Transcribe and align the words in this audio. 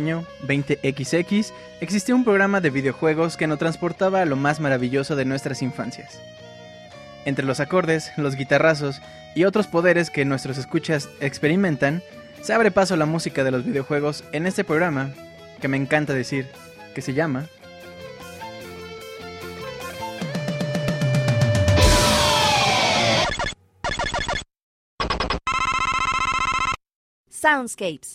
En 0.00 0.08
el 0.08 0.14
año 0.14 0.26
20XX 0.46 1.52
existió 1.82 2.16
un 2.16 2.24
programa 2.24 2.62
de 2.62 2.70
videojuegos 2.70 3.36
que 3.36 3.46
nos 3.46 3.58
transportaba 3.58 4.22
a 4.22 4.24
lo 4.24 4.34
más 4.34 4.58
maravilloso 4.58 5.14
de 5.14 5.26
nuestras 5.26 5.60
infancias. 5.60 6.22
Entre 7.26 7.44
los 7.44 7.60
acordes, 7.60 8.10
los 8.16 8.34
guitarrazos 8.34 9.02
y 9.34 9.44
otros 9.44 9.66
poderes 9.66 10.08
que 10.08 10.24
nuestros 10.24 10.56
escuchas 10.56 11.10
experimentan, 11.20 12.02
se 12.40 12.54
abre 12.54 12.70
paso 12.70 12.96
la 12.96 13.04
música 13.04 13.44
de 13.44 13.50
los 13.50 13.62
videojuegos 13.62 14.24
en 14.32 14.46
este 14.46 14.64
programa, 14.64 15.10
que 15.60 15.68
me 15.68 15.76
encanta 15.76 16.14
decir, 16.14 16.46
que 16.94 17.02
se 17.02 17.12
llama. 17.12 17.44
Soundscapes, 27.28 28.14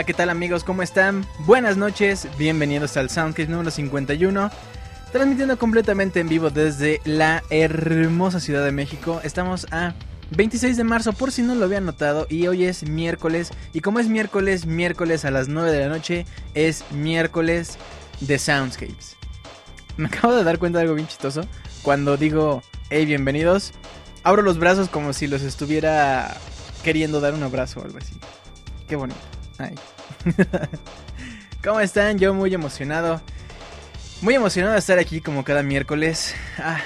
Hola, 0.00 0.06
¿qué 0.06 0.14
tal 0.14 0.30
amigos? 0.30 0.64
¿Cómo 0.64 0.80
están? 0.80 1.26
Buenas 1.40 1.76
noches, 1.76 2.26
bienvenidos 2.38 2.96
al 2.96 3.10
Soundcase 3.10 3.50
número 3.50 3.70
51. 3.70 4.50
Transmitiendo 5.12 5.58
completamente 5.58 6.20
en 6.20 6.28
vivo 6.30 6.48
desde 6.48 7.02
la 7.04 7.42
hermosa 7.50 8.40
Ciudad 8.40 8.64
de 8.64 8.72
México. 8.72 9.20
Estamos 9.24 9.66
a 9.72 9.92
26 10.30 10.78
de 10.78 10.84
marzo, 10.84 11.12
por 11.12 11.32
si 11.32 11.42
no 11.42 11.54
lo 11.54 11.66
habían 11.66 11.84
notado, 11.84 12.26
y 12.30 12.46
hoy 12.46 12.64
es 12.64 12.88
miércoles. 12.88 13.50
Y 13.74 13.82
como 13.82 13.98
es 13.98 14.08
miércoles, 14.08 14.64
miércoles 14.64 15.26
a 15.26 15.30
las 15.30 15.48
9 15.48 15.70
de 15.70 15.80
la 15.80 15.88
noche, 15.90 16.24
es 16.54 16.82
miércoles 16.92 17.76
de 18.20 18.38
Soundscapes. 18.38 19.18
Me 19.98 20.06
acabo 20.08 20.34
de 20.34 20.44
dar 20.44 20.58
cuenta 20.58 20.78
de 20.78 20.84
algo 20.84 20.94
bien 20.94 21.08
chistoso. 21.08 21.42
Cuando 21.82 22.16
digo, 22.16 22.62
hey, 22.88 23.04
bienvenidos, 23.04 23.72
abro 24.22 24.40
los 24.40 24.58
brazos 24.58 24.88
como 24.88 25.12
si 25.12 25.26
los 25.26 25.42
estuviera 25.42 26.38
queriendo 26.82 27.20
dar 27.20 27.34
un 27.34 27.42
abrazo 27.42 27.80
o 27.80 27.84
algo 27.84 27.98
así. 27.98 28.14
Qué 28.88 28.96
bonito. 28.96 29.39
¿Cómo 31.64 31.80
están? 31.80 32.18
Yo 32.18 32.34
muy 32.34 32.52
emocionado. 32.54 33.20
Muy 34.22 34.34
emocionado 34.34 34.74
de 34.74 34.78
estar 34.78 34.98
aquí 34.98 35.20
como 35.20 35.44
cada 35.44 35.62
miércoles. 35.62 36.34
Ah, 36.58 36.80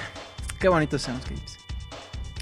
qué 0.59 0.67
bonito 0.67 0.99
Soundscapes. 0.99 1.57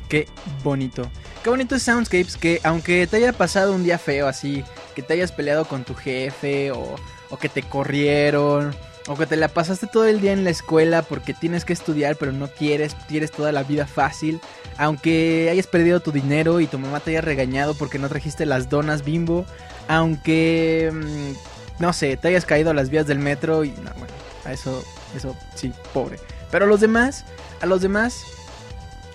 Qué 0.10 0.28
bonito. 0.64 1.10
Qué 1.44 1.50
bonito 1.50 1.78
Soundscapes 1.80 2.38
que 2.38 2.60
aunque 2.64 3.08
te 3.08 3.18
haya 3.18 3.34
pasado 3.34 3.74
un 3.74 3.84
día 3.84 3.98
feo 3.98 4.28
así, 4.28 4.64
que 4.96 5.02
te 5.02 5.14
hayas 5.14 5.32
peleado 5.32 5.66
con 5.66 5.84
tu 5.84 5.96
jefe 5.96 6.72
o, 6.72 6.96
o 7.30 7.38
que 7.38 7.50
te 7.50 7.64
corrieron. 7.64 8.76
O 9.08 9.18
que 9.18 9.26
te 9.26 9.36
la 9.36 9.50
pasaste 9.50 9.86
todo 9.86 10.06
el 10.06 10.22
día 10.22 10.32
en 10.32 10.46
la 10.46 10.50
escuela 10.50 11.02
porque 11.02 11.34
tienes 11.34 11.66
que 11.66 11.74
estudiar 11.74 12.16
pero 12.16 12.32
no 12.32 12.48
quieres, 12.48 12.96
quieres 13.10 13.32
toda 13.32 13.52
la 13.52 13.64
vida 13.64 13.86
fácil. 13.86 14.40
Aunque 14.78 15.50
hayas 15.52 15.68
perdido 15.68 16.00
tu 16.00 16.14
dinero 16.14 16.62
y 16.62 16.68
tu 16.68 16.80
mamá 16.80 17.02
te 17.02 17.12
haya 17.12 17.22
regañado 17.22 17.74
porque 17.74 18.00
no 18.00 18.08
trajiste 18.08 18.46
las 18.46 18.70
donas 18.70 19.04
bimbo 19.04 19.46
aunque, 19.88 20.92
mm, 20.94 21.82
no 21.82 21.94
sé, 21.94 22.18
te 22.18 22.28
hayas 22.30 22.46
caído 22.46 22.72
a 22.72 22.74
las 22.74 22.90
vías 22.90 23.08
del 23.08 23.20
metro 23.20 23.64
y, 23.64 23.72
no, 23.72 23.92
bueno, 23.98 24.14
a 24.46 24.54
eso, 24.54 24.84
eso 25.16 25.36
sí, 25.56 25.74
pobre. 25.94 26.20
Pero 26.52 26.66
a 26.66 26.68
los 26.68 26.80
demás, 26.80 27.26
a 27.62 27.66
los 27.66 27.82
demás, 27.82 28.24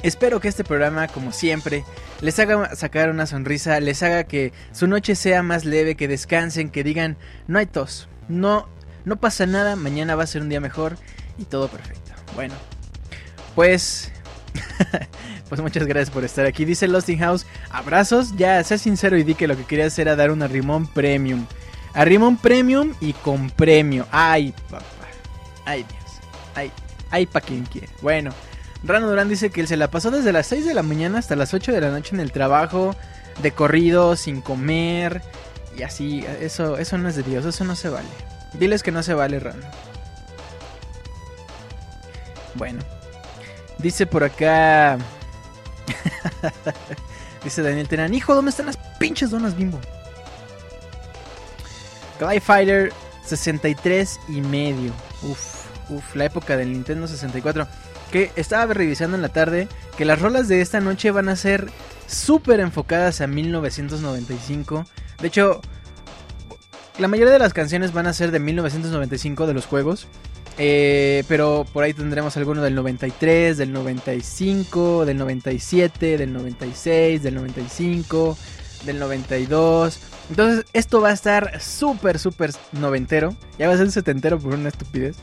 espero 0.02 0.40
que 0.40 0.48
este 0.48 0.64
programa, 0.64 1.08
como 1.08 1.32
siempre, 1.32 1.84
les 2.20 2.38
haga 2.38 2.74
sacar 2.74 3.10
una 3.10 3.26
sonrisa, 3.26 3.78
les 3.80 4.02
haga 4.02 4.24
que 4.24 4.52
su 4.72 4.86
noche 4.86 5.14
sea 5.14 5.42
más 5.42 5.64
leve, 5.64 5.94
que 5.94 6.08
descansen, 6.08 6.70
que 6.70 6.82
digan, 6.82 7.16
no 7.46 7.58
hay 7.58 7.66
tos, 7.66 8.08
no, 8.28 8.68
no 9.04 9.16
pasa 9.16 9.46
nada, 9.46 9.76
mañana 9.76 10.16
va 10.16 10.24
a 10.24 10.26
ser 10.26 10.42
un 10.42 10.48
día 10.48 10.60
mejor 10.60 10.96
y 11.38 11.44
todo 11.44 11.68
perfecto. 11.68 12.12
Bueno, 12.34 12.54
pues 13.54 14.12
Pues 15.48 15.62
muchas 15.62 15.86
gracias 15.86 16.10
por 16.10 16.24
estar 16.24 16.44
aquí. 16.44 16.66
Dice 16.66 16.86
Losting 16.88 17.20
House, 17.20 17.46
abrazos. 17.70 18.36
Ya, 18.36 18.62
sé 18.64 18.76
sincero 18.76 19.16
y 19.16 19.22
di 19.22 19.34
que 19.34 19.48
lo 19.48 19.56
que 19.56 19.64
quería 19.64 19.86
hacer 19.86 20.06
era 20.06 20.14
dar 20.16 20.30
un 20.30 20.42
arrimón 20.42 20.86
premium. 20.86 21.46
Arrimón 21.94 22.36
premium 22.36 22.92
y 23.00 23.14
con 23.14 23.48
premio. 23.50 24.06
Ay, 24.10 24.52
papá. 24.68 24.84
Ay, 25.64 25.84
Dios. 25.88 26.20
Ay, 26.54 26.70
ay, 27.10 27.26
pa' 27.26 27.40
quien 27.40 27.64
quiere. 27.64 27.88
Bueno, 28.02 28.30
Rano 28.84 29.08
Durán 29.08 29.28
dice 29.28 29.50
que 29.50 29.60
él 29.60 29.68
se 29.68 29.76
la 29.76 29.90
pasó 29.90 30.10
desde 30.10 30.32
las 30.32 30.46
6 30.46 30.66
de 30.66 30.74
la 30.74 30.82
mañana 30.82 31.18
hasta 31.18 31.34
las 31.34 31.54
8 31.54 31.72
de 31.72 31.80
la 31.80 31.90
noche 31.90 32.14
en 32.14 32.20
el 32.20 32.30
trabajo, 32.30 32.94
de 33.42 33.52
corrido, 33.52 34.16
sin 34.16 34.40
comer. 34.40 35.22
Y 35.76 35.82
así, 35.82 36.24
eso, 36.40 36.76
eso 36.78 36.98
no 36.98 37.08
es 37.08 37.16
de 37.16 37.22
Dios, 37.22 37.44
eso 37.46 37.64
no 37.64 37.74
se 37.74 37.88
vale. 37.88 38.08
Diles 38.54 38.82
que 38.82 38.92
no 38.92 39.02
se 39.02 39.14
vale, 39.14 39.40
Rano. 39.40 39.64
Bueno, 42.54 42.80
dice 43.78 44.06
por 44.06 44.24
acá 44.24 44.98
Dice 47.44 47.62
Daniel 47.62 47.88
Tenan, 47.88 48.14
hijo, 48.14 48.34
¿dónde 48.34 48.50
están 48.50 48.66
las 48.66 48.76
pinches 48.98 49.30
donas 49.30 49.56
bimbo? 49.56 49.78
Glide 52.18 52.40
Fighter 52.40 52.92
63 53.24 54.20
y 54.28 54.40
medio. 54.40 54.92
Uf, 55.22 55.64
uf, 55.88 56.16
la 56.16 56.24
época 56.24 56.56
del 56.56 56.72
Nintendo 56.72 57.06
64. 57.06 57.68
Que 58.10 58.32
estaba 58.36 58.72
revisando 58.74 59.16
en 59.16 59.22
la 59.22 59.28
tarde 59.28 59.68
que 59.96 60.04
las 60.04 60.20
rolas 60.20 60.48
de 60.48 60.60
esta 60.60 60.80
noche 60.80 61.10
van 61.10 61.28
a 61.28 61.36
ser 61.36 61.70
súper 62.06 62.60
enfocadas 62.60 63.20
a 63.20 63.26
1995. 63.26 64.84
De 65.20 65.28
hecho, 65.28 65.60
la 66.98 67.06
mayoría 67.06 67.32
de 67.32 67.38
las 67.38 67.54
canciones 67.54 67.92
van 67.92 68.06
a 68.06 68.12
ser 68.12 68.30
de 68.30 68.40
1995 68.40 69.46
de 69.46 69.54
los 69.54 69.66
juegos. 69.66 70.08
Eh, 70.58 71.22
pero 71.28 71.64
por 71.72 71.84
ahí 71.84 71.94
tendremos 71.94 72.36
alguno 72.36 72.62
del 72.62 72.74
93, 72.74 73.56
del 73.56 73.72
95, 73.72 75.06
del 75.06 75.16
97, 75.16 76.18
del 76.18 76.32
96, 76.32 77.22
del 77.22 77.34
95, 77.36 78.36
del 78.84 78.98
92. 78.98 80.00
Entonces 80.30 80.66
esto 80.72 81.00
va 81.00 81.10
a 81.10 81.12
estar 81.12 81.60
súper, 81.60 82.18
súper 82.18 82.50
noventero. 82.72 83.36
Ya 83.58 83.68
va 83.68 83.74
a 83.74 83.78
ser 83.78 83.90
setentero 83.92 84.38
por 84.38 84.54
una 84.54 84.68
estupidez. 84.68 85.16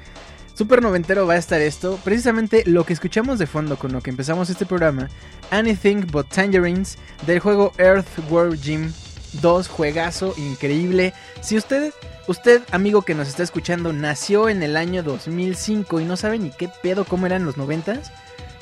Súper 0.53 0.81
noventero 0.81 1.27
va 1.27 1.33
a 1.33 1.37
estar 1.37 1.59
esto. 1.59 1.99
Precisamente 2.03 2.63
lo 2.65 2.85
que 2.85 2.93
escuchamos 2.93 3.37
de 3.37 3.45
fondo 3.45 3.77
con 3.77 3.91
lo 3.91 4.01
que 4.01 4.11
empezamos 4.11 4.49
este 4.49 4.65
programa. 4.65 5.09
Anything 5.51 6.07
But 6.09 6.29
Tangerines 6.29 6.97
del 7.27 7.39
juego 7.39 7.73
Earth 7.77 8.07
World 8.29 8.61
Gym 8.61 8.93
2. 9.41 9.67
Juegazo 9.67 10.33
increíble. 10.37 11.13
Si 11.41 11.57
usted 11.57 11.91
Usted, 12.27 12.63
amigo 12.71 13.03
que 13.03 13.13
nos 13.13 13.27
está 13.27 13.43
escuchando, 13.43 13.93
nació 13.93 14.49
en 14.49 14.63
el 14.63 14.77
año 14.77 15.03
2005 15.03 15.99
y 15.99 16.05
no 16.05 16.17
sabe 16.17 16.39
ni 16.39 16.49
qué 16.49 16.69
pedo 16.81 17.05
cómo 17.05 17.27
eran 17.27 17.45
los 17.45 17.57
90 17.57 18.01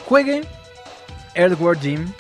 juegue 0.05 0.41
Earthworm 1.34 1.79
Jim, 1.79 2.12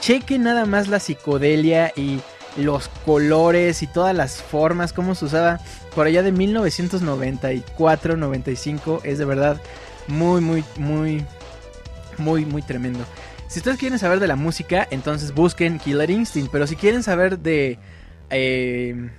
cheque 0.00 0.38
nada 0.38 0.66
más 0.66 0.88
la 0.88 1.00
psicodelia 1.00 1.90
y 1.96 2.20
los 2.56 2.88
colores 3.04 3.82
y 3.82 3.86
todas 3.86 4.14
las 4.14 4.42
formas, 4.42 4.92
cómo 4.92 5.14
se 5.14 5.24
usaba 5.24 5.58
por 5.94 6.06
allá 6.06 6.22
de 6.22 6.34
1994-95. 6.34 9.00
Es 9.04 9.16
de 9.18 9.24
verdad 9.24 9.60
muy, 10.06 10.40
muy, 10.40 10.64
muy, 10.76 11.24
muy, 12.18 12.44
muy 12.44 12.62
tremendo. 12.62 13.04
Si 13.48 13.58
ustedes 13.58 13.78
quieren 13.78 13.98
saber 13.98 14.20
de 14.20 14.28
la 14.28 14.36
música, 14.36 14.86
entonces 14.90 15.34
busquen 15.34 15.78
Killer 15.78 16.10
Instinct. 16.10 16.52
Pero 16.52 16.66
si 16.66 16.76
quieren 16.76 17.02
saber 17.02 17.38
de... 17.38 17.78
Eh, 18.30 19.10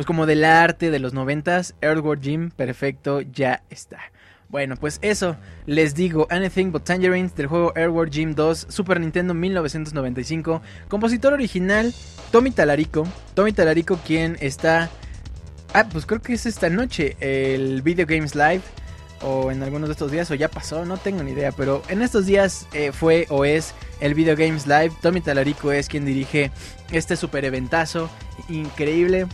pues 0.00 0.06
como 0.06 0.24
del 0.24 0.46
arte 0.46 0.90
de 0.90 0.98
los 0.98 1.12
noventas, 1.12 1.74
Earthworm 1.82 2.22
Jim, 2.22 2.50
perfecto, 2.52 3.20
ya 3.20 3.62
está. 3.68 3.98
Bueno, 4.48 4.76
pues 4.76 4.98
eso, 5.02 5.36
les 5.66 5.94
digo, 5.94 6.26
Anything 6.30 6.72
But 6.72 6.84
Tangerines 6.84 7.36
del 7.36 7.48
juego 7.48 7.74
Airworld 7.76 8.10
Gym 8.10 8.34
2, 8.34 8.68
Super 8.70 8.98
Nintendo 8.98 9.34
1995, 9.34 10.62
compositor 10.88 11.34
original, 11.34 11.92
Tommy 12.32 12.50
Talarico, 12.50 13.06
Tommy 13.34 13.52
Talarico 13.52 13.98
quien 13.98 14.38
está, 14.40 14.88
ah, 15.74 15.86
pues 15.92 16.06
creo 16.06 16.22
que 16.22 16.32
es 16.32 16.46
esta 16.46 16.70
noche, 16.70 17.18
el 17.20 17.82
Video 17.82 18.06
Games 18.06 18.34
Live, 18.34 18.62
o 19.20 19.50
en 19.50 19.62
algunos 19.62 19.90
de 19.90 19.92
estos 19.92 20.10
días, 20.10 20.30
o 20.30 20.34
ya 20.34 20.48
pasó, 20.48 20.86
no 20.86 20.96
tengo 20.96 21.22
ni 21.22 21.32
idea, 21.32 21.52
pero 21.52 21.82
en 21.90 22.00
estos 22.00 22.24
días 22.24 22.66
eh, 22.72 22.92
fue 22.92 23.26
o 23.28 23.44
es 23.44 23.74
el 24.00 24.14
Video 24.14 24.34
Games 24.34 24.66
Live, 24.66 24.92
Tommy 25.02 25.20
Talarico 25.20 25.72
es 25.72 25.88
quien 25.90 26.06
dirige 26.06 26.50
este 26.90 27.16
super 27.16 27.44
eventazo, 27.44 28.08
increíble, 28.48 29.26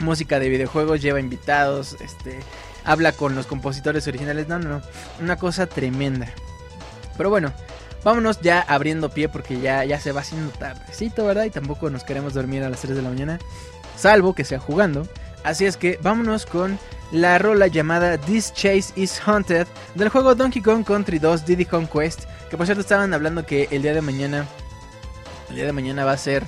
música 0.00 0.38
de 0.38 0.48
videojuegos, 0.48 1.00
lleva 1.00 1.20
invitados, 1.20 1.96
este, 2.00 2.38
habla 2.84 3.12
con 3.12 3.34
los 3.34 3.46
compositores 3.46 4.06
originales. 4.06 4.48
No, 4.48 4.58
no, 4.58 4.68
no, 4.68 4.82
una 5.20 5.36
cosa 5.36 5.66
tremenda. 5.66 6.28
Pero 7.16 7.30
bueno, 7.30 7.52
vámonos 8.02 8.40
ya 8.40 8.60
abriendo 8.60 9.10
pie 9.10 9.28
porque 9.28 9.60
ya, 9.60 9.84
ya 9.84 10.00
se 10.00 10.12
va 10.12 10.20
haciendo 10.20 10.52
tardecito, 10.52 11.24
¿verdad? 11.24 11.44
Y 11.44 11.50
tampoco 11.50 11.90
nos 11.90 12.04
queremos 12.04 12.34
dormir 12.34 12.62
a 12.62 12.70
las 12.70 12.80
3 12.80 12.96
de 12.96 13.02
la 13.02 13.08
mañana, 13.08 13.38
salvo 13.96 14.34
que 14.34 14.44
sea 14.44 14.58
jugando. 14.58 15.06
Así 15.42 15.66
es 15.66 15.76
que 15.76 15.98
vámonos 16.02 16.46
con 16.46 16.78
la 17.12 17.38
rola 17.38 17.66
llamada 17.66 18.18
This 18.18 18.52
Chase 18.54 18.92
is 18.96 19.20
Haunted 19.24 19.66
del 19.94 20.08
juego 20.08 20.34
Donkey 20.34 20.62
Kong 20.62 20.84
Country 20.84 21.18
2 21.18 21.44
Diddy 21.44 21.64
Kong 21.66 21.86
Quest. 21.86 22.24
Que 22.50 22.56
por 22.56 22.66
cierto 22.66 22.80
estaban 22.80 23.12
hablando 23.12 23.44
que 23.44 23.68
el 23.70 23.82
día 23.82 23.94
de 23.94 24.00
mañana, 24.00 24.46
el 25.50 25.56
día 25.56 25.66
de 25.66 25.72
mañana 25.72 26.04
va 26.04 26.12
a 26.12 26.16
ser 26.16 26.44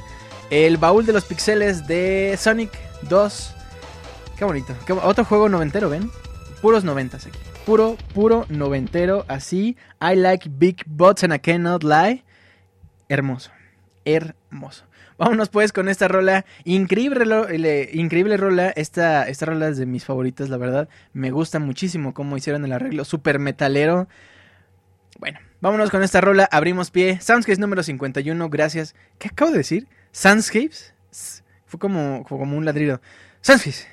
el 0.51 0.77
baúl 0.77 1.05
de 1.05 1.13
los 1.13 1.25
pixeles 1.25 1.87
de 1.87 2.39
Sonic 2.41 2.71
2. 3.09 3.55
Qué 4.39 4.45
bonito. 4.45 4.75
otro 5.03 5.25
juego 5.25 5.49
noventero, 5.49 5.89
¿ven? 5.89 6.11
Puros 6.61 6.85
noventas 6.85 7.27
aquí. 7.27 7.39
Puro, 7.65 7.97
puro 8.15 8.47
noventero. 8.49 9.25
Así. 9.29 9.77
I 10.01 10.15
like 10.17 10.49
big 10.51 10.83
butts 10.87 11.25
and 11.25 11.33
I 11.33 11.39
cannot 11.39 11.83
lie. 11.83 12.25
Hermoso. 13.09 13.51
Hermoso. 14.05 14.85
Vámonos 15.19 15.49
pues 15.49 15.73
con 15.73 15.89
esta 15.89 16.09
rola. 16.09 16.45
Increíble, 16.65 17.89
increíble 17.93 18.37
rola. 18.37 18.71
Esta, 18.71 19.27
esta 19.29 19.47
rola 19.47 19.69
es 19.69 19.79
de 19.79 19.87
mis 19.87 20.05
favoritas, 20.05 20.51
la 20.51 20.59
verdad. 20.59 20.89
Me 21.13 21.31
gusta 21.31 21.59
muchísimo 21.59 22.13
cómo 22.13 22.37
hicieron 22.37 22.65
el 22.65 22.73
arreglo. 22.73 23.05
Super 23.05 23.39
metalero. 23.39 24.09
Bueno, 25.19 25.39
vámonos 25.61 25.91
con 25.91 26.03
esta 26.03 26.21
rola. 26.21 26.47
Abrimos 26.53 26.91
pie. 26.91 27.19
Soundscapes 27.21 27.59
número 27.59 27.83
51. 27.83 28.51
Gracias. 28.51 28.95
¿Qué 29.19 29.29
acabo 29.29 29.51
de 29.53 29.59
decir? 29.59 29.89
Soundscapes. 30.13 30.93
Como, 31.79 32.25
como 32.25 32.57
un 32.57 32.65
ladrido. 32.65 33.01
Soundscapes. 33.41 33.87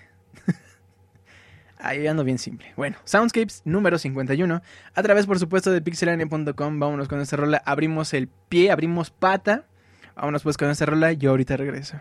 Ahí 1.80 2.06
ando 2.08 2.24
bien 2.24 2.38
simple. 2.38 2.74
Bueno, 2.76 2.98
Soundscapes 3.04 3.62
número 3.66 3.98
51. 3.98 4.62
A 4.94 5.04
través, 5.04 5.26
por 5.26 5.40
supuesto, 5.40 5.72
de 5.72 5.82
pixelania.com. 5.82 6.80
Vámonos 6.80 7.08
con 7.08 7.20
esta 7.20 7.38
rola. 7.38 7.62
Abrimos 7.66 8.14
el 8.14 8.28
pie, 8.28 8.72
abrimos 8.72 9.12
pata. 9.12 9.66
Vámonos 10.16 10.44
pues 10.44 10.58
con 10.58 10.70
esta 10.70 10.86
rola. 10.86 11.14
Yo 11.14 11.32
ahorita 11.32 11.58
regreso. 11.58 12.00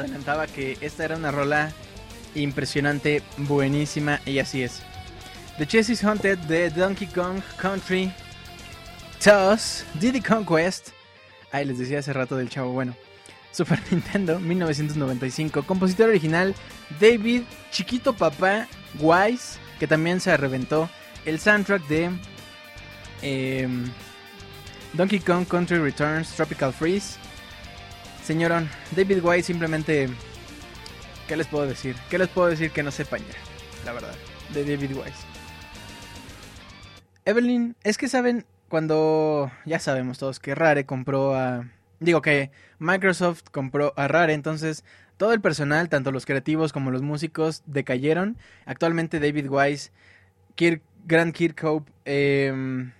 Adelantaba 0.00 0.46
que 0.46 0.78
esta 0.80 1.04
era 1.04 1.16
una 1.16 1.30
rola 1.30 1.72
impresionante, 2.34 3.22
buenísima, 3.36 4.20
y 4.26 4.38
así 4.38 4.62
es. 4.62 4.82
The 5.58 5.66
Chase 5.66 5.92
is 5.92 6.04
Haunted 6.04 6.38
de 6.40 6.70
Donkey 6.70 7.08
Kong 7.08 7.40
Country 7.56 8.12
Toss 9.22 9.84
Diddy 9.94 10.20
Conquest. 10.20 10.90
Ay, 11.50 11.64
les 11.64 11.78
decía 11.78 11.98
hace 11.98 12.12
rato 12.12 12.36
del 12.36 12.48
chavo, 12.48 12.72
bueno. 12.72 12.94
Super 13.50 13.80
Nintendo 13.90 14.38
1995. 14.38 15.64
Compositor 15.64 16.10
original 16.10 16.54
David 17.00 17.42
Chiquito 17.72 18.12
Papá 18.12 18.68
Wise, 19.00 19.58
que 19.80 19.86
también 19.86 20.20
se 20.20 20.36
reventó 20.36 20.88
el 21.24 21.40
soundtrack 21.40 21.86
de 21.88 22.10
em, 23.22 23.90
Donkey 24.92 25.18
Kong 25.18 25.46
Country 25.46 25.78
Returns 25.78 26.30
Tropical 26.34 26.72
Freeze. 26.72 27.18
Señorón, 28.28 28.68
David 28.94 29.24
Wise 29.24 29.44
simplemente... 29.44 30.06
¿Qué 31.26 31.34
les 31.34 31.46
puedo 31.46 31.66
decir? 31.66 31.96
¿Qué 32.10 32.18
les 32.18 32.28
puedo 32.28 32.48
decir 32.48 32.70
que 32.70 32.82
no 32.82 32.90
sepan 32.90 33.20
ya? 33.20 33.86
La 33.86 33.92
verdad, 33.94 34.14
de 34.52 34.66
David 34.66 34.94
Wise. 34.94 35.24
Evelyn, 37.24 37.74
es 37.84 37.96
que 37.96 38.06
saben, 38.06 38.44
cuando 38.68 39.50
ya 39.64 39.78
sabemos 39.78 40.18
todos 40.18 40.40
que 40.40 40.54
Rare 40.54 40.84
compró 40.84 41.34
a... 41.34 41.70
Digo 42.00 42.20
que 42.20 42.50
Microsoft 42.78 43.44
compró 43.50 43.94
a 43.96 44.08
Rare, 44.08 44.34
entonces 44.34 44.84
todo 45.16 45.32
el 45.32 45.40
personal, 45.40 45.88
tanto 45.88 46.12
los 46.12 46.26
creativos 46.26 46.74
como 46.74 46.90
los 46.90 47.00
músicos, 47.00 47.62
decayeron. 47.64 48.36
Actualmente 48.66 49.20
David 49.20 49.48
Wise, 49.48 49.90
Kirk, 50.54 50.82
Grant 51.06 51.34
Kirkhope, 51.34 51.90
em, 52.04 52.92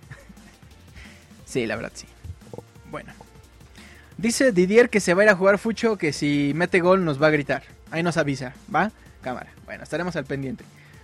sí, 1.45 1.67
la 1.67 1.75
verdad, 1.75 1.91
sí. 1.93 2.07
Bueno. 2.89 3.16
Dice 4.17 4.51
Didier 4.51 4.89
que 4.89 4.99
se 4.99 5.13
va 5.13 5.21
a 5.21 5.25
ir 5.25 5.29
a 5.29 5.35
jugar 5.35 5.59
Fucho, 5.59 5.97
que 5.97 6.11
si 6.11 6.51
mete 6.55 6.79
gol 6.79 7.05
nos 7.05 7.21
va 7.21 7.27
a 7.27 7.31
gritar. 7.31 7.63
Ahí 7.91 8.01
nos 8.01 8.17
avisa, 8.17 8.53
¿va? 8.73 8.91
Cámara. 9.21 9.51
Bueno, 9.65 9.83
estaremos 9.83 10.15
al 10.15 10.25
pendiente. 10.25 10.63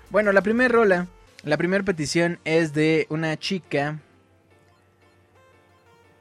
Bueno, 0.09 0.31
la 0.31 0.41
primera 0.41 0.69
rola, 0.69 1.07
la 1.43 1.57
primera 1.57 1.83
petición 1.83 2.39
es 2.43 2.73
de 2.73 3.05
una 3.09 3.37
chica. 3.37 3.99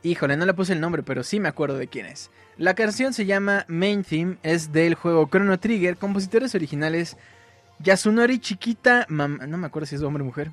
Híjole, 0.02 0.36
no 0.36 0.44
le 0.44 0.54
puse 0.54 0.74
el 0.74 0.80
nombre, 0.80 1.02
pero 1.02 1.22
sí 1.22 1.40
me 1.40 1.48
acuerdo 1.48 1.78
de 1.78 1.88
quién 1.88 2.06
es. 2.06 2.30
La 2.58 2.74
canción 2.74 3.14
se 3.14 3.24
llama 3.24 3.64
Main 3.68 4.04
Theme, 4.04 4.36
es 4.42 4.72
del 4.72 4.94
juego 4.94 5.28
Chrono 5.30 5.58
Trigger, 5.58 5.96
compositores 5.96 6.54
originales 6.54 7.16
Yasunori 7.78 8.38
Chiquita, 8.38 9.06
no 9.08 9.28
me 9.28 9.66
acuerdo 9.66 9.86
si 9.86 9.94
es 9.94 10.02
hombre 10.02 10.22
o 10.22 10.26
mujer. 10.26 10.50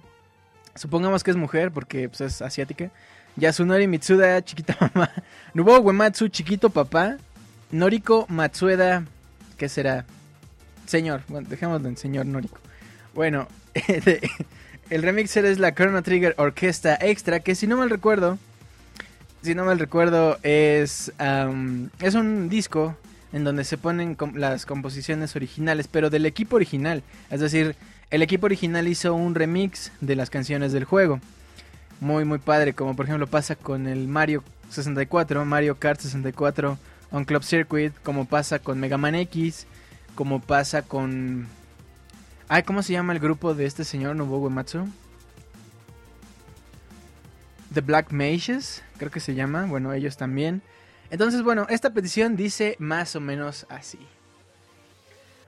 Supongamos 0.75 1.23
que 1.23 1.31
es 1.31 1.37
mujer 1.37 1.71
porque 1.71 2.07
pues, 2.07 2.21
es 2.21 2.41
asiática. 2.41 2.91
Yasunori 3.39 3.87
Mitsuda, 3.87 4.43
chiquita 4.43 4.75
mamá. 4.93 5.11
Nubo 5.53 5.79
Uematsu, 5.79 6.27
chiquito 6.27 6.69
papá. 6.69 7.17
Noriko 7.71 8.25
Matsueda, 8.29 9.05
¿qué 9.57 9.69
será? 9.69 10.05
Señor, 10.85 11.21
bueno, 11.27 11.47
dejémoslo 11.49 11.87
en 11.87 11.97
señor 11.97 12.25
Noriko. 12.25 12.57
Bueno, 13.13 13.47
el 14.89 15.03
remixer 15.03 15.45
es 15.45 15.59
la 15.59 15.73
Chrono 15.73 16.01
Trigger 16.01 16.33
Orquesta 16.37 16.97
Extra, 16.99 17.39
que 17.41 17.53
si 17.53 17.67
no 17.67 17.77
mal 17.77 17.89
recuerdo, 17.89 18.39
si 19.43 19.53
no 19.53 19.65
mal 19.65 19.77
recuerdo, 19.79 20.39
es, 20.41 21.11
es 22.01 22.15
un 22.15 22.49
disco 22.49 22.97
en 23.31 23.43
donde 23.43 23.63
se 23.63 23.77
ponen 23.77 24.17
las 24.33 24.65
composiciones 24.65 25.35
originales, 25.35 25.87
pero 25.87 26.09
del 26.09 26.25
equipo 26.25 26.55
original. 26.55 27.03
Es 27.29 27.39
decir, 27.39 27.75
el 28.09 28.23
equipo 28.23 28.47
original 28.47 28.87
hizo 28.87 29.13
un 29.13 29.35
remix 29.35 29.91
de 30.01 30.15
las 30.15 30.31
canciones 30.31 30.71
del 30.73 30.85
juego 30.85 31.21
muy 31.99 32.25
muy 32.25 32.39
padre, 32.39 32.73
como 32.73 32.95
por 32.95 33.05
ejemplo 33.05 33.27
pasa 33.27 33.55
con 33.55 33.87
el 33.87 34.07
Mario 34.07 34.43
64, 34.69 35.45
Mario 35.45 35.77
Kart 35.77 35.99
64 35.99 36.77
on 37.11 37.25
Club 37.25 37.43
Circuit, 37.43 37.93
como 38.03 38.25
pasa 38.25 38.59
con 38.59 38.79
Mega 38.79 38.97
Man 38.97 39.15
X, 39.15 39.67
como 40.15 40.39
pasa 40.41 40.81
con 40.81 41.47
Ay, 42.47 42.63
¿cómo 42.63 42.81
se 42.81 42.93
llama 42.93 43.13
el 43.13 43.19
grupo 43.19 43.53
de 43.53 43.65
este 43.65 43.83
señor 43.83 44.15
Nobuo 44.15 44.39
Uematsu? 44.39 44.87
The 47.73 47.81
Black 47.81 48.11
Mages, 48.11 48.81
creo 48.97 49.11
que 49.11 49.19
se 49.19 49.35
llama, 49.35 49.65
bueno, 49.67 49.93
ellos 49.93 50.17
también. 50.17 50.63
Entonces, 51.11 51.43
bueno, 51.43 51.67
esta 51.69 51.91
petición 51.91 52.35
dice 52.35 52.75
más 52.79 53.15
o 53.15 53.19
menos 53.19 53.67
así. 53.69 53.99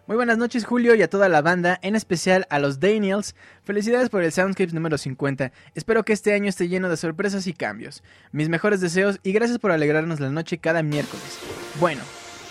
Muy 0.08 0.16
buenas 0.16 0.40
noches 0.40 0.66
Julio 0.66 0.96
y 0.96 1.04
a 1.04 1.10
toda 1.10 1.30
la 1.30 1.44
banda, 1.44 1.80
en 1.84 1.96
especial 1.96 2.48
a 2.50 2.58
los 2.58 2.80
Daniels. 2.80 3.36
Felicidades 3.64 4.10
por 4.10 4.24
el 4.24 4.32
Soundscapes 4.32 4.74
número 4.74 4.98
50. 4.98 5.52
Espero 5.76 6.04
que 6.04 6.12
este 6.12 6.34
año 6.34 6.50
esté 6.50 6.68
lleno 6.68 6.90
de 6.90 6.98
sorpresas 6.98 7.46
y 7.46 7.54
cambios. 7.54 8.02
Mis 8.32 8.50
mejores 8.50 8.82
deseos 8.82 9.20
y 9.22 9.32
gracias 9.32 9.60
por 9.60 9.72
alegrarnos 9.72 10.20
la 10.20 10.32
noche 10.32 10.58
cada 10.58 10.82
miércoles. 10.82 11.38
Bueno, 11.80 12.02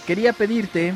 quería 0.07 0.33
pedirte 0.33 0.95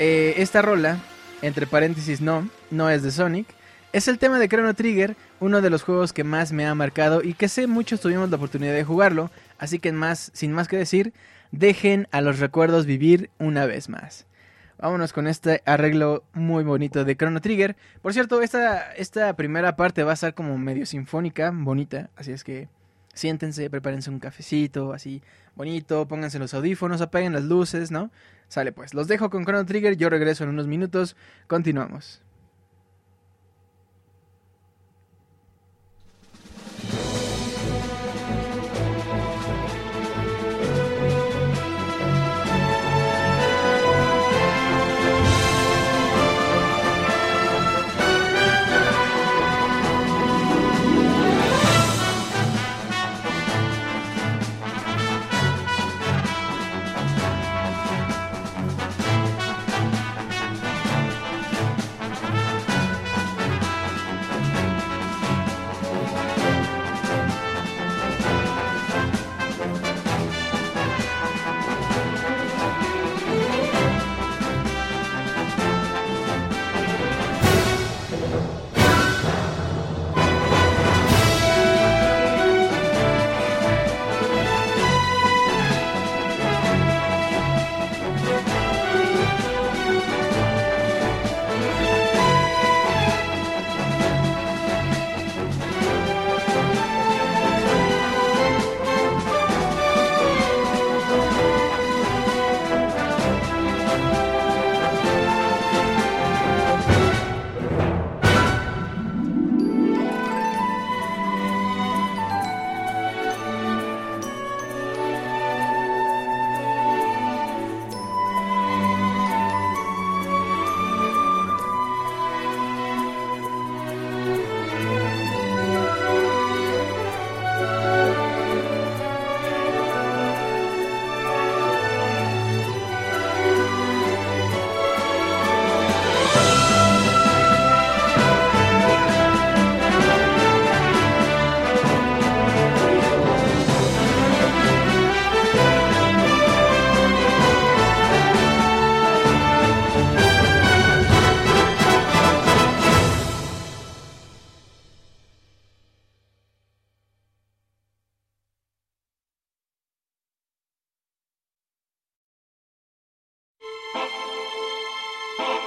eh, 0.00 0.34
esta 0.38 0.62
rola, 0.62 0.98
entre 1.42 1.68
paréntesis 1.68 2.20
no, 2.20 2.50
no 2.72 2.90
es 2.90 3.04
de 3.04 3.12
Sonic. 3.12 3.46
Es 3.92 4.08
el 4.08 4.18
tema 4.18 4.40
de 4.40 4.48
Chrono 4.48 4.74
Trigger, 4.74 5.16
uno 5.38 5.60
de 5.60 5.70
los 5.70 5.84
juegos 5.84 6.12
que 6.12 6.24
más 6.24 6.50
me 6.50 6.66
ha 6.66 6.74
marcado 6.74 7.22
y 7.22 7.34
que 7.34 7.48
sé 7.48 7.68
muchos 7.68 8.00
tuvimos 8.00 8.28
la 8.30 8.36
oportunidad 8.36 8.74
de 8.74 8.82
jugarlo, 8.82 9.30
así 9.58 9.78
que 9.78 9.92
más, 9.92 10.32
sin 10.34 10.50
más 10.50 10.66
que 10.66 10.76
decir, 10.76 11.12
dejen 11.52 12.08
a 12.10 12.20
los 12.20 12.40
recuerdos 12.40 12.84
vivir 12.84 13.30
una 13.38 13.64
vez 13.64 13.88
más. 13.88 14.26
Vámonos 14.78 15.12
con 15.12 15.28
este 15.28 15.62
arreglo 15.66 16.24
muy 16.32 16.64
bonito 16.64 17.04
de 17.04 17.16
Chrono 17.16 17.40
Trigger. 17.40 17.76
Por 18.02 18.12
cierto, 18.12 18.42
esta, 18.42 18.92
esta 18.94 19.34
primera 19.34 19.76
parte 19.76 20.02
va 20.02 20.12
a 20.12 20.16
ser 20.16 20.34
como 20.34 20.58
medio 20.58 20.84
sinfónica, 20.84 21.52
bonita, 21.54 22.10
así 22.16 22.32
es 22.32 22.42
que 22.42 22.68
siéntense, 23.14 23.70
prepárense 23.70 24.10
un 24.10 24.18
cafecito, 24.18 24.92
así 24.92 25.22
bonito, 25.54 26.08
pónganse 26.08 26.40
los 26.40 26.54
audífonos, 26.54 27.00
apaguen 27.00 27.32
las 27.32 27.44
luces, 27.44 27.92
¿no? 27.92 28.10
Sale 28.48 28.72
pues, 28.72 28.94
los 28.94 29.06
dejo 29.06 29.30
con 29.30 29.44
Chrono 29.44 29.64
Trigger, 29.64 29.96
yo 29.96 30.10
regreso 30.10 30.42
en 30.44 30.50
unos 30.50 30.66
minutos, 30.66 31.16
continuamos. 31.46 32.23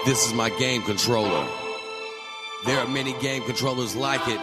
This 0.07 0.25
is 0.25 0.33
my 0.33 0.49
game 0.51 0.83
controller. 0.83 1.45
There 2.65 2.79
are 2.79 2.87
many 2.87 3.11
game 3.19 3.43
controllers 3.43 3.93
like 3.93 4.25
it, 4.29 4.39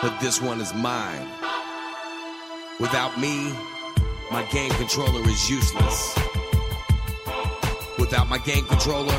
but 0.00 0.18
this 0.18 0.40
one 0.40 0.62
is 0.62 0.72
mine. 0.72 1.28
Without 2.80 3.20
me, 3.20 3.52
my 4.32 4.42
game 4.44 4.70
controller 4.70 5.20
is 5.28 5.50
useless. 5.50 6.18
Without 7.98 8.30
my 8.30 8.38
game 8.38 8.64
controller, 8.64 9.12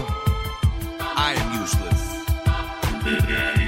I 1.00 1.36
am 1.38 1.62
useless. 1.62 3.58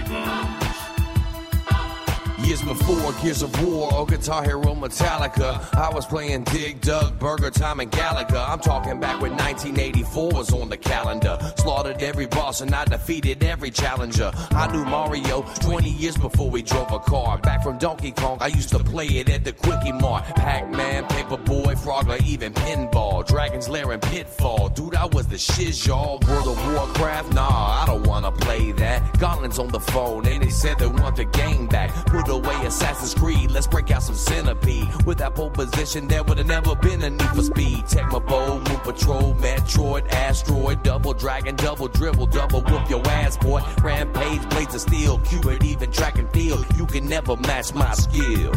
Years 2.53 2.61
before 2.61 3.13
Gears 3.13 3.41
of 3.41 3.65
War 3.65 3.91
or 3.91 4.05
Guitar 4.05 4.43
Hero 4.43 4.75
Metallica, 4.75 5.73
I 5.73 5.89
was 5.91 6.05
playing 6.05 6.43
Dig 6.43 6.81
Dug, 6.81 7.17
Burger 7.17 7.49
Time, 7.49 7.79
and 7.79 7.89
Gallagher. 7.89 8.37
I'm 8.37 8.59
talking 8.59 8.99
back 8.99 9.19
when 9.19 9.31
1984 9.31 10.31
was 10.31 10.53
on 10.53 10.69
the 10.69 10.77
calendar. 10.77 11.39
Slaughtered 11.57 12.03
every 12.03 12.27
boss 12.27 12.61
and 12.61 12.75
I 12.75 12.85
defeated 12.85 13.43
every 13.43 13.71
challenger. 13.71 14.31
I 14.51 14.71
knew 14.71 14.85
Mario 14.85 15.41
20 15.61 15.89
years 15.89 16.15
before 16.15 16.47
we 16.51 16.61
drove 16.61 16.91
a 16.91 16.99
car. 16.99 17.39
Back 17.39 17.63
from 17.63 17.79
Donkey 17.79 18.11
Kong, 18.11 18.37
I 18.39 18.47
used 18.47 18.69
to 18.69 18.77
play 18.83 19.07
it 19.07 19.29
at 19.29 19.43
the 19.43 19.53
Quickie 19.53 19.91
Mart. 19.91 20.23
Pac-Man, 20.35 21.05
Paperboy, 21.05 21.73
Frogger, 21.83 22.23
even 22.23 22.53
Pinball, 22.53 23.25
Dragon's 23.25 23.67
Lair 23.67 23.93
and 23.93 24.01
Pitfall. 24.03 24.69
Dude, 24.69 24.93
I 24.93 25.07
was 25.07 25.27
the 25.27 25.39
shiz, 25.39 25.87
y'all. 25.87 26.19
World 26.27 26.49
of 26.49 26.73
Warcraft, 26.75 27.33
nah, 27.33 27.81
I 27.81 27.85
don't 27.87 28.05
wanna 28.05 28.31
play 28.31 28.73
that. 28.73 29.17
Gauntlets 29.17 29.57
on 29.57 29.69
the 29.69 29.79
phone 29.79 30.27
and 30.27 30.43
they 30.43 30.51
said 30.51 30.77
they 30.77 30.85
want 30.85 31.15
the 31.15 31.25
game 31.25 31.65
back. 31.65 31.89
Put 32.05 32.27
away 32.43 32.65
Assassin's 32.65 33.13
Creed. 33.13 33.51
Let's 33.51 33.67
break 33.67 33.91
out 33.91 34.03
some 34.03 34.15
centipede. 34.15 35.05
With 35.05 35.17
that 35.19 35.35
pole 35.35 35.49
position, 35.49 36.07
there 36.07 36.23
would 36.23 36.37
have 36.37 36.47
never 36.47 36.75
been 36.75 37.01
a 37.03 37.09
need 37.09 37.29
for 37.29 37.41
speed. 37.41 37.85
Tecmo 37.85 38.25
Bowl, 38.25 38.59
Moon 38.59 38.79
Patrol, 38.81 39.33
Metroid, 39.35 40.11
Asteroid, 40.11 40.83
Double 40.83 41.13
Dragon, 41.13 41.55
Double 41.55 41.87
Dribble, 41.87 42.27
Double 42.27 42.61
Whoop 42.61 42.89
your 42.89 43.05
ass, 43.07 43.37
boy. 43.37 43.61
Rampage, 43.81 44.49
Blades 44.49 44.75
of 44.75 44.81
Steel, 44.81 45.19
Cupid, 45.19 45.63
even 45.63 45.91
track 45.91 46.17
and 46.17 46.29
field. 46.31 46.65
You 46.75 46.85
can 46.85 47.07
never 47.07 47.35
match 47.37 47.73
my 47.73 47.93
skills. 47.93 48.55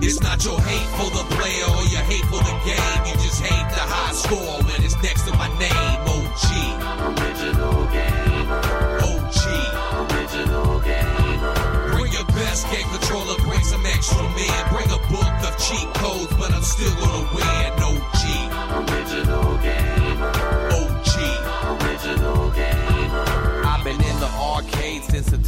It's 0.00 0.20
not 0.20 0.44
your 0.44 0.60
hate 0.60 0.88
for 0.96 1.10
the 1.10 1.24
player 1.34 1.64
or 1.76 1.84
your 1.86 2.02
hate 2.02 2.24
for 2.26 2.38
the 2.38 2.56
game. 2.64 3.06
You 3.06 3.14
just 3.14 3.42
hate 3.42 3.74
the 3.74 3.80
high 3.80 4.12
score 4.12 4.62
when 4.62 4.82
it's 4.84 5.00
next 5.02 5.24
to 5.26 5.32
my 5.36 5.48
name. 5.58 5.98
OG. 6.06 7.18
Original 7.18 7.86
gamer. 7.86 8.87
Your 12.58 12.66
best 12.66 12.76
game 12.76 12.88
controller, 12.98 13.36
bring 13.44 13.62
some 13.62 13.84
extra 13.86 14.22
men. 14.22 14.68
Bring 14.70 14.90
a 14.90 14.98
book 15.10 15.24
of 15.46 15.56
cheat 15.58 15.94
codes, 15.94 16.32
but 16.36 16.50
I'm 16.52 16.62
still 16.62 16.92
gonna 16.96 17.28
win. 17.34 17.72
OG. 17.78 18.90
Original 18.90 19.58
gamer. 19.58 19.97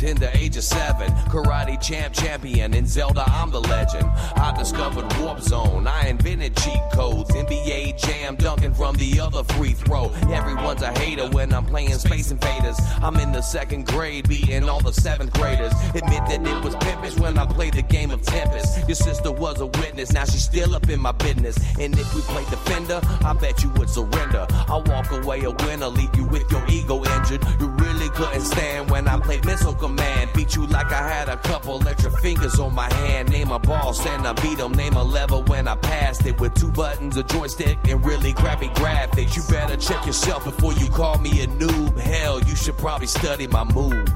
Since 0.00 0.18
the 0.18 0.34
age 0.34 0.56
of 0.56 0.64
seven. 0.64 1.12
Karate 1.28 1.78
champ, 1.80 2.14
champion. 2.14 2.72
In 2.72 2.86
Zelda, 2.86 3.22
I'm 3.26 3.50
the 3.50 3.60
legend. 3.60 4.08
I 4.36 4.54
discovered 4.58 5.04
Warp 5.18 5.40
Zone. 5.40 5.86
I 5.86 6.08
invented 6.08 6.56
cheat 6.56 6.80
codes. 6.94 7.30
NBA 7.32 8.00
Jam, 8.00 8.36
dunking 8.36 8.72
from 8.72 8.96
the 8.96 9.20
other 9.20 9.44
free 9.54 9.74
throw. 9.74 10.10
Everyone's 10.32 10.80
a 10.80 10.90
hater 10.98 11.28
when 11.28 11.52
I'm 11.52 11.66
playing 11.66 11.92
Space 11.98 12.30
Invaders. 12.30 12.78
I'm 13.02 13.16
in 13.16 13.30
the 13.32 13.42
second 13.42 13.86
grade, 13.88 14.26
beating 14.26 14.70
all 14.70 14.80
the 14.80 14.92
seventh 14.92 15.34
graders. 15.34 15.72
Admit 15.94 16.22
that 16.30 16.40
it 16.46 16.64
was 16.64 16.74
pimpish 16.76 17.16
when 17.18 17.36
I 17.36 17.44
played 17.44 17.74
the 17.74 17.82
game 17.82 18.10
of 18.10 18.22
Tempest. 18.22 18.88
Your 18.88 18.94
sister 18.94 19.30
was 19.30 19.60
a 19.60 19.66
witness, 19.66 20.12
now 20.12 20.24
she's 20.24 20.44
still 20.44 20.74
up 20.74 20.88
in 20.88 20.98
my 20.98 21.12
business. 21.12 21.58
And 21.78 21.92
if 21.98 22.14
we 22.14 22.22
play 22.22 22.44
defender, 22.44 23.00
I 23.22 23.34
bet 23.34 23.62
you 23.62 23.68
would 23.76 23.90
surrender. 23.90 24.46
I'll 24.68 24.84
walk 24.84 25.10
away 25.12 25.44
a 25.44 25.50
winner, 25.50 25.88
leave 25.88 26.14
you 26.16 26.24
with 26.24 26.50
your 26.50 26.64
ego 26.68 27.04
injured. 27.04 27.44
You 27.60 27.68
really 27.68 27.99
couldn't 28.10 28.42
stand 28.42 28.90
when 28.90 29.08
I 29.08 29.18
played 29.20 29.44
Missile 29.44 29.74
Command. 29.74 30.30
Beat 30.34 30.54
you 30.56 30.66
like 30.66 30.92
I 30.92 31.08
had 31.08 31.28
a 31.28 31.36
couple 31.36 31.86
extra 31.88 32.10
fingers 32.10 32.58
on 32.58 32.74
my 32.74 32.92
hand. 32.94 33.30
Name 33.30 33.50
a 33.50 33.58
boss 33.58 34.04
and 34.06 34.26
I 34.26 34.32
beat 34.34 34.58
'em. 34.60 34.72
Name 34.72 34.94
a 34.94 35.02
level 35.02 35.42
when 35.44 35.66
I 35.68 35.76
passed 35.76 36.26
it. 36.26 36.40
With 36.40 36.54
two 36.54 36.70
buttons, 36.70 37.16
a 37.16 37.22
joystick, 37.22 37.78
and 37.88 38.04
really 38.04 38.32
crappy 38.32 38.68
graphics. 38.68 39.36
You 39.36 39.42
better 39.48 39.76
check 39.76 40.04
yourself 40.06 40.44
before 40.44 40.72
you 40.74 40.88
call 40.88 41.18
me 41.18 41.42
a 41.42 41.46
noob. 41.46 41.98
Hell, 41.98 42.40
you 42.40 42.56
should 42.56 42.78
probably 42.78 43.06
study 43.06 43.46
my 43.46 43.64
move. 43.64 44.08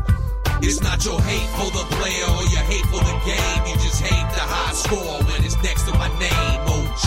It's 0.62 0.80
not 0.80 1.04
your 1.04 1.20
hate 1.20 1.50
for 1.58 1.70
the 1.76 1.84
player 1.96 2.26
or 2.36 2.44
your 2.54 2.64
hate 2.70 2.86
for 2.86 3.02
the 3.08 3.16
game. 3.26 3.66
You 3.66 3.74
just 3.74 4.00
hate 4.00 4.28
the 4.34 4.40
high 4.40 4.72
score 4.72 5.22
when 5.28 5.44
it's 5.44 5.60
next 5.62 5.82
to 5.84 5.92
my 5.98 6.08
name. 6.18 6.60
OG. 6.74 7.04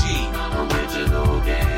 Original 0.71 1.39
gamer. 1.41 1.76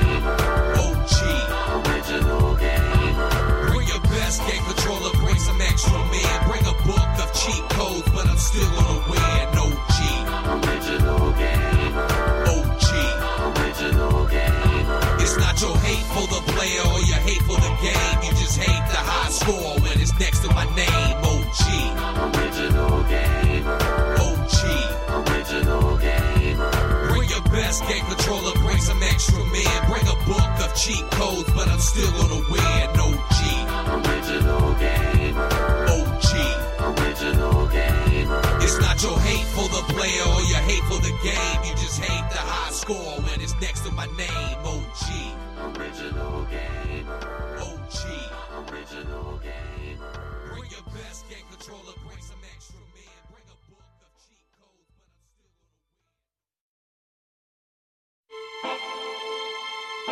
Extra 5.79 5.99
men. 6.11 6.47
Bring 6.47 6.65
a 6.65 6.75
book 6.83 7.11
of 7.23 7.29
cheat 7.33 7.63
codes, 7.69 8.09
but 8.11 8.27
I'm 8.27 8.37
still 8.37 8.69
gonna 8.75 8.99
win. 9.09 9.47
OG. 9.63 9.97
Original 10.55 11.31
gamer. 11.39 12.09
OG. 12.51 12.87
Original 13.47 14.25
gamer. 14.27 15.01
It's 15.23 15.37
not 15.37 15.55
your 15.61 15.77
hate 15.77 16.05
for 16.13 16.27
the 16.27 16.41
player 16.51 16.83
or 16.91 17.01
your 17.07 17.21
hate 17.23 17.43
for 17.43 17.55
the 17.55 17.71
game. 17.81 18.17
You 18.23 18.31
just 18.35 18.57
hate 18.57 18.85
the 18.91 18.99
high 18.99 19.29
score 19.29 19.79
when 19.79 19.99
it's 20.01 20.17
next 20.19 20.39
to 20.43 20.49
my 20.53 20.65
name. 20.75 21.15
OG. 21.23 21.63
Original 22.27 23.03
gamer. 23.03 23.79
OG. 24.19 24.61
Original 25.19 25.97
gamer. 25.97 27.07
Bring 27.07 27.29
your 27.29 27.43
best 27.55 27.87
game 27.87 28.05
controller, 28.05 28.53
bring 28.65 28.81
some 28.81 29.01
extra 29.03 29.43
men. 29.45 29.79
Bring 29.87 30.07
a 30.07 30.17
book 30.27 30.53
of 30.65 30.75
cheat 30.75 31.05
codes, 31.11 31.49
but 31.55 31.67
I'm 31.69 31.79
still 31.79 32.11
gonna 32.19 32.43
win. 32.51 32.89
OG. 32.99 33.39
Original 33.95 34.73
gamer. 34.75 35.18
It's 38.69 38.77
not 38.77 39.01
your 39.01 39.17
hate 39.21 39.47
for 39.47 39.67
the 39.67 39.82
player 39.91 40.21
or 40.29 40.41
your 40.45 40.62
hate 40.69 40.84
for 40.84 41.01
the 41.01 41.10
game. 41.25 41.60
You 41.65 41.71
just 41.82 41.99
hate 42.05 42.29
the 42.29 42.38
high 42.38 42.69
score 42.69 43.19
when 43.25 43.41
it's 43.41 43.60
next 43.60 43.82
to 43.82 43.91
my 43.91 44.05
name. 44.13 44.29
OG. 44.62 45.10
Original 45.73 46.45
gamer. 46.53 47.58
OG. 47.58 47.97
Original 48.69 49.41
gamer. 49.41 50.13
Bring 50.53 50.69
your 50.69 50.86
best 50.93 51.27
game 51.27 51.41
controller, 51.49 51.97
bring 52.05 52.21
some 52.21 52.38
extra 52.53 52.77
men. 52.93 53.10
Bring 53.34 53.41
a 53.49 53.58
book 53.73 53.82
of 54.05 54.13
cheat 54.21 54.45
codes, 54.62 54.93
but 55.01 55.10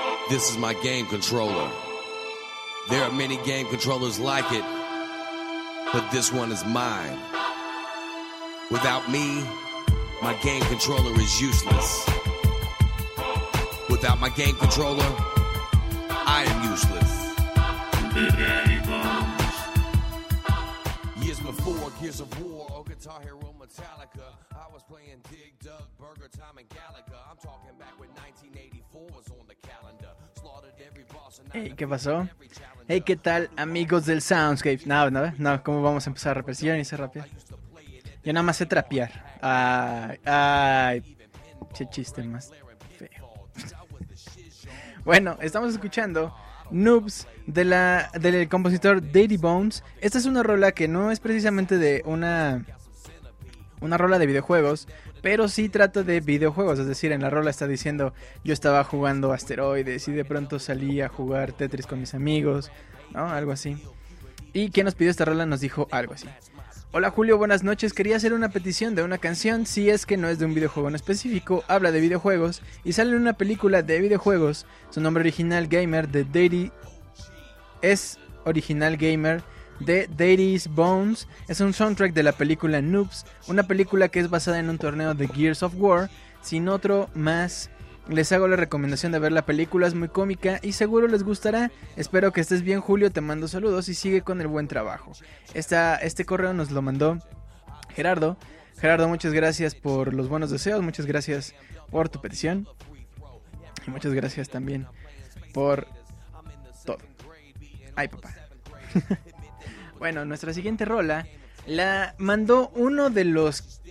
I'm 0.01 0.17
still 0.17 0.35
This 0.35 0.49
is 0.49 0.57
my 0.57 0.73
game 0.81 1.05
controller. 1.05 1.69
There 2.89 3.03
are 3.03 3.11
many 3.11 3.37
game 3.45 3.67
controllers 3.67 4.17
like 4.17 4.51
it, 4.51 4.65
but 5.93 6.09
this 6.09 6.33
one 6.33 6.51
is 6.51 6.65
mine. 6.65 7.36
Without 8.69 9.09
me, 9.09 9.43
my 10.21 10.33
game 10.43 10.61
controller 10.63 11.13
is 11.21 11.41
useless. 11.41 12.05
Without 13.89 14.19
my 14.19 14.27
game 14.27 14.55
controller, 14.55 15.09
I 16.09 16.43
am 16.45 16.69
useless. 16.69 17.11
Years 21.23 21.39
before 21.39 21.91
Gears 22.01 22.19
of 22.19 22.27
War 22.41 22.67
or 22.75 22.83
Guitar 22.83 23.21
Hero 23.21 23.55
Metallica, 23.57 24.35
I 24.51 24.67
was 24.73 24.83
playing 24.83 25.21
Dig 25.31 25.57
Dug, 25.63 25.87
Burger 25.97 26.27
Time, 26.27 26.57
and 26.57 26.67
Gallagher. 26.67 27.21
I'm 27.31 27.37
talking 27.37 27.71
back 27.79 27.97
when 27.97 28.09
1984 28.09 29.01
was 29.15 29.29
on 29.29 29.47
the 29.47 29.55
calendar. 29.55 30.11
Slaughtered 30.41 30.73
every 30.85 31.05
boss 31.13 31.39
and 31.39 31.53
Hey, 31.53 31.73
¿qué 31.77 31.87
pasó? 31.87 32.27
Hey, 32.89 32.99
¿qué 32.99 33.15
tal, 33.15 33.49
amigos 33.55 34.05
del 34.05 34.21
Soundscape? 34.21 34.85
No, 34.85 35.09
no, 35.09 35.31
no, 35.37 35.63
¿cómo 35.63 35.81
vamos 35.81 36.05
a 36.05 36.09
empezar 36.09 36.31
a 36.31 36.33
rapear? 36.41 36.55
Si 36.57 36.65
yo 36.65 36.75
ni 36.75 36.83
sé 36.83 36.97
rapear. 36.97 37.29
Yo 38.27 38.33
nada 38.33 38.43
más 38.43 38.57
sé 38.57 38.65
trapear. 38.65 39.09
Ay, 39.39 40.19
ay. 40.25 41.17
Qué 41.77 41.87
chiste 41.89 42.21
más 42.23 42.51
bueno, 45.05 45.37
estamos 45.39 45.71
escuchando 45.71 46.35
Noobs 46.69 47.25
de 47.45 47.63
la, 47.63 48.11
del 48.19 48.49
compositor 48.49 49.01
Daddy 49.01 49.37
Bones. 49.37 49.81
Esta 50.01 50.17
es 50.17 50.25
una 50.25 50.43
rola 50.43 50.73
que 50.73 50.89
no 50.89 51.09
es 51.09 51.21
precisamente 51.21 51.77
de 51.77 52.01
una, 52.05 52.65
una 53.79 53.97
rola 53.97 54.19
de 54.19 54.25
videojuegos, 54.25 54.89
pero 55.21 55.47
sí 55.47 55.69
trata 55.69 56.03
de 56.03 56.19
videojuegos. 56.19 56.79
Es 56.79 56.87
decir, 56.87 57.13
en 57.13 57.21
la 57.21 57.29
rola 57.29 57.49
está 57.49 57.65
diciendo: 57.65 58.13
Yo 58.43 58.51
estaba 58.51 58.83
jugando 58.83 59.31
asteroides 59.31 60.05
y 60.09 60.11
de 60.11 60.25
pronto 60.25 60.59
salí 60.59 60.99
a 60.99 61.07
jugar 61.07 61.53
Tetris 61.53 61.87
con 61.87 62.01
mis 62.01 62.13
amigos, 62.13 62.71
¿no? 63.13 63.29
Algo 63.29 63.53
así. 63.53 63.81
Y 64.51 64.69
quien 64.69 64.83
nos 64.83 64.95
pidió 64.95 65.11
esta 65.11 65.23
rola 65.23 65.45
nos 65.45 65.61
dijo 65.61 65.87
algo 65.91 66.13
así. 66.13 66.27
Hola 66.93 67.11
Julio, 67.11 67.37
buenas 67.37 67.65
noches. 67.65 67.91
Quería 67.91 68.15
hacer 68.15 68.31
una 68.31 68.47
petición 68.47 68.95
de 68.95 69.03
una 69.03 69.17
canción, 69.17 69.65
si 69.65 69.89
es 69.89 70.05
que 70.05 70.15
no 70.15 70.29
es 70.29 70.39
de 70.39 70.45
un 70.45 70.53
videojuego 70.53 70.87
en 70.87 70.95
específico, 70.95 71.65
habla 71.67 71.91
de 71.91 71.99
videojuegos 71.99 72.61
y 72.85 72.93
sale 72.93 73.11
en 73.11 73.17
una 73.17 73.33
película 73.33 73.81
de 73.81 73.99
videojuegos. 73.99 74.65
Su 74.89 75.01
nombre 75.01 75.19
original 75.19 75.67
gamer 75.67 76.07
de 76.07 76.23
Daddy 76.23 76.71
es 77.81 78.17
original 78.45 78.95
gamer 78.95 79.43
de 79.81 80.07
Daddy's 80.07 80.69
Bones. 80.69 81.27
Es 81.49 81.59
un 81.59 81.73
soundtrack 81.73 82.13
de 82.13 82.23
la 82.23 82.31
película 82.31 82.81
Noobs, 82.81 83.25
una 83.47 83.63
película 83.63 84.07
que 84.07 84.21
es 84.21 84.29
basada 84.29 84.57
en 84.57 84.69
un 84.69 84.77
torneo 84.77 85.13
de 85.13 85.27
Gears 85.27 85.63
of 85.63 85.73
War, 85.75 86.09
sin 86.41 86.69
otro 86.69 87.09
más. 87.13 87.69
Les 88.09 88.31
hago 88.31 88.47
la 88.47 88.55
recomendación 88.55 89.11
de 89.11 89.19
ver 89.19 89.33
la 89.33 89.45
película, 89.45 89.85
es 89.85 89.93
muy 89.93 90.07
cómica 90.07 90.59
y 90.63 90.71
seguro 90.71 91.07
les 91.07 91.23
gustará. 91.23 91.71
Espero 91.97 92.31
que 92.31 92.39
estés 92.39 92.61
bien, 92.61 92.79
Julio. 92.79 93.11
Te 93.11 93.19
mando 93.19 93.49
saludos 93.49 93.89
y 93.89 93.93
sigue 93.93 94.21
con 94.21 94.39
el 94.39 94.47
buen 94.47 94.67
trabajo. 94.69 95.11
Esta, 95.53 95.97
este 95.97 96.25
correo 96.25 96.53
nos 96.53 96.71
lo 96.71 96.81
mandó 96.81 97.19
Gerardo. 97.93 98.37
Gerardo, 98.79 99.09
muchas 99.09 99.33
gracias 99.33 99.75
por 99.75 100.13
los 100.13 100.29
buenos 100.29 100.51
deseos, 100.51 100.81
muchas 100.81 101.05
gracias 101.05 101.53
por 101.89 102.09
tu 102.09 102.21
petición 102.21 102.67
y 103.85 103.89
muchas 103.89 104.13
gracias 104.13 104.49
también 104.49 104.87
por 105.53 105.87
todo. 106.85 106.99
Ay, 107.95 108.07
papá. 108.07 108.33
bueno, 109.99 110.23
nuestra 110.25 110.53
siguiente 110.53 110.85
rola 110.85 111.27
la 111.65 112.15
mandó 112.19 112.69
uno 112.75 113.09
de 113.09 113.25
los 113.25 113.81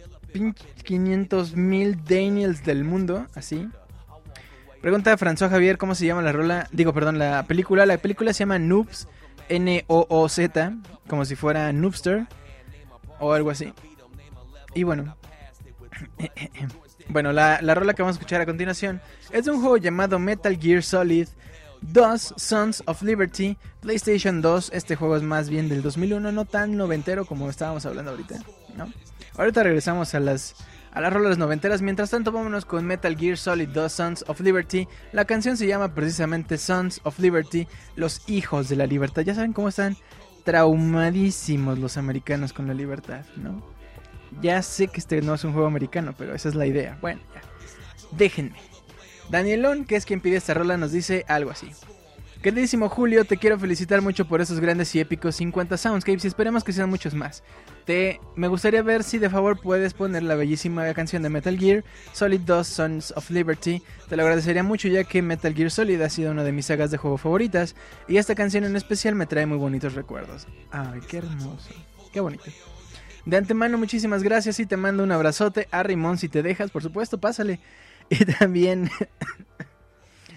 500 0.84 1.56
mil 1.56 2.02
Daniels 2.04 2.64
del 2.64 2.84
mundo, 2.84 3.26
así. 3.34 3.68
Pregunta 4.86 5.12
a 5.12 5.18
François 5.18 5.50
Javier 5.50 5.78
cómo 5.78 5.96
se 5.96 6.06
llama 6.06 6.22
la 6.22 6.30
rola. 6.30 6.68
Digo, 6.70 6.94
perdón, 6.94 7.18
la 7.18 7.42
película. 7.42 7.86
La 7.86 7.98
película 7.98 8.32
se 8.32 8.44
llama 8.44 8.60
Noobs. 8.60 9.08
N-O-O-Z. 9.48 10.76
Como 11.08 11.24
si 11.24 11.34
fuera 11.34 11.72
Noobster. 11.72 12.28
O 13.18 13.32
algo 13.32 13.50
así. 13.50 13.72
Y 14.74 14.84
bueno. 14.84 15.16
bueno, 17.08 17.32
la, 17.32 17.60
la 17.62 17.74
rola 17.74 17.94
que 17.94 18.02
vamos 18.02 18.14
a 18.14 18.18
escuchar 18.20 18.40
a 18.40 18.46
continuación 18.46 19.00
es 19.32 19.46
de 19.46 19.50
un 19.50 19.60
juego 19.60 19.76
llamado 19.76 20.20
Metal 20.20 20.56
Gear 20.56 20.84
Solid 20.84 21.26
2 21.80 22.34
Sons 22.36 22.84
of 22.86 23.02
Liberty. 23.02 23.58
PlayStation 23.80 24.40
2. 24.40 24.70
Este 24.72 24.94
juego 24.94 25.16
es 25.16 25.22
más 25.24 25.50
bien 25.50 25.68
del 25.68 25.82
2001. 25.82 26.30
No 26.30 26.44
tan 26.44 26.76
noventero 26.76 27.24
como 27.24 27.50
estábamos 27.50 27.84
hablando 27.86 28.12
ahorita. 28.12 28.36
Ahorita 29.36 29.64
regresamos 29.64 30.14
a 30.14 30.20
las 30.20 30.54
a 30.96 31.00
las 31.02 31.12
rolas 31.12 31.36
noventeras. 31.36 31.82
Mientras 31.82 32.08
tanto, 32.08 32.32
vámonos 32.32 32.64
con 32.64 32.86
Metal 32.86 33.14
Gear 33.18 33.36
Solid 33.36 33.68
2 33.68 33.92
Sons 33.92 34.24
of 34.28 34.40
Liberty. 34.40 34.88
La 35.12 35.26
canción 35.26 35.58
se 35.58 35.66
llama 35.66 35.92
precisamente 35.94 36.56
Sons 36.56 37.02
of 37.04 37.18
Liberty, 37.18 37.68
los 37.96 38.26
hijos 38.30 38.70
de 38.70 38.76
la 38.76 38.86
libertad. 38.86 39.20
Ya 39.20 39.34
saben 39.34 39.52
cómo 39.52 39.68
están 39.68 39.94
traumadísimos 40.44 41.78
los 41.78 41.98
americanos 41.98 42.54
con 42.54 42.66
la 42.66 42.72
libertad, 42.72 43.26
¿no? 43.36 43.62
Ya 44.40 44.62
sé 44.62 44.88
que 44.88 45.00
este 45.00 45.20
no 45.20 45.34
es 45.34 45.44
un 45.44 45.52
juego 45.52 45.66
americano, 45.66 46.14
pero 46.16 46.34
esa 46.34 46.48
es 46.48 46.54
la 46.54 46.64
idea. 46.66 46.96
Bueno, 47.02 47.20
ya. 47.34 47.42
Déjenme. 48.16 48.56
Danielón, 49.28 49.84
que 49.84 49.96
es 49.96 50.06
quien 50.06 50.22
pide 50.22 50.38
esta 50.38 50.54
rola, 50.54 50.78
nos 50.78 50.92
dice 50.92 51.26
algo 51.28 51.50
así. 51.50 51.72
Queridísimo 52.42 52.88
Julio, 52.88 53.24
te 53.24 53.38
quiero 53.38 53.58
felicitar 53.58 54.02
mucho 54.02 54.26
por 54.28 54.40
esos 54.40 54.60
grandes 54.60 54.94
y 54.94 55.00
épicos 55.00 55.36
50 55.36 55.76
soundscapes 55.76 56.24
y 56.24 56.28
esperemos 56.28 56.62
que 56.62 56.72
sean 56.72 56.88
muchos 56.88 57.14
más. 57.14 57.42
Te, 57.84 58.20
me 58.36 58.46
gustaría 58.46 58.82
ver 58.82 59.02
si 59.02 59.18
de 59.18 59.30
favor 59.30 59.60
puedes 59.60 59.94
poner 59.94 60.22
la 60.22 60.34
bellísima 60.34 60.92
canción 60.94 61.22
de 61.22 61.30
Metal 61.30 61.58
Gear 61.58 61.84
Solid 62.12 62.40
2 62.40 62.66
Sons 62.66 63.14
of 63.16 63.30
Liberty. 63.30 63.82
Te 64.08 64.16
lo 64.16 64.22
agradecería 64.22 64.62
mucho 64.62 64.86
ya 64.86 65.04
que 65.04 65.22
Metal 65.22 65.54
Gear 65.54 65.70
Solid 65.70 66.00
ha 66.02 66.10
sido 66.10 66.30
una 66.30 66.44
de 66.44 66.52
mis 66.52 66.66
sagas 66.66 66.90
de 66.90 66.98
juego 66.98 67.16
favoritas 67.16 67.74
y 68.06 68.18
esta 68.18 68.34
canción 68.34 68.64
en 68.64 68.76
especial 68.76 69.14
me 69.14 69.26
trae 69.26 69.46
muy 69.46 69.58
bonitos 69.58 69.94
recuerdos. 69.94 70.46
Ay, 70.70 71.00
qué 71.08 71.18
hermoso, 71.18 71.70
qué 72.12 72.20
bonito. 72.20 72.44
De 73.24 73.36
antemano 73.36 73.76
muchísimas 73.76 74.22
gracias 74.22 74.60
y 74.60 74.66
te 74.66 74.76
mando 74.76 75.02
un 75.02 75.10
abrazote 75.10 75.66
a 75.72 75.82
Rimón 75.82 76.16
si 76.16 76.28
te 76.28 76.44
dejas, 76.44 76.70
por 76.70 76.82
supuesto, 76.82 77.18
pásale. 77.18 77.60
Y 78.08 78.24
también 78.24 78.88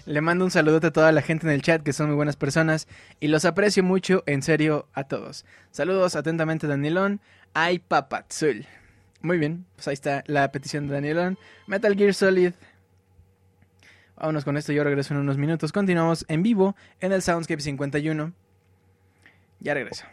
le 0.06 0.20
mando 0.20 0.44
un 0.44 0.50
saludote 0.50 0.88
a 0.88 0.92
toda 0.92 1.12
la 1.12 1.22
gente 1.22 1.46
en 1.46 1.52
el 1.52 1.62
chat 1.62 1.82
que 1.82 1.92
son 1.92 2.06
muy 2.06 2.16
buenas 2.16 2.36
personas 2.36 2.88
y 3.20 3.28
los 3.28 3.44
aprecio 3.44 3.82
mucho, 3.82 4.22
en 4.26 4.42
serio, 4.42 4.88
a 4.94 5.04
todos. 5.04 5.44
Saludos 5.70 6.16
atentamente 6.16 6.66
Danielón, 6.66 7.20
ay 7.54 7.78
papazul. 7.78 8.66
Muy 9.22 9.38
bien, 9.38 9.66
pues 9.74 9.88
ahí 9.88 9.94
está 9.94 10.24
la 10.26 10.50
petición 10.50 10.86
de 10.86 10.94
Danielón. 10.94 11.38
Metal 11.66 11.94
Gear 11.94 12.14
Solid. 12.14 12.52
Vámonos 14.16 14.44
con 14.44 14.56
esto, 14.56 14.72
yo 14.72 14.84
regreso 14.84 15.14
en 15.14 15.20
unos 15.20 15.38
minutos. 15.38 15.72
Continuamos 15.72 16.24
en 16.28 16.42
vivo 16.42 16.76
en 17.00 17.12
el 17.12 17.22
Soundscape 17.22 17.60
51. 17.60 18.32
Ya 19.60 19.74
regreso. 19.74 20.04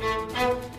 thank 0.00 0.64
you. 0.64 0.69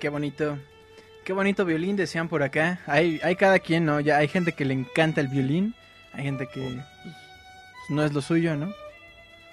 Qué 0.00 0.08
bonito. 0.08 0.58
Qué 1.24 1.34
bonito 1.34 1.66
violín 1.66 1.94
decían 1.94 2.28
por 2.28 2.42
acá. 2.42 2.80
Hay, 2.86 3.20
hay 3.22 3.36
cada 3.36 3.58
quien, 3.58 3.84
¿no? 3.84 4.00
Ya 4.00 4.16
hay 4.16 4.28
gente 4.28 4.52
que 4.52 4.64
le 4.64 4.72
encanta 4.72 5.20
el 5.20 5.28
violín. 5.28 5.74
Hay 6.14 6.24
gente 6.24 6.46
que 6.46 6.60
pues, 6.62 7.16
no 7.90 8.02
es 8.02 8.14
lo 8.14 8.22
suyo, 8.22 8.56
¿no? 8.56 8.72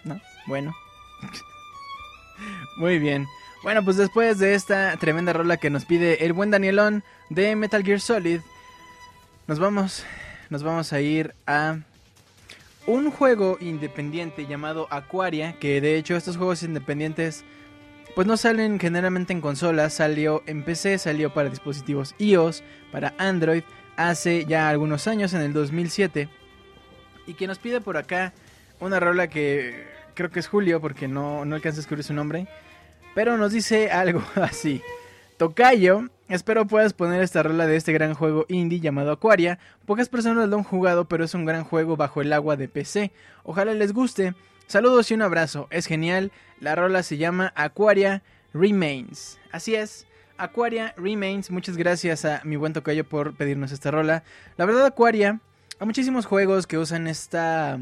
¿No? 0.06 0.22
Bueno. 0.48 0.74
Muy 2.78 2.98
bien. 2.98 3.28
Bueno, 3.62 3.84
pues 3.84 3.98
después 3.98 4.40
de 4.40 4.54
esta 4.54 4.96
tremenda 4.96 5.34
rola 5.34 5.58
que 5.58 5.70
nos 5.70 5.84
pide 5.84 6.24
el 6.26 6.32
buen 6.32 6.50
Danielón 6.50 7.04
de 7.30 7.54
Metal 7.58 7.84
Gear 7.84 8.00
Solid, 8.00 8.40
nos 9.48 9.60
vamos, 9.60 10.06
nos 10.50 10.64
vamos 10.64 10.94
a 10.94 11.02
ir 11.02 11.36
a 11.46 11.80
un 12.86 13.12
juego 13.12 13.58
independiente 13.60 14.48
llamado 14.48 14.88
Aquaria, 14.92 15.60
que 15.60 15.82
de 15.82 15.98
hecho 15.98 16.16
estos 16.16 16.38
juegos 16.38 16.64
independientes 16.64 17.44
pues 18.18 18.26
no 18.26 18.36
salen 18.36 18.80
generalmente 18.80 19.32
en 19.32 19.42
consolas, 19.42 19.94
salió 19.94 20.42
en 20.48 20.64
PC, 20.64 20.98
salió 20.98 21.32
para 21.36 21.52
dispositivos 21.52 22.16
iOS, 22.18 22.64
para 22.92 23.14
Android, 23.20 23.62
hace 23.96 24.44
ya 24.46 24.70
algunos 24.70 25.06
años, 25.06 25.36
en 25.36 25.42
el 25.42 25.54
2007. 25.54 26.28
Y 27.28 27.36
que 27.36 27.46
nos 27.46 27.60
pide 27.60 27.80
por 27.80 27.96
acá 27.96 28.34
una 28.80 29.00
rola 29.00 29.28
que 29.28 29.86
creo 30.16 30.32
que 30.32 30.40
es 30.40 30.48
Julio, 30.48 30.82
porque 30.82 31.08
no, 31.08 31.46
no 31.46 31.54
alcanza 31.54 31.78
a 31.78 31.82
escribir 31.82 32.04
su 32.04 32.16
nombre. 32.16 32.48
Pero 33.14 33.38
nos 33.38 33.52
dice 33.52 33.92
algo 33.92 34.24
así. 34.42 34.82
Tocayo, 35.38 36.10
espero 36.28 36.66
puedas 36.66 36.94
poner 36.94 37.22
esta 37.22 37.44
rola 37.44 37.68
de 37.68 37.76
este 37.76 37.94
gran 37.94 38.16
juego 38.16 38.48
indie 38.50 38.80
llamado 38.80 39.12
Aquaria. 39.12 39.60
Pocas 39.86 40.10
personas 40.10 40.50
lo 40.50 40.58
han 40.58 40.64
jugado, 40.64 41.08
pero 41.08 41.24
es 41.24 41.36
un 41.36 41.46
gran 41.46 41.64
juego 41.64 41.98
bajo 41.98 42.24
el 42.24 42.34
agua 42.34 42.56
de 42.56 42.68
PC. 42.68 43.12
Ojalá 43.44 43.76
les 43.76 43.94
guste. 43.94 44.34
Saludos 44.68 45.10
y 45.10 45.14
un 45.14 45.22
abrazo, 45.22 45.68
es 45.72 45.86
genial. 45.86 46.34
La 46.60 46.76
rola 46.76 47.02
se 47.02 47.16
llama 47.16 47.54
Aquaria 47.56 48.22
Remains. 48.54 49.40
Así 49.50 49.76
es, 49.76 50.08
Aquaria 50.38 50.94
Remains. 50.98 51.52
Muchas 51.52 51.78
gracias 51.78 52.26
a 52.26 52.42
mi 52.44 52.58
buen 52.58 52.74
tocayo 52.74 53.08
por 53.08 53.34
pedirnos 53.38 53.72
esta 53.72 53.92
rola. 53.92 54.26
La 54.58 54.66
verdad, 54.66 54.86
Aquaria, 54.86 55.40
hay 55.80 55.86
muchísimos 55.88 56.26
juegos 56.26 56.68
que 56.68 56.78
usan 56.78 57.08
esta. 57.08 57.80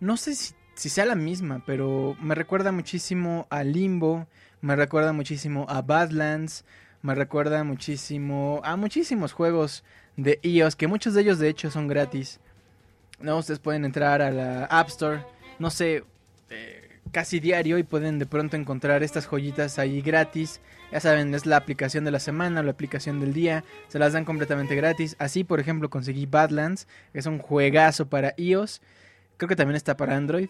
No 0.00 0.16
sé 0.16 0.34
si, 0.34 0.54
si 0.76 0.88
sea 0.88 1.04
la 1.04 1.14
misma, 1.14 1.62
pero 1.66 2.16
me 2.22 2.34
recuerda 2.34 2.72
muchísimo 2.72 3.46
a 3.50 3.62
Limbo. 3.62 4.26
Me 4.62 4.76
recuerda 4.76 5.12
muchísimo 5.12 5.66
a 5.68 5.82
Badlands. 5.82 6.64
Me 7.02 7.14
recuerda 7.14 7.64
muchísimo 7.64 8.62
a 8.64 8.76
muchísimos 8.76 9.34
juegos 9.34 9.84
de 10.16 10.38
iOS, 10.42 10.74
que 10.74 10.86
muchos 10.86 11.12
de 11.12 11.20
ellos 11.20 11.38
de 11.38 11.50
hecho 11.50 11.70
son 11.70 11.86
gratis. 11.86 12.40
No, 13.20 13.36
ustedes 13.36 13.60
pueden 13.60 13.84
entrar 13.84 14.22
a 14.22 14.30
la 14.30 14.64
App 14.64 14.88
Store 14.88 15.22
no 15.62 15.70
sé, 15.70 16.02
eh, 16.50 16.98
casi 17.12 17.38
diario 17.38 17.78
y 17.78 17.84
pueden 17.84 18.18
de 18.18 18.26
pronto 18.26 18.56
encontrar 18.56 19.04
estas 19.04 19.26
joyitas 19.26 19.78
ahí 19.78 20.02
gratis. 20.02 20.60
Ya 20.90 20.98
saben, 20.98 21.32
es 21.34 21.46
la 21.46 21.56
aplicación 21.56 22.04
de 22.04 22.10
la 22.10 22.18
semana, 22.18 22.64
la 22.64 22.72
aplicación 22.72 23.20
del 23.20 23.32
día, 23.32 23.62
se 23.86 24.00
las 24.00 24.12
dan 24.12 24.24
completamente 24.24 24.74
gratis. 24.74 25.14
Así, 25.20 25.44
por 25.44 25.60
ejemplo, 25.60 25.88
conseguí 25.88 26.26
Badlands, 26.26 26.88
que 27.12 27.20
es 27.20 27.26
un 27.26 27.38
juegazo 27.38 28.08
para 28.08 28.34
iOS. 28.36 28.82
Creo 29.36 29.48
que 29.48 29.54
también 29.54 29.76
está 29.76 29.96
para 29.96 30.16
Android. 30.16 30.48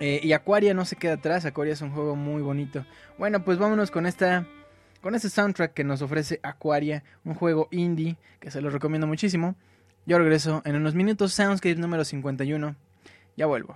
Eh, 0.00 0.20
y 0.22 0.32
Aquaria 0.32 0.74
no 0.74 0.84
se 0.84 0.96
queda 0.96 1.14
atrás, 1.14 1.46
Aquaria 1.46 1.72
es 1.72 1.80
un 1.80 1.92
juego 1.92 2.14
muy 2.14 2.42
bonito. 2.42 2.84
Bueno, 3.16 3.42
pues 3.42 3.56
vámonos 3.56 3.90
con 3.90 4.04
esta 4.04 4.46
con 5.00 5.14
este 5.14 5.30
soundtrack 5.30 5.72
que 5.72 5.84
nos 5.84 6.02
ofrece 6.02 6.40
Aquaria, 6.42 7.04
un 7.24 7.34
juego 7.34 7.68
indie 7.70 8.16
que 8.38 8.50
se 8.50 8.60
lo 8.60 8.68
recomiendo 8.68 9.06
muchísimo. 9.06 9.56
Yo 10.04 10.18
regreso 10.18 10.60
en 10.66 10.76
unos 10.76 10.94
minutos, 10.94 11.32
Soundscape 11.32 11.76
número 11.76 12.04
51. 12.04 12.76
Ya 13.36 13.46
vuelvo. 13.46 13.74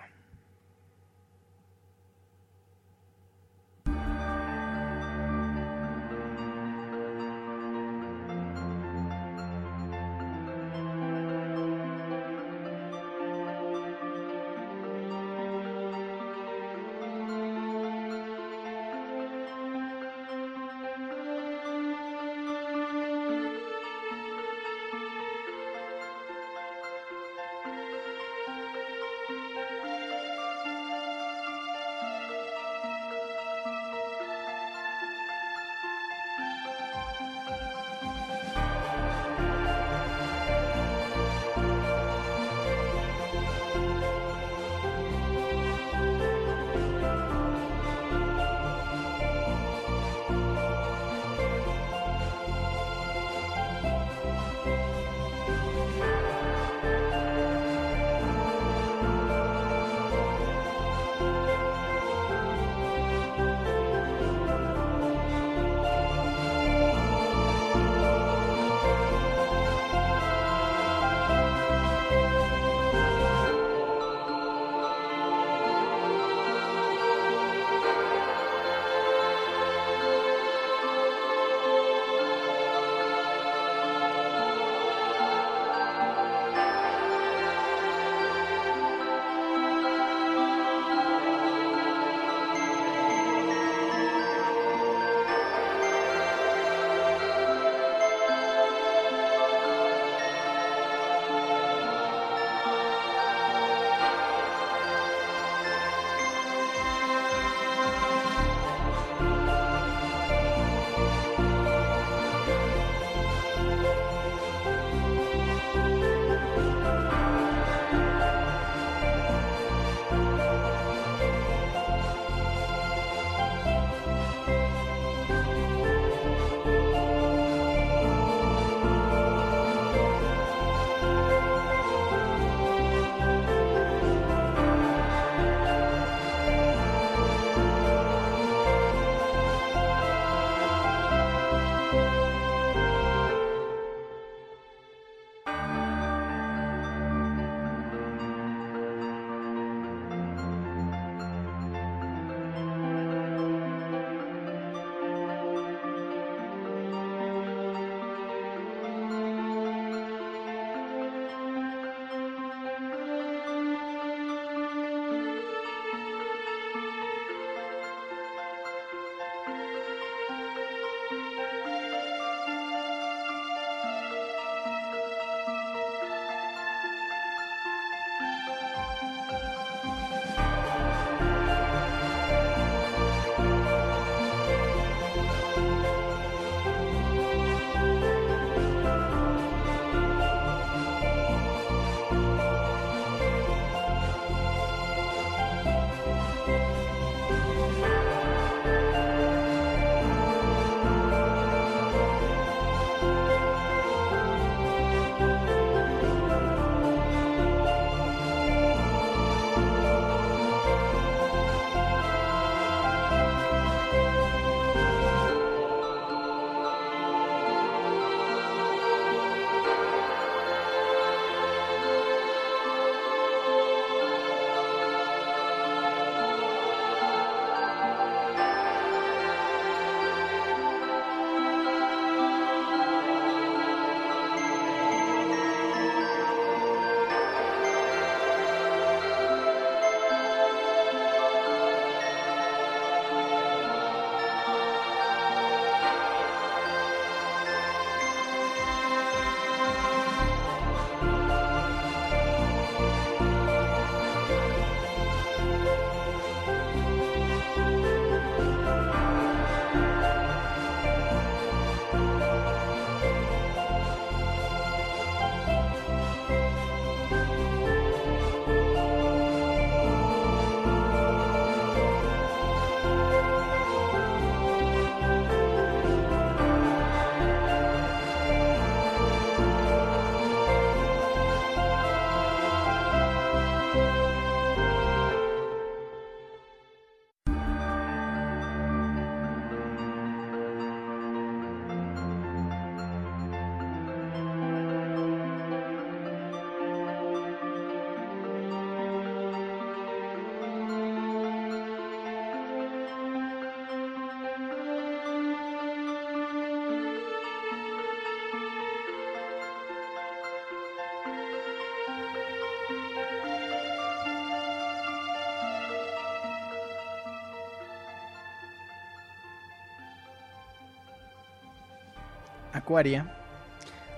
Aquaria. 322.69 323.07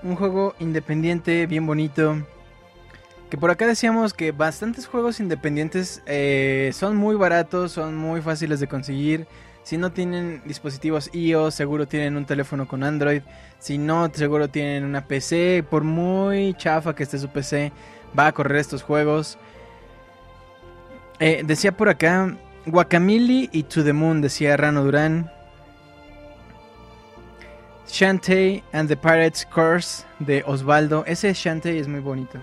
Un 0.05 0.15
juego 0.15 0.55
independiente, 0.61 1.47
bien 1.47 1.67
bonito. 1.67 2.25
Que 3.29 3.37
por 3.37 3.51
acá 3.51 3.67
decíamos 3.67 4.15
que 4.15 4.31
bastantes 4.31 4.87
juegos 4.87 5.19
independientes 5.19 6.03
eh, 6.07 6.71
son 6.73 6.97
muy 6.97 7.17
baratos, 7.17 7.73
son 7.73 7.97
muy 7.97 8.23
fáciles 8.23 8.61
de 8.61 8.69
conseguir. 8.69 9.27
Si 9.65 9.77
no 9.77 9.91
tienen 9.91 10.41
dispositivos 10.47 11.11
iOS, 11.13 11.55
seguro 11.55 11.87
tienen 11.87 12.17
un 12.17 12.27
teléfono 12.27 12.69
con 12.69 12.85
Android. 12.85 13.23
Si 13.59 13.77
no, 13.77 14.09
seguro 14.15 14.49
tienen 14.49 14.85
una 14.85 15.05
PC. 15.05 15.65
Por 15.69 15.83
muy 15.83 16.55
chafa 16.55 16.95
que 16.95 17.03
esté 17.03 17.19
su 17.19 17.29
PC, 17.29 17.73
va 18.17 18.29
a 18.29 18.33
correr 18.33 18.59
estos 18.59 18.85
juegos. 18.85 19.37
Eh, 21.19 21.43
decía 21.45 21.77
por 21.77 21.89
acá, 21.89 22.37
Guacamole 22.67 23.49
y 23.51 23.65
To 23.65 23.83
the 23.83 23.93
Moon, 23.93 24.23
decía 24.23 24.57
Rano 24.57 24.85
Durán. 24.85 25.40
Shantae 28.01 28.63
and 28.73 28.89
the 28.89 28.97
Pirates 28.97 29.45
Curse 29.45 30.07
de 30.21 30.43
Osvaldo. 30.47 31.05
Ese 31.07 31.35
Shantae 31.35 31.79
es 31.79 31.87
muy 31.87 32.01
bonito. 32.01 32.41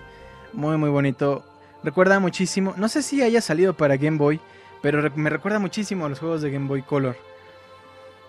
Muy, 0.52 0.76
muy 0.76 0.88
bonito. 0.88 1.44
Recuerda 1.82 2.20
muchísimo. 2.20 2.74
No 2.76 2.88
sé 2.88 3.02
si 3.02 3.22
haya 3.22 3.40
salido 3.40 3.76
para 3.76 3.96
Game 3.96 4.18
Boy. 4.18 4.38
Pero 4.82 5.10
me 5.16 5.28
recuerda 5.28 5.58
muchísimo 5.58 6.06
a 6.06 6.08
los 6.08 6.20
juegos 6.20 6.42
de 6.42 6.52
Game 6.52 6.68
Boy 6.68 6.82
Color. 6.82 7.16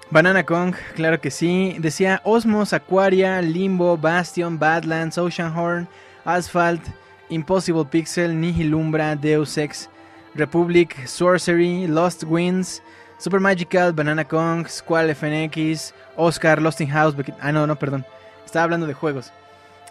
Banana 0.10 0.44
Kong, 0.44 0.74
claro 0.96 1.22
que 1.22 1.30
sí. 1.30 1.76
Decía 1.78 2.20
Osmos, 2.24 2.74
Aquaria, 2.74 3.44
Limbo, 3.44 3.96
Bastion, 3.96 4.58
Badlands, 4.58 5.20
Oceanhorn, 5.20 5.88
Asphalt, 6.26 6.82
Impossible 7.30 7.86
Pixel, 7.86 8.42
Nihilumbra, 8.42 9.16
Deus 9.16 9.56
Ex, 9.60 9.88
Republic, 10.34 11.06
Sorcery, 11.06 11.86
Lost 11.86 12.24
Winds, 12.24 12.82
Super 13.20 13.40
Magical, 13.40 13.94
Banana 13.94 14.26
Kong, 14.26 14.68
Squall 14.68 15.14
FNX, 15.14 15.94
Oscar, 16.16 16.62
Lost 16.62 16.82
in 16.82 16.90
House. 16.90 17.16
Ah, 17.40 17.52
no, 17.52 17.68
no, 17.68 17.78
perdón. 17.78 18.06
Estaba 18.44 18.64
hablando 18.64 18.88
de 18.88 18.96
juegos. 18.96 19.32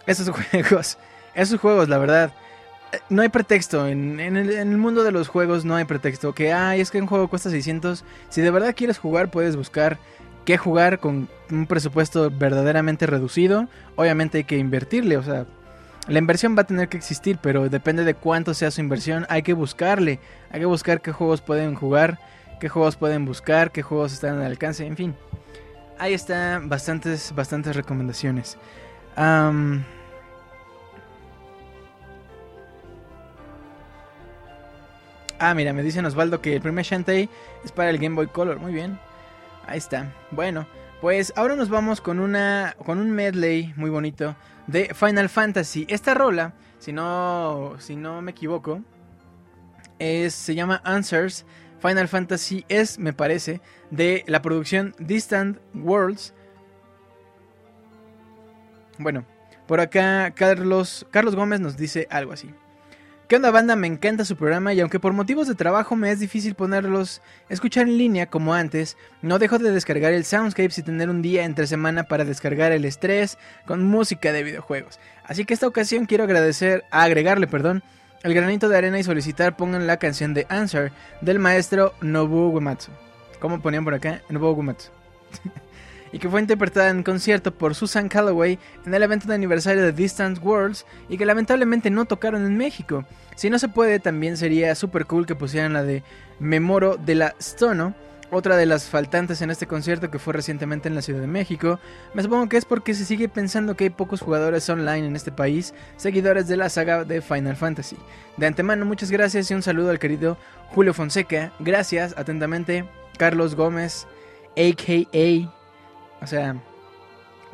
Esos 0.05 0.29
juegos. 0.51 0.97
Esos 1.33 1.59
juegos, 1.61 1.87
la 1.87 1.97
verdad 1.97 2.33
no 3.09 3.21
hay 3.21 3.29
pretexto. 3.29 3.87
En, 3.87 4.19
el, 4.19 4.77
mundo 4.77 5.03
de 5.03 5.11
los 5.11 5.27
juegos 5.27 5.65
no 5.65 5.75
hay 5.75 5.85
pretexto. 5.85 6.33
Que, 6.33 6.53
ay, 6.53 6.81
es 6.81 6.91
que 6.91 7.01
un 7.01 7.07
juego 7.07 7.27
cuesta 7.27 7.49
600. 7.49 8.03
Si 8.29 8.41
de 8.41 8.51
verdad 8.51 8.75
quieres 8.75 8.97
jugar, 8.97 9.31
puedes 9.31 9.55
buscar 9.55 9.97
qué 10.45 10.57
jugar 10.57 10.99
con 10.99 11.27
un 11.51 11.67
presupuesto 11.67 12.31
verdaderamente 12.31 13.05
reducido. 13.05 13.67
Obviamente 13.95 14.39
hay 14.39 14.43
que 14.43 14.57
invertirle, 14.57 15.17
o 15.17 15.23
sea, 15.23 15.45
la 16.07 16.17
inversión 16.17 16.57
va 16.57 16.61
a 16.61 16.67
tener 16.67 16.89
que 16.89 16.97
existir, 16.97 17.37
pero 17.39 17.69
depende 17.69 18.03
de 18.03 18.15
cuánto 18.15 18.55
sea 18.55 18.71
su 18.71 18.81
inversión. 18.81 19.27
Hay 19.29 19.43
que 19.43 19.53
buscarle. 19.53 20.19
Hay 20.49 20.59
que 20.59 20.65
buscar 20.65 21.01
qué 21.01 21.11
juegos 21.11 21.41
pueden 21.41 21.75
jugar, 21.75 22.17
qué 22.59 22.69
juegos 22.69 22.95
pueden 22.95 23.25
buscar, 23.25 23.71
qué 23.71 23.81
juegos 23.81 24.13
están 24.13 24.37
al 24.37 24.45
alcance, 24.45 24.85
en 24.85 24.95
fin. 24.97 25.15
Ahí 25.97 26.13
están 26.13 26.69
bastantes, 26.69 27.33
bastantes 27.35 27.75
recomendaciones. 27.75 28.57
Ah, 35.41 35.53
mira, 35.55 35.73
me 35.73 35.83
dicen 35.83 36.05
Osvaldo 36.05 36.41
que 36.41 36.55
el 36.55 36.61
primer 36.61 36.85
Shantae 36.85 37.29
es 37.63 37.71
para 37.71 37.89
el 37.89 37.97
Game 37.97 38.15
Boy 38.15 38.27
Color. 38.27 38.59
Muy 38.59 38.73
bien. 38.73 38.99
Ahí 39.65 39.77
está. 39.77 40.13
Bueno, 40.31 40.67
pues 41.01 41.31
ahora 41.35 41.55
nos 41.55 41.69
vamos 41.69 42.01
con 42.01 42.19
una 42.19 42.75
con 42.85 42.99
un 42.99 43.11
medley 43.11 43.73
muy 43.77 43.89
bonito 43.89 44.35
de 44.67 44.93
Final 44.93 45.29
Fantasy. 45.29 45.85
Esta 45.89 46.13
rola, 46.13 46.53
si 46.79 46.91
no 46.91 47.75
si 47.79 47.95
no 47.95 48.21
me 48.21 48.31
equivoco, 48.31 48.81
es 49.97 50.33
se 50.33 50.55
llama 50.55 50.81
Answers. 50.83 51.45
Final 51.79 52.07
Fantasy 52.07 52.65
es, 52.69 52.99
me 52.99 53.13
parece, 53.13 53.61
de 53.91 54.23
la 54.27 54.41
producción 54.41 54.95
Distant 54.99 55.57
Worlds. 55.73 56.33
Bueno, 58.97 59.25
por 59.67 59.79
acá 59.79 60.31
Carlos 60.31 61.05
Carlos 61.11 61.35
Gómez 61.35 61.59
nos 61.59 61.77
dice 61.77 62.07
algo 62.09 62.33
así. 62.33 62.53
¿Qué 63.29 63.35
onda 63.35 63.51
banda? 63.51 63.75
Me 63.75 63.85
encanta 63.85 64.25
su 64.25 64.35
programa 64.35 64.73
y 64.73 64.79
aunque 64.79 64.99
por 64.99 65.13
motivos 65.13 65.47
de 65.47 65.53
trabajo 65.53 65.95
me 65.95 66.09
es 66.09 66.19
difícil 66.19 66.55
ponerlos, 66.55 67.21
escuchar 67.47 67.87
en 67.87 67.99
línea 67.99 68.25
como 68.25 68.55
antes, 68.55 68.97
no 69.21 69.37
dejo 69.37 69.59
de 69.59 69.69
descargar 69.69 70.13
el 70.13 70.25
Soundscapes 70.25 70.79
y 70.79 70.81
tener 70.81 71.11
un 71.11 71.21
día 71.21 71.45
entre 71.45 71.67
semana 71.67 72.05
para 72.05 72.25
descargar 72.25 72.71
el 72.71 72.85
estrés 72.85 73.37
con 73.67 73.85
música 73.85 74.33
de 74.33 74.41
videojuegos. 74.41 74.99
Así 75.23 75.45
que 75.45 75.53
esta 75.53 75.67
ocasión 75.67 76.07
quiero 76.07 76.23
agradecer, 76.23 76.85
agregarle, 76.89 77.45
perdón, 77.45 77.83
el 78.23 78.33
granito 78.33 78.67
de 78.67 78.77
arena 78.77 78.99
y 78.99 79.03
solicitar 79.03 79.55
pongan 79.55 79.87
la 79.87 79.97
canción 79.97 80.33
de 80.33 80.45
Answer 80.49 80.91
del 81.21 81.39
maestro 81.39 81.93
Nobuo 82.01 82.49
Uematsu. 82.49 82.91
¿Cómo 83.39 83.61
ponían 83.61 83.85
por 83.85 83.93
acá? 83.93 84.21
Nobuo 84.29 84.51
Uematsu. 84.51 84.89
y 86.11 86.19
que 86.19 86.29
fue 86.29 86.41
interpretada 86.41 86.89
en 86.89 87.03
concierto 87.03 87.53
por 87.53 87.75
Susan 87.75 88.09
Calloway 88.09 88.59
en 88.85 88.93
el 88.93 89.03
evento 89.03 89.27
de 89.27 89.35
aniversario 89.35 89.83
de 89.83 89.93
Distant 89.93 90.43
Worlds 90.43 90.85
y 91.07 91.17
que 91.17 91.25
lamentablemente 91.25 91.89
no 91.89 92.05
tocaron 92.05 92.45
en 92.45 92.57
México. 92.57 93.05
Si 93.35 93.49
no 93.49 93.57
se 93.59 93.69
puede, 93.69 93.99
también 93.99 94.35
sería 94.35 94.75
super 94.75 95.05
cool 95.05 95.25
que 95.25 95.35
pusieran 95.35 95.73
la 95.73 95.83
de 95.83 96.03
Memoro 96.39 96.97
de 96.97 97.15
la 97.15 97.35
Stono, 97.41 97.95
otra 98.31 98.57
de 98.57 98.65
las 98.65 98.85
faltantes 98.85 99.41
en 99.41 99.49
este 99.49 99.67
concierto 99.67 100.11
que 100.11 100.19
fue 100.19 100.33
recientemente 100.33 100.87
en 100.87 100.95
la 100.95 101.01
Ciudad 101.01 101.21
de 101.21 101.27
México. 101.27 101.79
Me 102.13 102.23
supongo 102.23 102.49
que 102.49 102.57
es 102.57 102.65
porque 102.65 102.93
se 102.93 103.05
sigue 103.05 103.29
pensando 103.29 103.75
que 103.75 103.85
hay 103.85 103.89
pocos 103.89 104.21
jugadores 104.21 104.69
online 104.69 105.07
en 105.07 105.15
este 105.15 105.31
país, 105.31 105.73
seguidores 105.97 106.47
de 106.47 106.57
la 106.57 106.69
saga 106.69 107.03
de 107.03 107.21
Final 107.21 107.55
Fantasy. 107.55 107.97
De 108.37 108.45
antemano, 108.45 108.85
muchas 108.85 109.11
gracias 109.11 109.49
y 109.49 109.53
un 109.53 109.63
saludo 109.63 109.89
al 109.89 109.99
querido 109.99 110.37
Julio 110.69 110.93
Fonseca. 110.93 111.51
Gracias, 111.59 112.13
atentamente, 112.17 112.85
Carlos 113.17 113.55
Gómez, 113.55 114.07
a.k.a. 114.57 116.23
O 116.23 116.27
sea, 116.27 116.55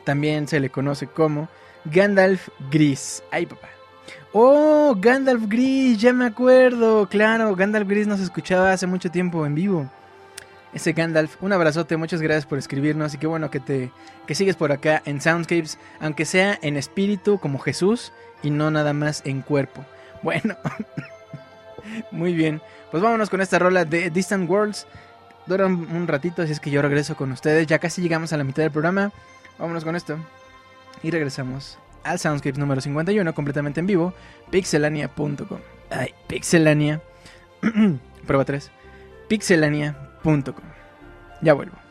también 0.03 0.47
se 0.47 0.59
le 0.59 0.69
conoce 0.69 1.07
como 1.07 1.49
Gandalf 1.85 2.49
Gris. 2.71 3.23
Ay, 3.31 3.45
papá. 3.45 3.69
Oh, 4.33 4.95
Gandalf 4.99 5.43
Gris, 5.47 5.97
ya 5.97 6.13
me 6.13 6.25
acuerdo. 6.25 7.07
Claro, 7.07 7.55
Gandalf 7.55 7.87
Gris 7.87 8.07
nos 8.07 8.19
escuchaba 8.19 8.71
hace 8.71 8.85
mucho 8.85 9.09
tiempo 9.09 9.45
en 9.45 9.55
vivo. 9.55 9.89
Ese 10.75 10.91
Gandalf, 10.91 11.41
un 11.41 11.53
abrazote, 11.53 11.97
muchas 11.97 12.21
gracias 12.21 12.45
por 12.45 12.59
escribirnos 12.59 13.13
y 13.13 13.17
qué 13.17 13.25
bueno 13.25 13.49
que 13.49 13.59
te 13.59 13.91
que 14.27 14.35
sigues 14.35 14.57
por 14.57 14.71
acá 14.71 15.01
en 15.05 15.21
Soundscapes, 15.21 15.79
aunque 15.99 16.25
sea 16.25 16.59
en 16.61 16.77
espíritu 16.77 17.39
como 17.39 17.59
Jesús 17.59 18.11
y 18.43 18.49
no 18.51 18.69
nada 18.69 18.93
más 18.93 19.23
en 19.25 19.41
cuerpo. 19.41 19.83
Bueno, 20.23 20.55
muy 22.09 22.33
bien. 22.33 22.59
Pues 22.89 23.03
vámonos 23.03 23.29
con 23.29 23.41
esta 23.41 23.59
rola 23.59 23.85
de 23.85 24.09
Distant 24.09 24.49
Worlds 24.49 24.87
Dura 25.45 25.67
un, 25.67 26.07
ratito, 26.07 26.41
así 26.41 26.51
es 26.51 26.59
que 26.59 26.71
yo 26.71 26.81
regreso 26.81 27.15
con 27.15 27.31
ustedes. 27.31 27.67
Ya 27.67 27.77
casi 27.77 28.01
llegamos 28.01 28.33
a 28.33 28.37
la 28.37 28.43
mitad 28.43 28.63
del 28.63 28.71
programa. 28.71 29.11
Vámonos 29.59 29.83
con 29.83 29.95
esto. 29.95 30.17
Y 31.03 31.11
regresamos 31.11 31.77
al 32.03 32.17
Soundscape 32.19 32.59
número 32.59 32.81
51, 32.81 33.33
completamente 33.35 33.79
en 33.79 33.87
vivo. 33.87 34.13
Pixelania.com. 34.49 35.59
Ay, 35.91 36.15
Pixelania. 36.27 37.01
Prueba 38.25 38.43
3. 38.43 38.71
Pixelania.com. 39.27 40.04
Ya 41.41 41.53
vuelvo. 41.53 41.84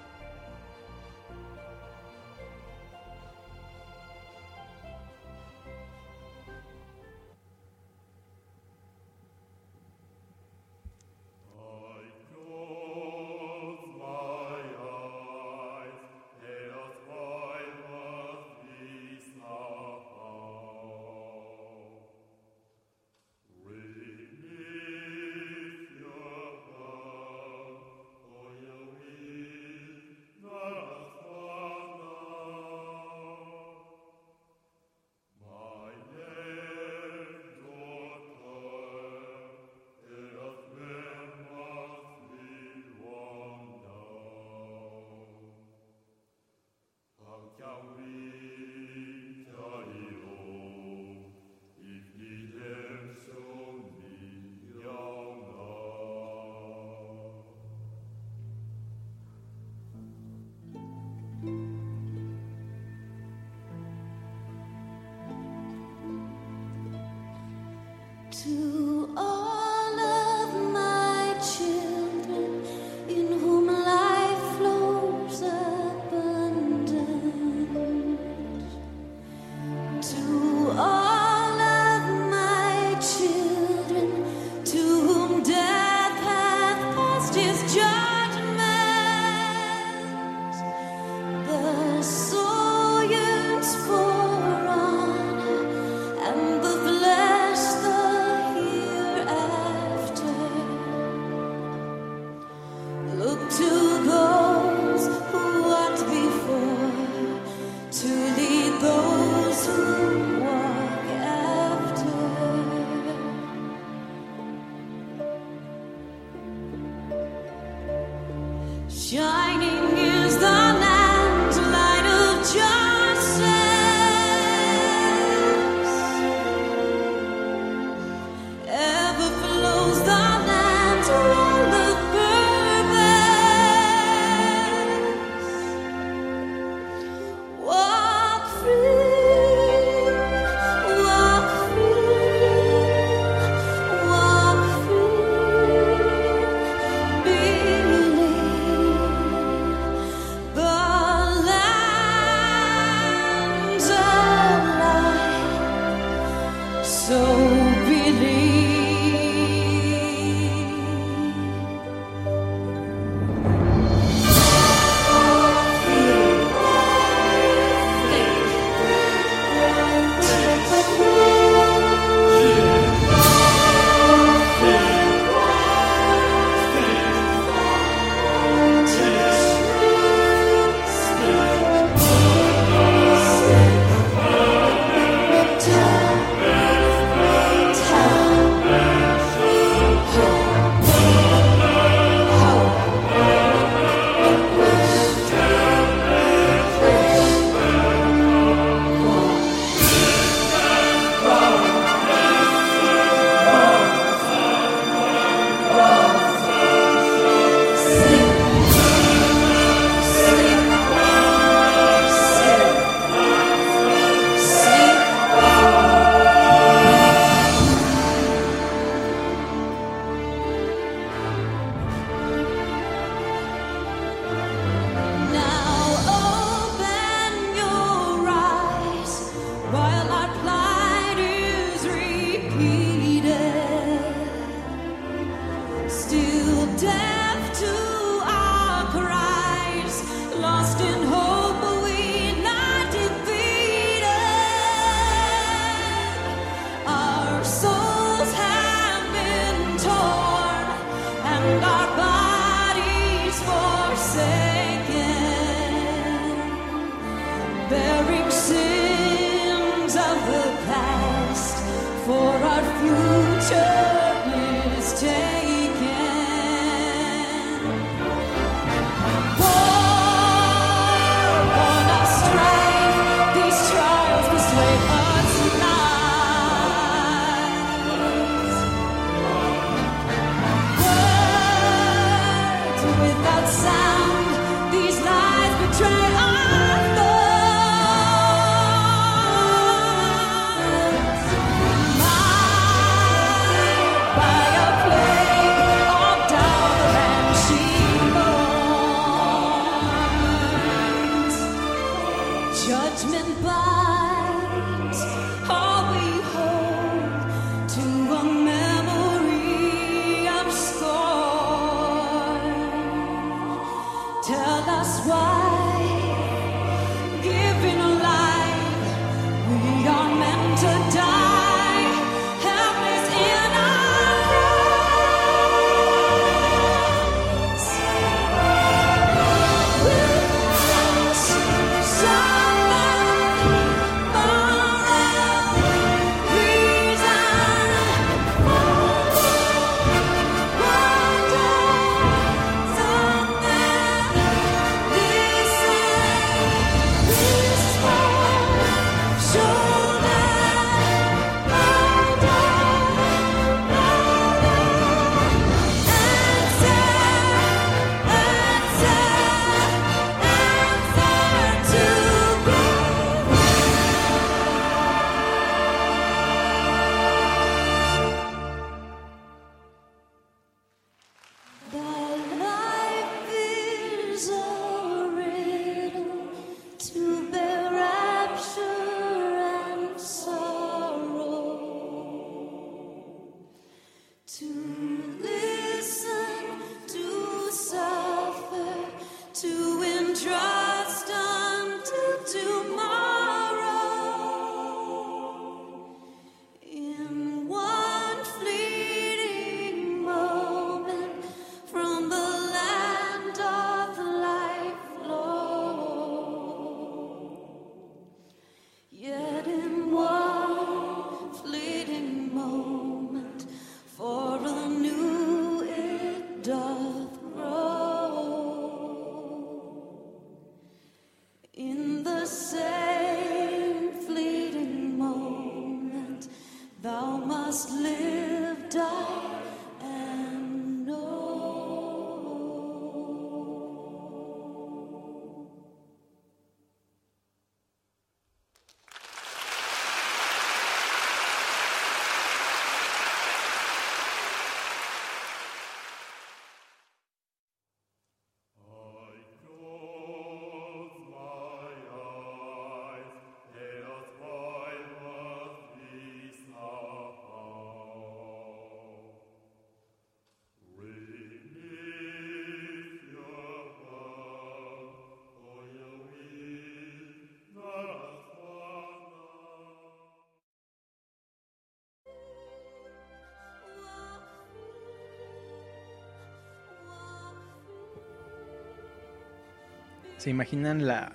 ¿Se 480.18 480.30
imaginan 480.30 480.86
la, 480.86 481.12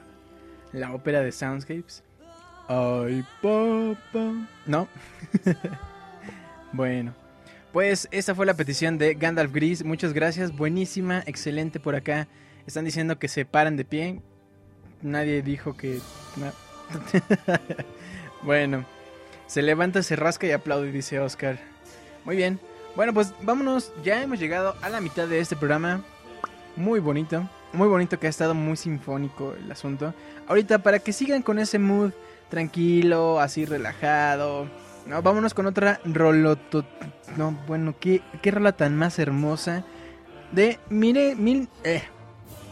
la 0.72 0.94
ópera 0.94 1.22
de 1.22 1.32
Soundscapes? 1.32 2.04
Ay, 2.68 3.26
papá. 3.42 4.48
¿No? 4.66 4.88
bueno. 6.74 7.16
Pues 7.74 8.08
esta 8.12 8.36
fue 8.36 8.46
la 8.46 8.54
petición 8.54 8.98
de 8.98 9.16
Gandalf 9.16 9.52
Gris. 9.52 9.84
Muchas 9.84 10.14
gracias. 10.14 10.56
Buenísima, 10.56 11.24
excelente 11.26 11.80
por 11.80 11.96
acá. 11.96 12.28
Están 12.68 12.86
diciendo 12.86 13.18
que 13.20 13.28
se 13.28 13.46
paran 13.46 13.78
de 13.78 13.86
pie. 13.86 14.22
Nadie 15.02 15.42
dijo 15.42 15.76
que... 15.76 16.00
bueno. 18.44 18.86
Se 19.48 19.64
levanta, 19.64 20.04
se 20.04 20.16
rasca 20.16 20.46
y 20.46 20.52
aplaude, 20.52 20.92
dice 20.92 21.20
Oscar. 21.20 21.58
Muy 22.26 22.36
bien. 22.36 22.60
Bueno, 22.96 23.14
pues 23.14 23.34
vámonos. 23.42 23.92
Ya 24.04 24.22
hemos 24.22 24.40
llegado 24.40 24.76
a 24.82 24.90
la 24.90 25.02
mitad 25.02 25.28
de 25.28 25.40
este 25.40 25.56
programa. 25.56 26.04
Muy 26.76 27.00
bonito 27.00 27.50
muy 27.74 27.88
bonito 27.88 28.20
que 28.20 28.28
ha 28.28 28.30
estado 28.30 28.54
muy 28.54 28.78
sinfónico 28.78 29.54
el 29.54 29.72
asunto. 29.72 30.14
Ahorita 30.48 30.80
para 30.80 31.00
que 31.00 31.14
sigan 31.14 31.42
con 31.42 31.60
ese 31.60 31.80
mood 31.80 32.12
tranquilo, 32.50 33.40
así 33.40 33.66
relajado. 33.66 34.68
No, 35.06 35.22
vámonos 35.22 35.54
con 35.54 35.66
otra 35.66 36.00
roloto. 36.06 36.86
No, 37.38 37.58
bueno, 37.68 37.96
qué, 38.00 38.22
qué 38.42 38.52
rola 38.52 38.74
tan 38.74 38.96
más 38.96 39.20
hermosa. 39.20 39.84
De 40.52 40.80
mire, 40.90 41.36
mil, 41.36 41.70
eh, 41.84 42.04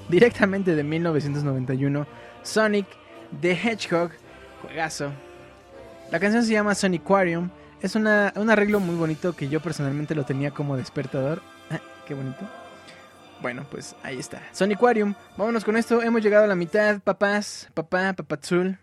directamente 0.09 0.75
de 0.75 0.83
1991. 0.83 2.07
Sonic 2.43 2.87
the 3.41 3.51
Hedgehog. 3.51 4.11
Juegazo. 4.61 5.11
La 6.11 6.19
canción 6.19 6.43
se 6.43 6.53
llama 6.53 6.75
Sonic 6.75 7.01
Aquarium. 7.03 7.49
Es 7.81 7.95
una, 7.95 8.33
un 8.35 8.49
arreglo 8.49 8.79
muy 8.79 8.95
bonito 8.95 9.33
que 9.33 9.49
yo 9.49 9.59
personalmente 9.59 10.15
lo 10.15 10.25
tenía 10.25 10.51
como 10.51 10.77
despertador. 10.77 11.41
Ah, 11.69 11.79
qué 12.07 12.13
bonito. 12.13 12.47
Bueno, 13.41 13.65
pues 13.69 13.95
ahí 14.03 14.17
está. 14.17 14.41
Aquarium. 14.73 15.13
Vámonos 15.37 15.63
con 15.63 15.77
esto. 15.77 16.01
Hemos 16.01 16.21
llegado 16.23 16.45
a 16.45 16.47
la 16.47 16.55
mitad, 16.55 16.99
papás, 17.01 17.69
papá, 17.73 18.13
papazul. 18.13 18.79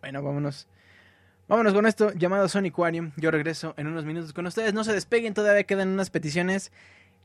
Bueno, 0.00 0.22
vámonos. 0.22 0.68
Vámonos 1.48 1.72
con 1.72 1.86
esto 1.86 2.12
llamado 2.12 2.46
Aquarium. 2.46 3.12
Yo 3.16 3.30
regreso 3.30 3.74
en 3.76 3.86
unos 3.86 4.04
minutos 4.04 4.32
con 4.32 4.46
ustedes. 4.46 4.74
No 4.74 4.84
se 4.84 4.92
despeguen, 4.92 5.34
todavía 5.34 5.64
quedan 5.64 5.88
unas 5.88 6.10
peticiones 6.10 6.70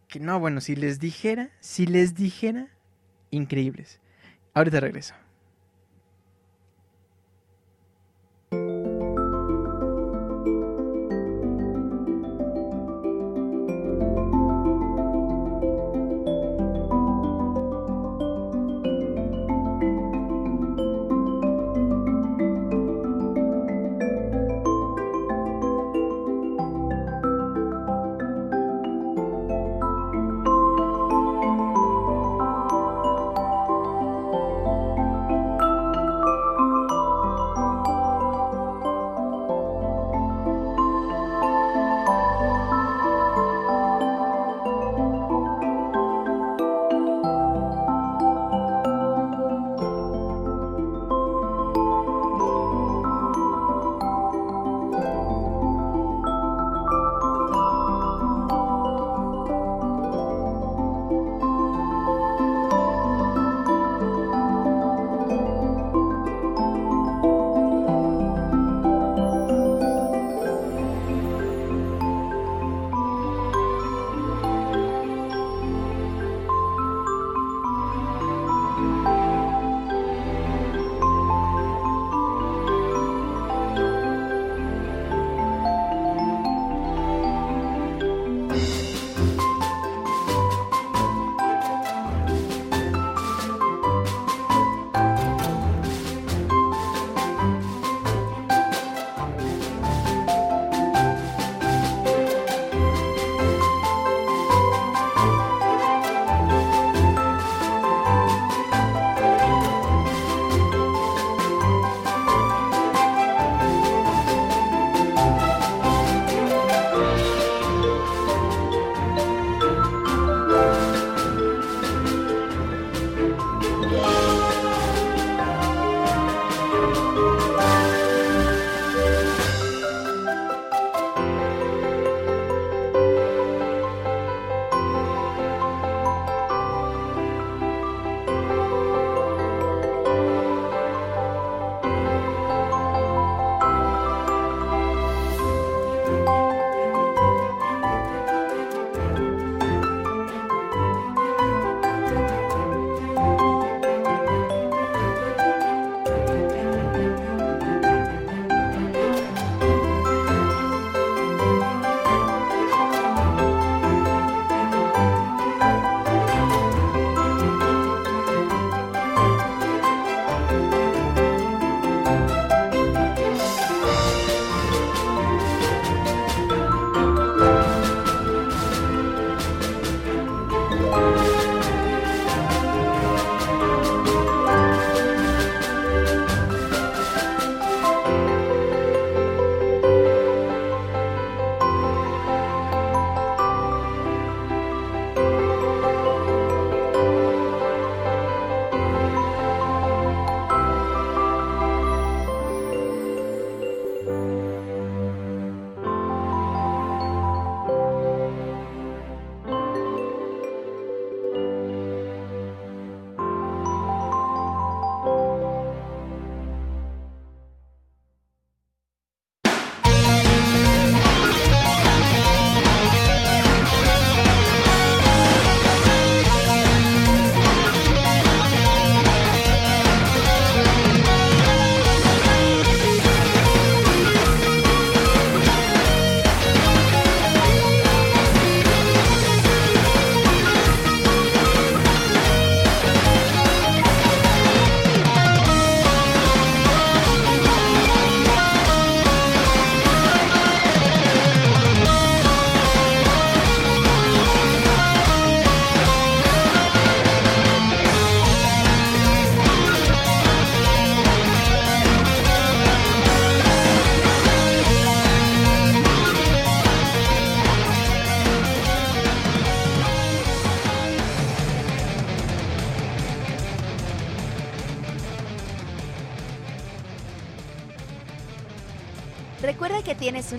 que 0.08 0.20
no, 0.20 0.40
bueno, 0.40 0.62
si 0.62 0.76
les 0.76 1.00
dijera, 1.00 1.50
si 1.60 1.86
les 1.86 2.16
dijera, 2.16 2.68
increíbles. 3.32 4.00
Ahorita 4.54 4.80
regreso. 4.80 5.14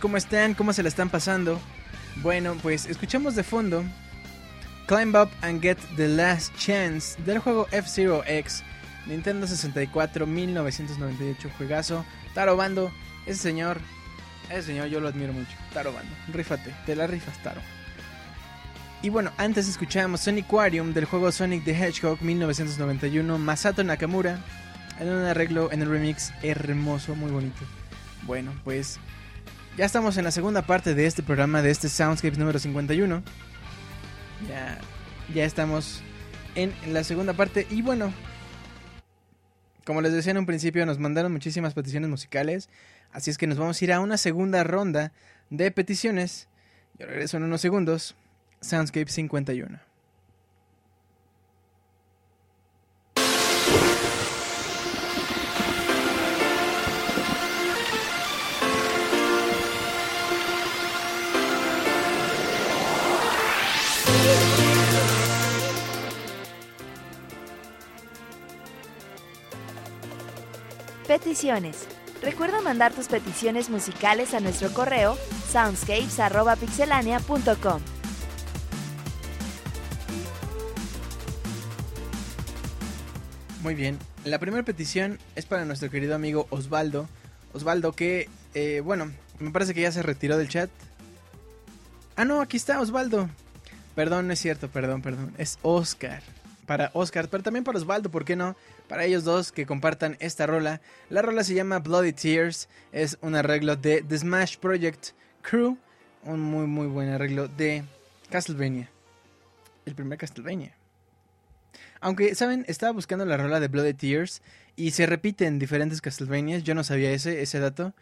¿Cómo 0.00 0.16
están? 0.16 0.54
¿Cómo 0.54 0.72
se 0.72 0.82
la 0.82 0.88
están 0.88 1.10
pasando? 1.10 1.60
Bueno, 2.16 2.56
pues 2.62 2.86
escuchamos 2.86 3.34
de 3.34 3.42
fondo 3.42 3.84
Climb 4.86 5.14
Up 5.14 5.30
and 5.42 5.60
Get 5.62 5.78
the 5.96 6.08
Last 6.08 6.54
Chance 6.56 7.20
del 7.22 7.38
juego 7.38 7.66
F-Zero 7.70 8.22
X, 8.26 8.62
Nintendo 9.06 9.46
64, 9.46 10.26
1998, 10.26 11.50
juegazo. 11.56 12.04
Taro 12.34 12.56
Bando, 12.56 12.92
ese 13.26 13.40
señor, 13.40 13.80
ese 14.50 14.62
señor 14.62 14.88
yo 14.88 15.00
lo 15.00 15.08
admiro 15.08 15.32
mucho. 15.32 15.52
Taro 15.72 15.92
Bando, 15.92 16.14
rífate, 16.32 16.74
te 16.86 16.96
la 16.96 17.06
rifas, 17.06 17.42
Taro. 17.42 17.60
Y 19.02 19.08
bueno, 19.08 19.32
antes 19.36 19.68
escuchamos 19.68 20.20
Sonic 20.20 20.46
Aquarium 20.46 20.92
del 20.94 21.06
juego 21.06 21.32
Sonic 21.32 21.64
the 21.64 21.72
Hedgehog 21.72 22.22
1991, 22.22 23.38
Masato 23.38 23.82
Nakamura, 23.82 24.38
en 25.00 25.08
un 25.08 25.24
arreglo, 25.24 25.72
en 25.72 25.82
el 25.82 25.88
remix 25.88 26.32
hermoso, 26.42 27.14
muy 27.14 27.30
bonito. 27.30 27.64
Bueno, 28.22 28.52
pues 28.64 29.00
ya 29.76 29.86
estamos 29.86 30.16
en 30.18 30.24
la 30.24 30.30
segunda 30.30 30.62
parte 30.62 30.94
de 30.94 31.06
este 31.06 31.22
programa, 31.22 31.62
de 31.62 31.70
este 31.70 31.88
Soundscapes 31.88 32.38
número 32.38 32.58
51. 32.58 33.22
Ya, 34.48 34.78
ya 35.34 35.44
estamos 35.44 36.02
en 36.54 36.72
la 36.92 37.04
segunda 37.04 37.32
parte. 37.32 37.66
Y 37.70 37.80
bueno, 37.80 38.12
como 39.84 40.00
les 40.02 40.12
decía 40.12 40.32
en 40.32 40.38
un 40.38 40.46
principio, 40.46 40.84
nos 40.84 40.98
mandaron 40.98 41.32
muchísimas 41.32 41.74
peticiones 41.74 42.10
musicales. 42.10 42.68
Así 43.12 43.30
es 43.30 43.38
que 43.38 43.46
nos 43.46 43.58
vamos 43.58 43.80
a 43.80 43.84
ir 43.84 43.92
a 43.92 44.00
una 44.00 44.16
segunda 44.16 44.62
ronda 44.62 45.12
de 45.50 45.70
peticiones. 45.70 46.48
Yo 46.98 47.06
regreso 47.06 47.38
en 47.38 47.44
unos 47.44 47.60
segundos. 47.60 48.14
Soundscape 48.60 49.10
51. 49.10 49.91
Peticiones. 71.12 71.86
Recuerda 72.22 72.62
mandar 72.62 72.94
tus 72.94 73.06
peticiones 73.06 73.68
musicales 73.68 74.32
a 74.32 74.40
nuestro 74.40 74.72
correo 74.72 75.18
soundscapes.pixelania.com. 75.50 77.82
Muy 83.62 83.74
bien. 83.74 83.98
La 84.24 84.38
primera 84.38 84.62
petición 84.62 85.18
es 85.36 85.44
para 85.44 85.66
nuestro 85.66 85.90
querido 85.90 86.14
amigo 86.14 86.46
Osvaldo. 86.48 87.06
Osvaldo 87.52 87.92
que, 87.92 88.30
eh, 88.54 88.80
bueno, 88.82 89.12
me 89.38 89.50
parece 89.50 89.74
que 89.74 89.82
ya 89.82 89.92
se 89.92 90.02
retiró 90.02 90.38
del 90.38 90.48
chat. 90.48 90.70
Ah, 92.16 92.24
no, 92.24 92.40
aquí 92.40 92.56
está 92.56 92.80
Osvaldo. 92.80 93.28
Perdón, 93.94 94.28
no 94.28 94.32
es 94.32 94.40
cierto, 94.40 94.68
perdón, 94.68 95.02
perdón. 95.02 95.34
Es 95.36 95.58
Oscar. 95.60 96.22
Para 96.66 96.90
Oscar, 96.94 97.28
pero 97.28 97.42
también 97.42 97.64
para 97.64 97.78
Osvaldo, 97.78 98.10
¿por 98.10 98.24
qué 98.24 98.36
no? 98.36 98.56
Para 98.88 99.04
ellos 99.04 99.24
dos 99.24 99.50
que 99.50 99.66
compartan 99.66 100.16
esta 100.20 100.46
rola. 100.46 100.80
La 101.10 101.22
rola 101.22 101.42
se 101.42 101.54
llama 101.54 101.80
Bloody 101.80 102.12
Tears. 102.12 102.68
Es 102.92 103.18
un 103.20 103.34
arreglo 103.34 103.76
de 103.76 104.02
The 104.02 104.18
Smash 104.18 104.58
Project 104.58 105.08
Crew. 105.42 105.76
Un 106.24 106.40
muy, 106.40 106.66
muy 106.66 106.86
buen 106.86 107.08
arreglo 107.08 107.48
de 107.48 107.84
Castlevania. 108.30 108.88
El 109.86 109.94
primer 109.94 110.18
Castlevania. 110.18 110.76
Aunque, 112.00 112.34
¿saben? 112.34 112.64
Estaba 112.68 112.92
buscando 112.92 113.24
la 113.24 113.36
rola 113.36 113.60
de 113.60 113.68
Bloody 113.68 113.94
Tears 113.94 114.42
y 114.76 114.92
se 114.92 115.06
repite 115.06 115.46
en 115.46 115.58
diferentes 115.58 116.00
Castlevanias. 116.00 116.62
Yo 116.62 116.74
no 116.74 116.84
sabía 116.84 117.12
ese, 117.12 117.42
ese 117.42 117.58
dato. 117.60 117.92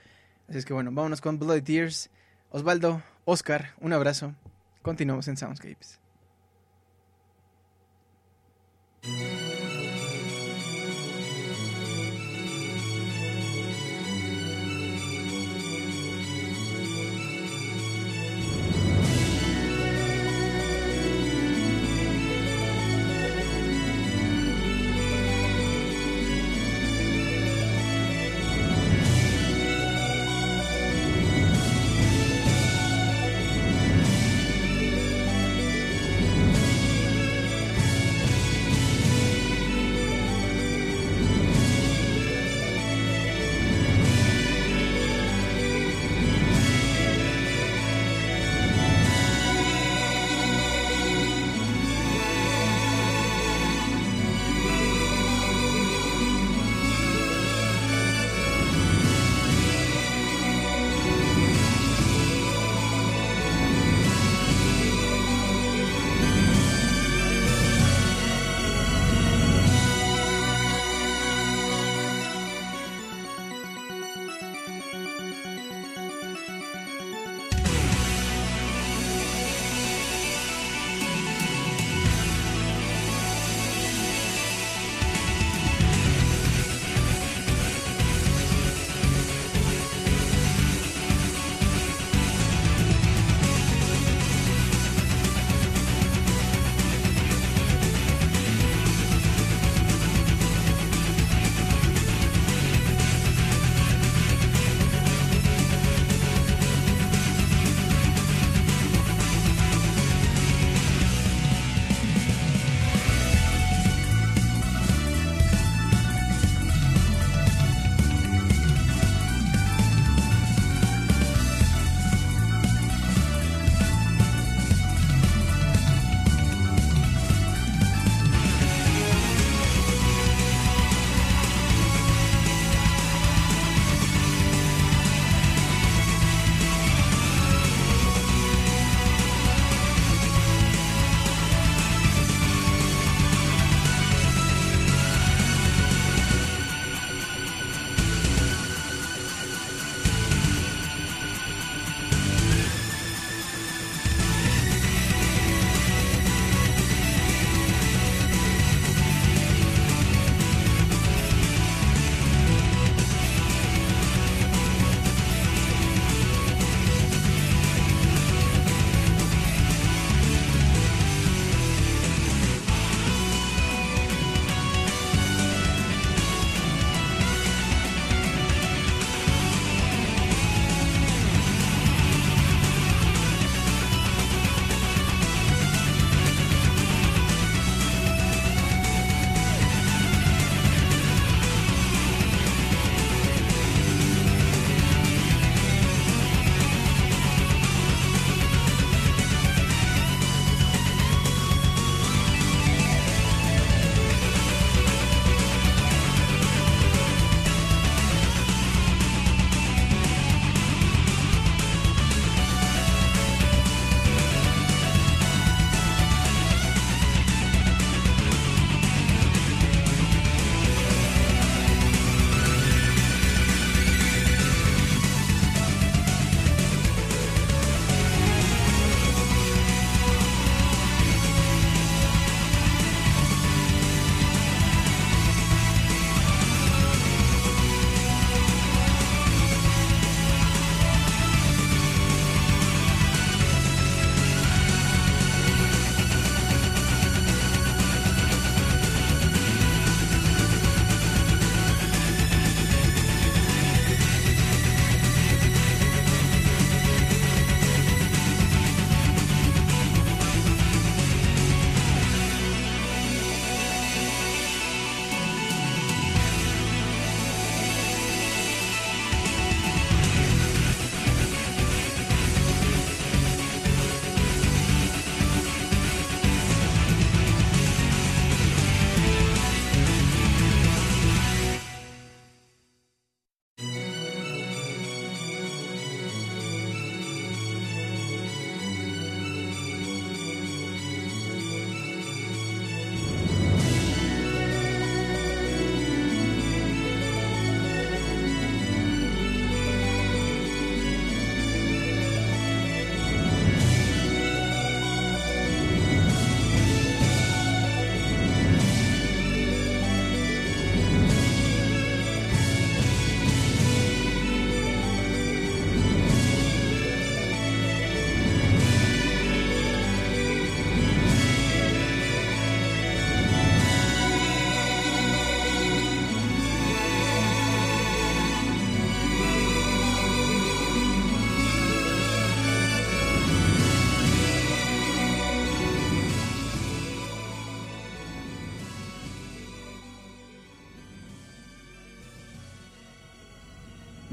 Así 0.48 0.58
es 0.58 0.64
que 0.64 0.72
bueno, 0.72 0.90
vámonos 0.92 1.20
con 1.20 1.38
Bloody 1.38 1.62
Tears. 1.62 2.10
Osvaldo, 2.50 3.02
Oscar, 3.24 3.74
un 3.80 3.92
abrazo. 3.92 4.34
Continuamos 4.82 5.28
en 5.28 5.36
Soundscapes. 5.36 5.99
Mm-hmm. 9.02 9.39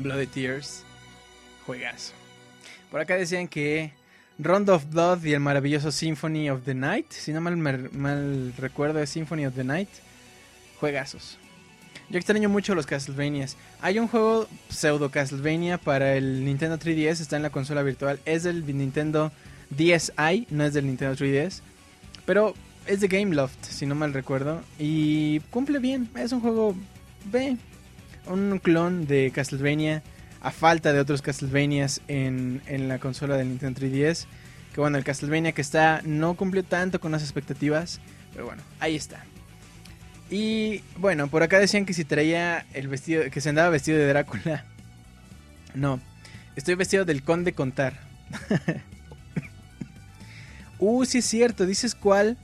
Bloody 0.07 0.27
Tears. 0.27 0.83
Juegazo. 1.65 2.13
Por 2.89 3.01
acá 3.01 3.17
decían 3.17 3.49
que 3.49 3.91
Round 4.39 4.69
of 4.69 4.89
Blood 4.89 5.25
y 5.25 5.33
el 5.33 5.41
maravilloso 5.41 5.91
Symphony 5.91 6.49
of 6.49 6.63
the 6.63 6.73
Night. 6.73 7.11
Si 7.11 7.33
no 7.33 7.41
mal, 7.41 7.57
mal 7.57 8.53
recuerdo, 8.57 8.99
es 9.01 9.09
Symphony 9.09 9.45
of 9.45 9.55
the 9.55 9.65
Night. 9.65 9.89
Juegazos. 10.79 11.37
Yo 12.09 12.17
extraño 12.17 12.47
mucho 12.47 12.73
los 12.73 12.85
Castlevanias. 12.85 13.57
Hay 13.81 13.99
un 13.99 14.07
juego 14.07 14.47
pseudo 14.69 15.11
Castlevania 15.11 15.77
para 15.77 16.15
el 16.15 16.45
Nintendo 16.45 16.79
3DS, 16.79 17.19
está 17.19 17.35
en 17.35 17.43
la 17.43 17.49
consola 17.49 17.83
virtual. 17.83 18.21
Es 18.23 18.43
del 18.43 18.65
Nintendo 18.65 19.33
DSi, 19.71 20.47
no 20.49 20.63
es 20.63 20.73
del 20.73 20.85
Nintendo 20.85 21.15
3DS. 21.15 21.59
Pero 22.25 22.53
es 22.85 23.01
de 23.01 23.09
Gameloft, 23.09 23.61
si 23.65 23.85
no 23.85 23.95
mal 23.95 24.13
recuerdo. 24.13 24.61
Y 24.79 25.41
cumple 25.49 25.79
bien. 25.79 26.09
Es 26.15 26.31
un 26.31 26.39
juego 26.39 26.75
B. 27.25 27.57
Un 28.29 28.59
clon 28.59 29.07
de 29.07 29.31
Castlevania. 29.33 30.03
A 30.41 30.51
falta 30.51 30.93
de 30.93 30.99
otros 30.99 31.21
Castlevanias 31.21 32.01
en, 32.07 32.61
en 32.67 32.87
la 32.87 32.99
consola 32.99 33.37
del 33.37 33.49
Nintendo 33.49 33.81
3DS. 33.81 34.25
Que 34.73 34.81
bueno, 34.81 34.97
el 34.97 35.03
Castlevania 35.03 35.51
que 35.51 35.61
está 35.61 36.01
no 36.03 36.35
cumplió 36.35 36.63
tanto 36.63 36.99
con 36.99 37.11
las 37.11 37.23
expectativas. 37.23 37.99
Pero 38.33 38.45
bueno, 38.45 38.61
ahí 38.79 38.95
está. 38.95 39.23
Y 40.29 40.83
bueno, 40.97 41.27
por 41.27 41.43
acá 41.43 41.59
decían 41.59 41.85
que 41.85 41.93
si 41.93 42.03
traía 42.03 42.65
el 42.73 42.87
vestido, 42.87 43.23
que 43.31 43.41
se 43.41 43.49
andaba 43.49 43.69
vestido 43.69 43.97
de 43.97 44.07
Drácula. 44.07 44.65
No, 45.75 45.99
estoy 46.55 46.73
vestido 46.73 47.05
del 47.05 47.21
Conde 47.21 47.53
Contar. 47.53 47.99
uh, 50.79 51.05
sí 51.05 51.19
es 51.19 51.25
cierto, 51.25 51.67
dices 51.67 51.93
cuál 51.93 52.35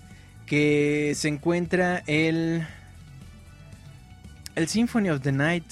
que 0.46 1.14
se 1.16 1.30
encuentra 1.30 2.04
el 2.06 2.68
el 4.56 4.68
Symphony 4.68 5.10
of 5.10 5.22
the 5.22 5.32
Night 5.32 5.66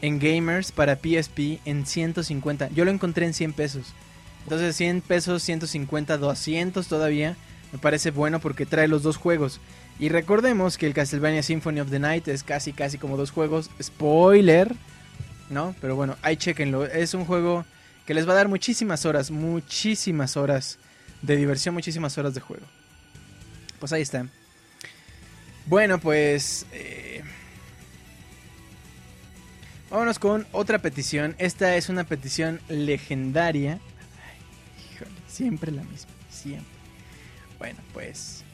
en 0.00 0.18
Gamers 0.18 0.72
para 0.72 0.96
PSP 0.96 1.60
en 1.64 1.86
150. 1.86 2.68
Yo 2.70 2.84
lo 2.84 2.90
encontré 2.90 3.26
en 3.26 3.34
100 3.34 3.52
pesos. 3.52 3.94
Entonces 4.44 4.76
100 4.76 5.00
pesos, 5.02 5.42
150, 5.42 6.16
200 6.16 6.86
todavía. 6.86 7.36
Me 7.72 7.78
parece 7.78 8.10
bueno 8.10 8.40
porque 8.40 8.64
trae 8.64 8.88
los 8.88 9.02
dos 9.02 9.16
juegos. 9.16 9.60
Y 9.98 10.08
recordemos 10.08 10.78
que 10.78 10.86
el 10.86 10.94
Castlevania 10.94 11.42
Symphony 11.42 11.80
of 11.80 11.90
the 11.90 11.98
Night 11.98 12.28
es 12.28 12.44
casi 12.44 12.72
casi 12.72 12.98
como 12.98 13.16
dos 13.16 13.30
juegos. 13.30 13.70
Spoiler, 13.82 14.74
¿no? 15.50 15.74
Pero 15.80 15.96
bueno, 15.96 16.16
ahí 16.22 16.36
chequenlo. 16.36 16.84
Es 16.86 17.14
un 17.14 17.24
juego 17.24 17.64
que 18.06 18.14
les 18.14 18.26
va 18.26 18.32
a 18.32 18.36
dar 18.36 18.48
muchísimas 18.48 19.04
horas, 19.04 19.30
muchísimas 19.30 20.36
horas 20.36 20.78
de 21.20 21.36
diversión, 21.36 21.74
muchísimas 21.74 22.16
horas 22.16 22.34
de 22.34 22.40
juego. 22.40 22.64
Pues 23.80 23.92
ahí 23.92 24.02
está. 24.02 24.26
Bueno, 25.66 25.98
pues... 25.98 26.64
Eh, 26.72 27.07
vámonos 29.90 30.18
con 30.18 30.46
otra 30.52 30.78
petición. 30.78 31.34
Esta 31.38 31.76
es 31.76 31.88
una 31.88 32.04
petición 32.04 32.60
legendaria. 32.68 33.72
Ay, 33.72 34.94
híjole, 34.94 35.10
siempre 35.26 35.72
la 35.72 35.82
misma, 35.82 36.10
siempre. 36.30 36.78
Bueno, 37.58 37.78
pues 37.92 38.44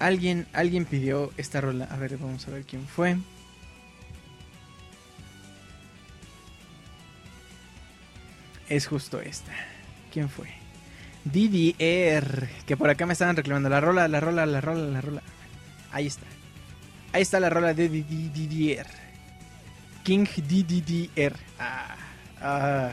Alguien, 0.00 0.46
alguien 0.54 0.86
pidió 0.86 1.30
esta 1.36 1.60
rola. 1.60 1.84
A 1.84 1.96
ver, 1.98 2.16
vamos 2.16 2.48
a 2.48 2.50
ver 2.50 2.64
quién 2.64 2.86
fue. 2.86 3.18
Es 8.70 8.86
justo 8.86 9.20
esta. 9.20 9.52
¿Quién 10.10 10.30
fue? 10.30 10.48
DDR. 11.26 12.48
Que 12.66 12.78
por 12.78 12.88
acá 12.88 13.04
me 13.04 13.12
estaban 13.12 13.36
reclamando. 13.36 13.68
La 13.68 13.82
rola, 13.82 14.08
la 14.08 14.20
rola, 14.20 14.46
la 14.46 14.62
rola, 14.62 14.86
la 14.86 15.00
rola. 15.02 15.22
Ahí 15.92 16.06
está. 16.06 16.26
Ahí 17.12 17.22
está 17.22 17.40
la 17.40 17.50
rola 17.50 17.74
de 17.74 17.88
DDR. 17.88 18.86
King 20.04 20.26
DDR. 20.36 21.34
Ah, 21.58 21.96
ah. 22.40 22.92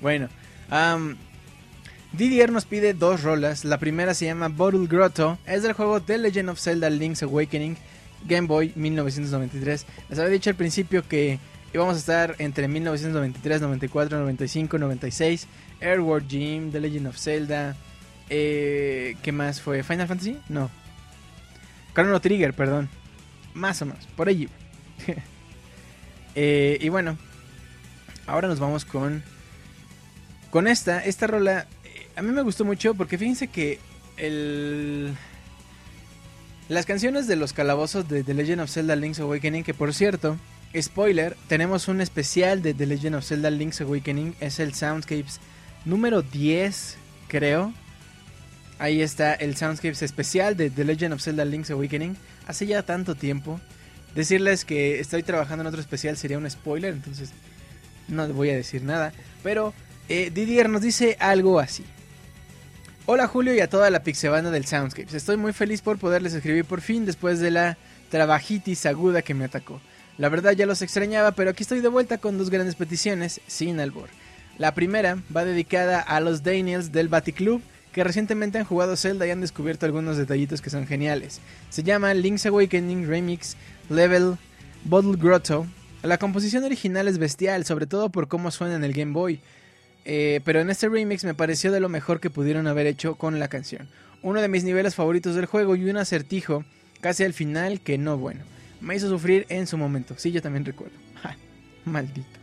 Bueno. 0.00 0.28
Um, 0.70 1.16
DDR 2.12 2.50
nos 2.50 2.64
pide 2.64 2.94
dos 2.94 3.22
rolas. 3.22 3.64
La 3.64 3.78
primera 3.78 4.14
se 4.14 4.26
llama 4.26 4.48
Bottle 4.48 4.86
Grotto. 4.86 5.38
Es 5.46 5.62
del 5.62 5.74
juego 5.74 6.00
The 6.00 6.18
Legend 6.18 6.50
of 6.50 6.60
Zelda 6.60 6.90
Link's 6.90 7.22
Awakening. 7.22 7.76
Game 8.24 8.46
Boy 8.46 8.72
1993. 8.74 9.86
Les 10.08 10.18
había 10.18 10.30
dicho 10.30 10.50
al 10.50 10.56
principio 10.56 11.06
que 11.06 11.38
íbamos 11.74 11.96
a 11.96 11.98
estar 11.98 12.36
entre 12.38 12.68
1993, 12.68 13.60
94, 13.60 14.18
95, 14.18 14.78
96. 14.78 15.46
Airward 15.80 16.26
Gym, 16.28 16.70
The 16.70 16.80
Legend 16.80 17.06
of 17.08 17.18
Zelda. 17.18 17.76
Eh, 18.30 19.16
¿Qué 19.22 19.32
más 19.32 19.60
fue? 19.60 19.82
¿Final 19.82 20.08
Fantasy? 20.08 20.38
No. 20.48 20.70
Chrono 21.94 22.20
Trigger, 22.20 22.54
perdón. 22.54 22.88
Más 23.54 23.82
o 23.82 23.86
menos, 23.86 24.06
por 24.16 24.28
allí. 24.28 24.48
eh, 26.34 26.78
y 26.80 26.88
bueno, 26.88 27.18
ahora 28.26 28.48
nos 28.48 28.60
vamos 28.60 28.84
con. 28.84 29.22
Con 30.50 30.68
esta. 30.68 31.04
Esta 31.04 31.26
rola 31.26 31.66
a 32.16 32.22
mí 32.22 32.30
me 32.30 32.42
gustó 32.42 32.64
mucho 32.64 32.94
porque 32.94 33.18
fíjense 33.18 33.48
que 33.48 33.78
el... 34.16 35.14
Las 36.68 36.86
canciones 36.86 37.26
de 37.26 37.36
los 37.36 37.52
calabozos 37.52 38.08
de 38.08 38.22
The 38.22 38.34
Legend 38.34 38.62
of 38.62 38.70
Zelda 38.70 38.96
Link's 38.96 39.20
Awakening, 39.20 39.64
que 39.64 39.74
por 39.74 39.92
cierto, 39.92 40.38
spoiler, 40.80 41.36
tenemos 41.48 41.88
un 41.88 42.00
especial 42.00 42.62
de 42.62 42.72
The 42.72 42.86
Legend 42.86 43.16
of 43.16 43.24
Zelda 43.26 43.50
Link's 43.50 43.80
Awakening, 43.80 44.34
es 44.40 44.58
el 44.58 44.72
Soundscapes 44.72 45.40
número 45.84 46.22
10, 46.22 46.96
creo. 47.28 47.74
Ahí 48.78 49.02
está 49.02 49.34
el 49.34 49.56
Soundscapes 49.56 50.02
especial 50.02 50.56
de 50.56 50.70
The 50.70 50.84
Legend 50.84 51.14
of 51.14 51.22
Zelda 51.22 51.44
Link's 51.44 51.70
Awakening, 51.70 52.16
hace 52.46 52.66
ya 52.66 52.82
tanto 52.82 53.14
tiempo. 53.14 53.60
Decirles 54.14 54.64
que 54.64 55.00
estoy 55.00 55.22
trabajando 55.22 55.62
en 55.62 55.68
otro 55.68 55.80
especial 55.80 56.16
sería 56.16 56.38
un 56.38 56.50
spoiler, 56.50 56.92
entonces 56.92 57.30
no 58.08 58.28
voy 58.28 58.50
a 58.50 58.56
decir 58.56 58.82
nada. 58.82 59.12
Pero 59.42 59.72
eh, 60.08 60.30
Didier 60.32 60.68
nos 60.68 60.82
dice 60.82 61.16
algo 61.20 61.60
así. 61.60 61.84
Hola 63.06 63.26
Julio 63.26 63.54
y 63.54 63.60
a 63.60 63.68
toda 63.68 63.90
la 63.90 64.02
pixebanda 64.02 64.50
del 64.50 64.66
Soundscapes. 64.66 65.14
Estoy 65.14 65.36
muy 65.36 65.52
feliz 65.52 65.80
por 65.80 65.98
poderles 65.98 66.34
escribir 66.34 66.64
por 66.64 66.80
fin 66.80 67.04
después 67.04 67.40
de 67.40 67.50
la 67.50 67.78
trabajitis 68.10 68.86
aguda 68.86 69.22
que 69.22 69.34
me 69.34 69.44
atacó. 69.44 69.80
La 70.18 70.28
verdad 70.28 70.52
ya 70.52 70.66
los 70.66 70.82
extrañaba, 70.82 71.32
pero 71.32 71.50
aquí 71.50 71.62
estoy 71.62 71.80
de 71.80 71.88
vuelta 71.88 72.18
con 72.18 72.38
dos 72.38 72.50
grandes 72.50 72.74
peticiones 72.74 73.40
sin 73.46 73.80
albor. 73.80 74.08
La 74.58 74.74
primera 74.74 75.18
va 75.34 75.44
dedicada 75.44 76.00
a 76.00 76.20
los 76.20 76.42
Daniels 76.42 76.92
del 76.92 77.08
Baticlub 77.08 77.62
que 77.92 78.04
recientemente 78.04 78.58
han 78.58 78.64
jugado 78.64 78.96
Zelda 78.96 79.26
y 79.26 79.30
han 79.30 79.40
descubierto 79.40 79.86
algunos 79.86 80.16
detallitos 80.16 80.62
que 80.62 80.70
son 80.70 80.86
geniales. 80.86 81.40
Se 81.70 81.82
llama 81.82 82.14
Link's 82.14 82.46
Awakening 82.46 83.06
Remix 83.06 83.56
Level 83.90 84.36
Bottle 84.84 85.16
Grotto. 85.16 85.66
La 86.02 86.18
composición 86.18 86.64
original 86.64 87.06
es 87.06 87.18
bestial, 87.18 87.64
sobre 87.64 87.86
todo 87.86 88.08
por 88.08 88.28
cómo 88.28 88.50
suena 88.50 88.76
en 88.76 88.84
el 88.84 88.92
Game 88.92 89.12
Boy. 89.12 89.40
Eh, 90.04 90.40
pero 90.44 90.60
en 90.60 90.70
este 90.70 90.88
remix 90.88 91.22
me 91.24 91.34
pareció 91.34 91.70
de 91.70 91.78
lo 91.78 91.88
mejor 91.88 92.18
que 92.18 92.30
pudieron 92.30 92.66
haber 92.66 92.86
hecho 92.86 93.14
con 93.14 93.38
la 93.38 93.48
canción. 93.48 93.88
Uno 94.22 94.40
de 94.40 94.48
mis 94.48 94.64
niveles 94.64 94.94
favoritos 94.94 95.36
del 95.36 95.46
juego 95.46 95.76
y 95.76 95.88
un 95.88 95.96
acertijo 95.96 96.64
casi 97.00 97.24
al 97.24 97.34
final 97.34 97.80
que 97.80 97.98
no 97.98 98.16
bueno. 98.16 98.40
Me 98.80 98.96
hizo 98.96 99.08
sufrir 99.08 99.46
en 99.48 99.66
su 99.66 99.78
momento. 99.78 100.14
Sí, 100.16 100.32
yo 100.32 100.42
también 100.42 100.64
recuerdo. 100.64 100.94
maldito. 101.84 102.41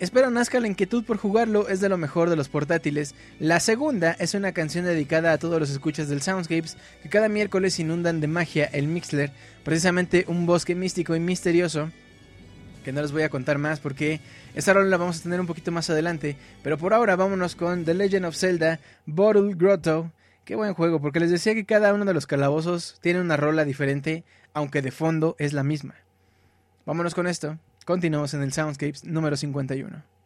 Espero 0.00 0.30
nazca 0.30 0.60
la 0.60 0.66
inquietud 0.66 1.04
por 1.04 1.18
jugarlo, 1.18 1.68
es 1.68 1.80
de 1.80 1.90
lo 1.90 1.98
mejor 1.98 2.30
de 2.30 2.36
los 2.36 2.48
portátiles. 2.48 3.14
La 3.38 3.60
segunda 3.60 4.16
es 4.18 4.32
una 4.32 4.52
canción 4.52 4.86
dedicada 4.86 5.30
a 5.30 5.36
todos 5.36 5.60
los 5.60 5.68
escuchas 5.68 6.08
del 6.08 6.22
Soundscapes 6.22 6.78
que 7.02 7.10
cada 7.10 7.28
miércoles 7.28 7.78
inundan 7.78 8.18
de 8.22 8.26
magia 8.26 8.64
el 8.64 8.86
Mixler, 8.86 9.30
precisamente 9.62 10.24
un 10.26 10.46
bosque 10.46 10.74
místico 10.74 11.14
y 11.14 11.20
misterioso 11.20 11.90
que 12.82 12.92
no 12.92 13.02
les 13.02 13.12
voy 13.12 13.24
a 13.24 13.28
contar 13.28 13.58
más 13.58 13.78
porque 13.78 14.22
esa 14.54 14.72
rola 14.72 14.88
la 14.88 14.96
vamos 14.96 15.20
a 15.20 15.22
tener 15.22 15.38
un 15.38 15.46
poquito 15.46 15.70
más 15.70 15.90
adelante. 15.90 16.38
Pero 16.62 16.78
por 16.78 16.94
ahora 16.94 17.14
vámonos 17.14 17.54
con 17.54 17.84
The 17.84 17.92
Legend 17.92 18.24
of 18.24 18.36
Zelda 18.36 18.80
Bottle 19.04 19.52
Grotto. 19.54 20.12
Qué 20.46 20.54
buen 20.54 20.72
juego, 20.72 21.02
porque 21.02 21.20
les 21.20 21.30
decía 21.30 21.54
que 21.54 21.66
cada 21.66 21.92
uno 21.92 22.06
de 22.06 22.14
los 22.14 22.26
calabozos 22.26 22.96
tiene 23.02 23.20
una 23.20 23.36
rola 23.36 23.66
diferente, 23.66 24.24
aunque 24.54 24.80
de 24.80 24.92
fondo 24.92 25.36
es 25.38 25.52
la 25.52 25.62
misma. 25.62 25.94
Vámonos 26.86 27.14
con 27.14 27.26
esto. 27.26 27.58
Continuamos 27.90 28.32
en 28.34 28.42
el 28.42 28.52
Soundscapes 28.52 29.04
número 29.04 29.36
51. 29.36 30.19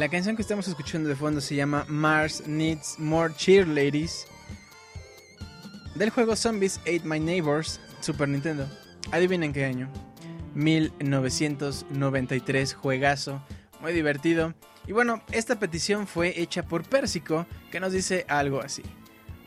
La 0.00 0.08
canción 0.08 0.34
que 0.34 0.40
estamos 0.40 0.66
escuchando 0.66 1.10
de 1.10 1.14
fondo 1.14 1.42
se 1.42 1.54
llama 1.54 1.84
Mars 1.86 2.44
Needs 2.46 2.98
More 2.98 3.34
Cheerladies 3.34 4.26
del 5.94 6.08
juego 6.08 6.34
Zombies 6.36 6.78
Ate 6.86 7.02
My 7.04 7.20
Neighbors 7.20 7.82
Super 8.00 8.26
Nintendo. 8.26 8.66
Adivinen 9.12 9.52
qué 9.52 9.66
año. 9.66 9.90
1993, 10.54 12.72
juegazo, 12.72 13.44
muy 13.82 13.92
divertido. 13.92 14.54
Y 14.86 14.92
bueno, 14.92 15.20
esta 15.32 15.58
petición 15.58 16.06
fue 16.06 16.40
hecha 16.40 16.62
por 16.62 16.84
Pérsico, 16.84 17.44
que 17.70 17.78
nos 17.78 17.92
dice 17.92 18.24
algo 18.26 18.62
así. 18.62 18.82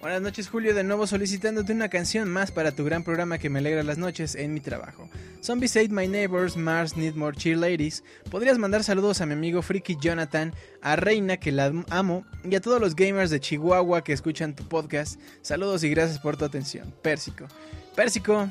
Buenas 0.03 0.21
noches 0.21 0.49
Julio, 0.49 0.75
de 0.75 0.83
nuevo 0.83 1.07
solicitándote 1.07 1.71
una 1.71 1.87
canción 1.87 2.27
más 2.27 2.51
para 2.51 2.73
tu 2.73 2.83
gran 2.83 3.05
programa 3.05 3.37
que 3.37 3.49
me 3.49 3.59
alegra 3.59 3.83
las 3.83 3.97
noches 3.97 4.35
en 4.35 4.53
mi 4.53 4.59
trabajo. 4.59 5.07
Zombies 5.41 5.77
Ate 5.77 5.87
My 5.87 6.09
Neighbors, 6.09 6.57
Mars 6.57 6.97
Need 6.97 7.15
More 7.15 7.37
Cheer 7.37 7.57
Ladies. 7.57 8.03
Podrías 8.29 8.57
mandar 8.57 8.83
saludos 8.83 9.21
a 9.21 9.25
mi 9.25 9.31
amigo 9.31 9.61
Freaky 9.61 9.95
Jonathan, 9.95 10.53
a 10.81 10.97
Reina 10.97 11.37
que 11.37 11.53
la 11.53 11.71
amo 11.89 12.25
y 12.43 12.53
a 12.53 12.59
todos 12.59 12.81
los 12.81 12.97
gamers 12.97 13.29
de 13.29 13.39
Chihuahua 13.39 14.03
que 14.03 14.11
escuchan 14.11 14.53
tu 14.53 14.67
podcast. 14.67 15.21
Saludos 15.41 15.85
y 15.85 15.89
gracias 15.91 16.19
por 16.19 16.35
tu 16.35 16.43
atención. 16.43 16.93
Pérsico. 17.01 17.47
Pérsico, 17.95 18.49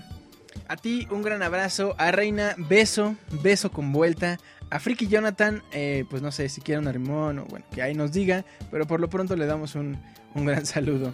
a 0.68 0.76
ti 0.78 1.06
un 1.10 1.20
gran 1.20 1.42
abrazo. 1.42 1.94
A 1.98 2.12
Reina, 2.12 2.54
beso, 2.56 3.14
beso 3.42 3.70
con 3.70 3.92
vuelta. 3.92 4.38
A 4.70 4.80
Friki 4.80 5.06
Jonathan, 5.06 5.62
eh, 5.72 6.06
pues 6.08 6.22
no 6.22 6.32
sé 6.32 6.48
si 6.48 6.62
quiere 6.62 6.78
un 6.78 6.88
arrimón 6.88 7.40
o 7.40 7.44
bueno, 7.44 7.66
que 7.74 7.82
ahí 7.82 7.94
nos 7.94 8.10
diga, 8.10 8.46
pero 8.70 8.86
por 8.86 9.00
lo 9.00 9.10
pronto 9.10 9.36
le 9.36 9.44
damos 9.44 9.74
un, 9.74 9.98
un 10.34 10.46
gran 10.46 10.64
saludo. 10.64 11.12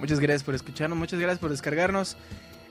Muchas 0.00 0.18
gracias 0.18 0.42
por 0.42 0.54
escucharnos, 0.54 0.98
muchas 0.98 1.20
gracias 1.20 1.38
por 1.38 1.50
descargarnos. 1.50 2.16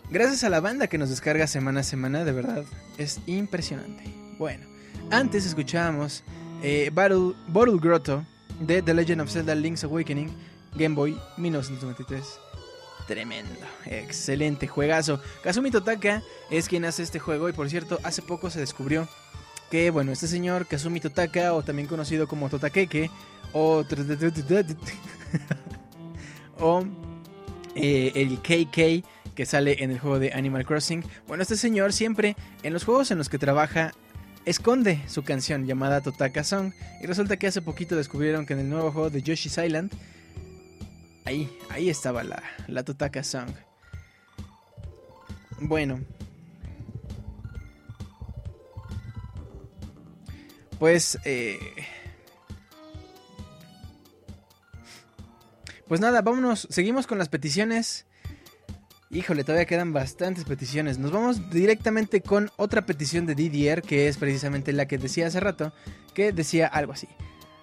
Gracias 0.10 0.44
a 0.44 0.50
la 0.50 0.60
banda 0.60 0.88
que 0.88 0.98
nos 0.98 1.12
descarga 1.12 1.46
semana 1.46 1.82
a 1.82 1.84
semana, 1.84 2.26
de 2.26 2.32
verdad, 2.32 2.64
es 2.98 3.20
impresionante. 3.28 4.04
Bueno, 4.40 4.66
antes 5.12 5.46
escuchábamos 5.46 6.24
eh, 6.64 6.90
Battle, 6.92 7.34
Bottle 7.48 7.78
Grotto 7.80 8.26
de 8.60 8.82
The 8.82 8.96
Legend 8.96 9.22
of 9.22 9.32
Zelda 9.32 9.54
Link's 9.54 9.84
Awakening, 9.84 10.32
Game 10.74 10.96
Boy 10.96 11.16
1993. 11.38 12.40
Tremendo, 13.08 13.54
excelente 13.86 14.68
juegazo. 14.68 15.22
Kazumi 15.44 15.70
Totaka 15.70 16.24
es 16.50 16.68
quien 16.68 16.86
hace 16.86 17.04
este 17.04 17.20
juego 17.20 17.48
y 17.48 17.54
por 17.54 17.70
cierto, 17.70 18.00
hace 18.04 18.24
poco 18.24 18.50
se 18.50 18.60
descubrió 18.60 19.08
que, 19.70 19.92
bueno, 19.92 20.12
este 20.12 20.28
señor 20.28 20.66
Kazumi 20.66 21.00
Totaka, 21.00 21.54
o 21.54 21.62
también 21.62 21.88
conocido 21.88 22.28
como 22.28 22.50
Totakeke, 22.50 23.12
o... 23.54 23.84
o 26.60 26.84
eh, 27.76 28.12
el 28.16 28.40
KK 28.40 29.06
que 29.36 29.46
sale 29.46 29.84
en 29.84 29.92
el 29.92 30.00
juego 30.00 30.20
de 30.20 30.34
Animal 30.34 30.66
Crossing. 30.66 31.04
Bueno, 31.28 31.44
este 31.44 31.56
señor 31.56 31.94
siempre 31.94 32.36
en 32.64 32.74
los 32.74 32.84
juegos 32.84 33.12
en 33.12 33.18
los 33.18 33.30
que 33.30 33.38
trabaja 33.38 33.94
esconde 34.46 35.02
su 35.08 35.24
canción 35.24 35.66
llamada 35.66 36.02
Totaka 36.02 36.44
Song. 36.44 36.74
Y 37.02 37.08
resulta 37.08 37.38
que 37.38 37.48
hace 37.48 37.62
poquito 37.62 37.96
descubrieron 37.96 38.46
que 38.46 38.54
en 38.54 38.60
el 38.60 38.70
nuevo 38.70 38.92
juego 38.92 39.10
de 39.10 39.22
Yoshi's 39.22 39.58
Island, 39.58 39.92
ahí, 41.26 41.50
ahí 41.70 41.90
estaba 41.90 42.24
la, 42.24 42.44
la 42.68 42.84
Totaka 42.84 43.24
Song. 43.24 43.50
Bueno. 45.62 46.02
Pues... 50.80 51.18
Eh, 51.26 51.60
Pues 55.90 56.02
nada, 56.02 56.22
vámonos, 56.22 56.68
seguimos 56.70 57.08
con 57.08 57.18
las 57.18 57.30
peticiones. 57.30 58.06
Híjole, 59.10 59.44
todavía 59.44 59.66
quedan 59.66 59.92
bastantes 59.92 60.44
peticiones. 60.44 61.00
Nos 61.00 61.12
vamos 61.12 61.50
directamente 61.50 62.22
con 62.22 62.52
otra 62.58 62.86
petición 62.86 63.26
de 63.26 63.34
Didier, 63.34 63.82
que 63.82 64.08
es 64.08 64.18
precisamente 64.18 64.72
la 64.72 64.88
que 64.88 65.00
decía 65.00 65.26
hace 65.26 65.40
rato, 65.40 65.74
que 66.14 66.32
decía 66.32 66.68
algo 66.68 66.94
así. 66.94 67.08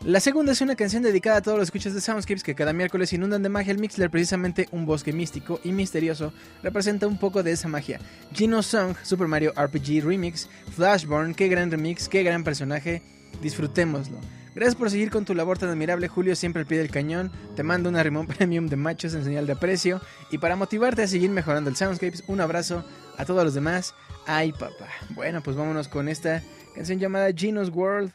La 0.05 0.19
segunda 0.19 0.51
es 0.51 0.61
una 0.61 0.75
canción 0.75 1.05
dedicada 1.05 1.37
a 1.37 1.41
todos 1.41 1.57
los 1.57 1.69
escuchas 1.69 1.95
de 1.95 2.01
Soundscapes 2.01 2.43
que 2.43 2.57
cada 2.57 2.73
miércoles 2.73 3.13
inundan 3.13 3.45
de 3.45 3.49
magia 3.49 3.71
el 3.71 3.79
Mixler, 3.79 4.11
precisamente 4.11 4.69
un 4.73 4.87
bosque 4.87 5.13
místico 5.13 5.61
y 5.63 5.71
misterioso, 5.71 6.33
representa 6.65 7.07
un 7.07 7.21
poco 7.21 7.45
de 7.45 7.53
esa 7.53 7.69
magia. 7.69 8.01
Gino 8.33 8.61
Song, 8.65 8.97
Super 9.05 9.29
Mario 9.29 9.53
RPG 9.57 10.05
Remix, 10.05 10.49
Flashborn, 10.75 11.33
qué 11.33 11.47
gran 11.47 11.71
remix, 11.71 12.09
qué 12.09 12.25
gran 12.25 12.43
personaje, 12.43 13.03
disfrutémoslo. 13.41 14.19
Gracias 14.57 14.75
por 14.75 14.89
seguir 14.89 15.11
con 15.11 15.27
tu 15.27 15.35
labor 15.35 15.59
tan 15.59 15.69
admirable, 15.69 16.09
Julio, 16.09 16.35
siempre 16.35 16.61
al 16.61 16.67
pie 16.67 16.79
del 16.79 16.91
cañón. 16.91 17.31
Te 17.57 17.63
mando 17.63 17.91
una 17.91 18.03
rimón 18.03 18.27
premium 18.39 18.69
de 18.69 18.77
machos 18.77 19.13
en 19.13 19.23
señal 19.23 19.47
de 19.47 19.53
aprecio. 19.53 20.01
Y 20.31 20.39
para 20.39 20.57
motivarte 20.57 21.03
a 21.03 21.07
seguir 21.07 21.29
mejorando 21.29 21.69
el 21.69 21.77
Soundscapes, 21.77 22.25
un 22.27 22.41
abrazo 22.41 22.83
a 23.19 23.27
todos 23.27 23.45
los 23.45 23.53
demás. 23.53 23.95
Ay, 24.27 24.53
papá. 24.53 24.89
Bueno, 25.11 25.43
pues 25.43 25.59
vámonos 25.59 25.89
con 25.89 26.09
esta 26.09 26.43
canción 26.75 26.99
llamada 26.99 27.31
Gino's 27.35 27.69
World. 27.69 28.13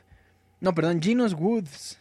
No, 0.61 0.73
perdón, 0.73 0.99
Gino's 0.99 1.35
Woods. 1.35 1.99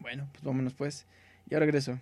Bueno, 0.00 0.26
pues 0.32 0.42
vámonos 0.42 0.72
pues. 0.72 1.04
Y 1.50 1.54
ahora 1.54 1.66
regreso. 1.66 1.98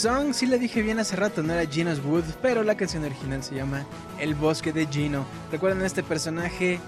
Song, 0.00 0.32
sí 0.32 0.46
le 0.46 0.58
dije 0.58 0.80
bien 0.80 0.98
hace 0.98 1.14
rato, 1.14 1.42
no 1.42 1.52
era 1.52 1.70
Genos 1.70 2.02
Wood, 2.02 2.24
pero 2.40 2.62
la 2.62 2.74
canción 2.74 3.04
original 3.04 3.42
se 3.42 3.54
llama 3.54 3.84
El 4.18 4.34
Bosque 4.34 4.72
de 4.72 4.86
Gino. 4.86 5.26
¿Recuerdan 5.52 5.84
este 5.84 6.02
personaje 6.02 6.80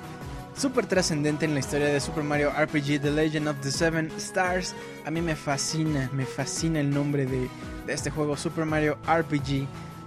súper 0.56 0.86
trascendente 0.86 1.44
en 1.44 1.52
la 1.52 1.60
historia 1.60 1.88
de 1.88 2.00
Super 2.00 2.24
Mario 2.24 2.50
RPG 2.58 3.02
The 3.02 3.10
Legend 3.10 3.48
of 3.48 3.56
the 3.60 3.70
Seven 3.70 4.10
Stars? 4.16 4.74
A 5.04 5.10
mí 5.10 5.20
me 5.20 5.36
fascina, 5.36 6.08
me 6.14 6.24
fascina 6.24 6.80
el 6.80 6.88
nombre 6.88 7.26
de, 7.26 7.50
de 7.86 7.92
este 7.92 8.08
juego, 8.08 8.34
Super 8.34 8.64
Mario 8.64 8.96
RPG 9.06 9.66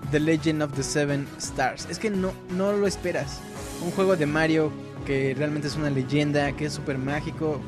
The 0.10 0.20
Legend 0.20 0.64
of 0.64 0.74
the 0.74 0.82
Seven 0.82 1.28
Stars. 1.38 1.86
Es 1.92 2.00
que 2.00 2.10
no, 2.10 2.34
no 2.58 2.74
lo 2.74 2.88
esperas. 2.88 3.40
Un 3.84 3.92
juego 3.92 4.16
de 4.16 4.26
Mario 4.26 4.72
que 5.06 5.36
realmente 5.38 5.68
es 5.68 5.76
una 5.76 5.92
leyenda, 5.92 6.54
que 6.54 6.66
es 6.66 6.74
súper 6.74 6.98
mágico, 6.98 7.62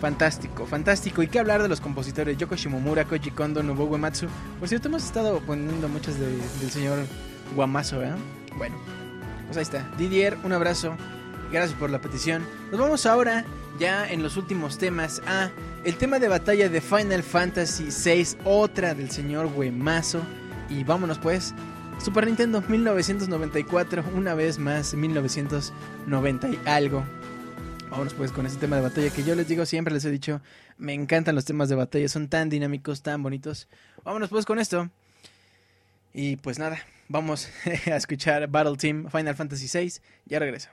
Fantástico, 0.00 0.64
fantástico. 0.66 1.22
¿Y 1.22 1.28
qué 1.28 1.38
hablar 1.38 1.62
de 1.62 1.68
los 1.68 1.80
compositores? 1.80 2.38
Yoko 2.38 2.56
Shimomura, 2.56 3.04
Koji 3.04 3.30
Kondo, 3.32 3.62
Nobuo 3.62 3.86
Uematsu. 3.86 4.28
Por 4.58 4.68
cierto, 4.68 4.88
hemos 4.88 5.04
estado 5.04 5.40
poniendo 5.40 5.88
muchas 5.88 6.18
de- 6.18 6.38
del 6.60 6.70
señor 6.70 6.98
Guamazo, 7.54 8.02
¿eh? 8.02 8.12
Bueno, 8.56 8.76
pues 9.46 9.58
ahí 9.58 9.62
está. 9.62 9.86
Didier, 9.98 10.38
un 10.42 10.52
abrazo. 10.52 10.96
Gracias 11.52 11.78
por 11.78 11.90
la 11.90 12.00
petición. 12.00 12.44
Nos 12.70 12.80
vamos 12.80 13.04
ahora, 13.04 13.44
ya 13.78 14.08
en 14.08 14.22
los 14.22 14.36
últimos 14.38 14.78
temas, 14.78 15.20
a 15.26 15.50
el 15.84 15.96
tema 15.96 16.18
de 16.18 16.28
batalla 16.28 16.68
de 16.68 16.80
Final 16.80 17.22
Fantasy 17.22 17.88
VI, 17.90 18.38
otra 18.44 18.94
del 18.94 19.10
señor 19.10 19.50
Guemazo. 19.54 20.20
Y 20.70 20.82
vámonos 20.84 21.18
pues. 21.18 21.54
Super 22.02 22.26
Nintendo 22.26 22.62
1994, 22.66 24.02
una 24.14 24.32
vez 24.34 24.58
más 24.58 24.94
1990 24.94 26.48
y 26.48 26.58
algo. 26.64 27.04
Vámonos 27.90 28.14
pues 28.14 28.30
con 28.30 28.46
este 28.46 28.60
tema 28.60 28.76
de 28.76 28.82
batalla 28.82 29.10
que 29.10 29.24
yo 29.24 29.34
les 29.34 29.48
digo, 29.48 29.66
siempre 29.66 29.92
les 29.92 30.04
he 30.04 30.10
dicho, 30.10 30.40
me 30.78 30.94
encantan 30.94 31.34
los 31.34 31.44
temas 31.44 31.68
de 31.68 31.74
batalla, 31.74 32.08
son 32.08 32.28
tan 32.28 32.48
dinámicos, 32.48 33.02
tan 33.02 33.20
bonitos. 33.22 33.68
Vámonos 34.04 34.30
pues 34.30 34.46
con 34.46 34.60
esto. 34.60 34.88
Y 36.14 36.36
pues 36.36 36.58
nada, 36.60 36.78
vamos 37.08 37.48
a 37.86 37.96
escuchar 37.96 38.46
Battle 38.48 38.76
Team 38.76 39.10
Final 39.10 39.34
Fantasy 39.34 39.66
VI. 39.66 39.94
Ya 40.26 40.38
regreso. 40.38 40.70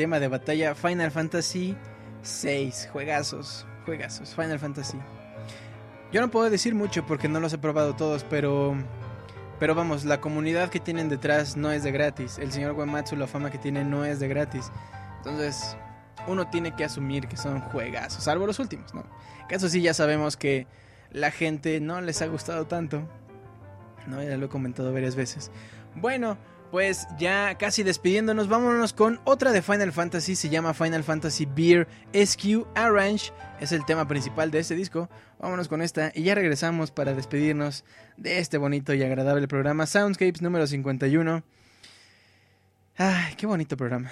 Tema 0.00 0.18
de 0.18 0.28
batalla 0.28 0.74
Final 0.74 1.10
Fantasy 1.10 1.76
6. 2.22 2.88
Juegazos, 2.90 3.66
juegazos, 3.84 4.34
Final 4.34 4.58
Fantasy. 4.58 4.96
Yo 6.10 6.22
no 6.22 6.30
puedo 6.30 6.48
decir 6.48 6.74
mucho 6.74 7.04
porque 7.04 7.28
no 7.28 7.38
los 7.38 7.52
he 7.52 7.58
probado 7.58 7.94
todos, 7.94 8.24
pero 8.24 8.74
pero 9.58 9.74
vamos, 9.74 10.06
la 10.06 10.18
comunidad 10.22 10.70
que 10.70 10.80
tienen 10.80 11.10
detrás 11.10 11.54
no 11.58 11.70
es 11.70 11.82
de 11.82 11.92
gratis. 11.92 12.38
El 12.38 12.50
señor 12.50 12.72
Uematsu, 12.72 13.14
la 13.14 13.26
fama 13.26 13.50
que 13.50 13.58
tiene 13.58 13.84
no 13.84 14.06
es 14.06 14.20
de 14.20 14.28
gratis. 14.28 14.72
Entonces, 15.18 15.76
uno 16.26 16.48
tiene 16.48 16.74
que 16.74 16.84
asumir 16.84 17.28
que 17.28 17.36
son 17.36 17.60
juegazos, 17.60 18.24
salvo 18.24 18.46
los 18.46 18.58
últimos, 18.58 18.94
¿no? 18.94 19.04
Que 19.50 19.56
eso 19.56 19.68
sí 19.68 19.82
ya 19.82 19.92
sabemos 19.92 20.38
que 20.38 20.66
la 21.10 21.30
gente 21.30 21.78
no 21.78 22.00
les 22.00 22.22
ha 22.22 22.26
gustado 22.26 22.66
tanto. 22.66 23.06
No, 24.06 24.22
ya 24.22 24.38
lo 24.38 24.46
he 24.46 24.48
comentado 24.48 24.94
varias 24.94 25.14
veces. 25.14 25.50
Bueno, 25.94 26.38
pues 26.70 27.08
ya 27.18 27.56
casi 27.58 27.82
despidiéndonos, 27.82 28.48
vámonos 28.48 28.92
con 28.92 29.20
otra 29.24 29.52
de 29.52 29.62
Final 29.62 29.92
Fantasy, 29.92 30.36
se 30.36 30.48
llama 30.48 30.74
Final 30.74 31.02
Fantasy 31.02 31.46
Beer 31.46 31.88
SQ 32.12 32.66
Arrange, 32.74 33.32
es 33.60 33.72
el 33.72 33.84
tema 33.84 34.06
principal 34.06 34.50
de 34.50 34.60
este 34.60 34.74
disco. 34.74 35.08
Vámonos 35.38 35.68
con 35.68 35.82
esta 35.82 36.12
y 36.14 36.22
ya 36.22 36.34
regresamos 36.34 36.90
para 36.90 37.14
despedirnos 37.14 37.84
de 38.16 38.38
este 38.38 38.58
bonito 38.58 38.94
y 38.94 39.02
agradable 39.02 39.48
programa 39.48 39.86
Soundscapes 39.86 40.42
número 40.42 40.66
51. 40.66 41.42
Ay, 42.96 43.34
qué 43.36 43.46
bonito 43.46 43.76
programa. 43.76 44.10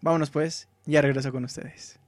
Vámonos 0.00 0.30
pues, 0.30 0.68
ya 0.86 1.02
regreso 1.02 1.32
con 1.32 1.44
ustedes. 1.44 1.98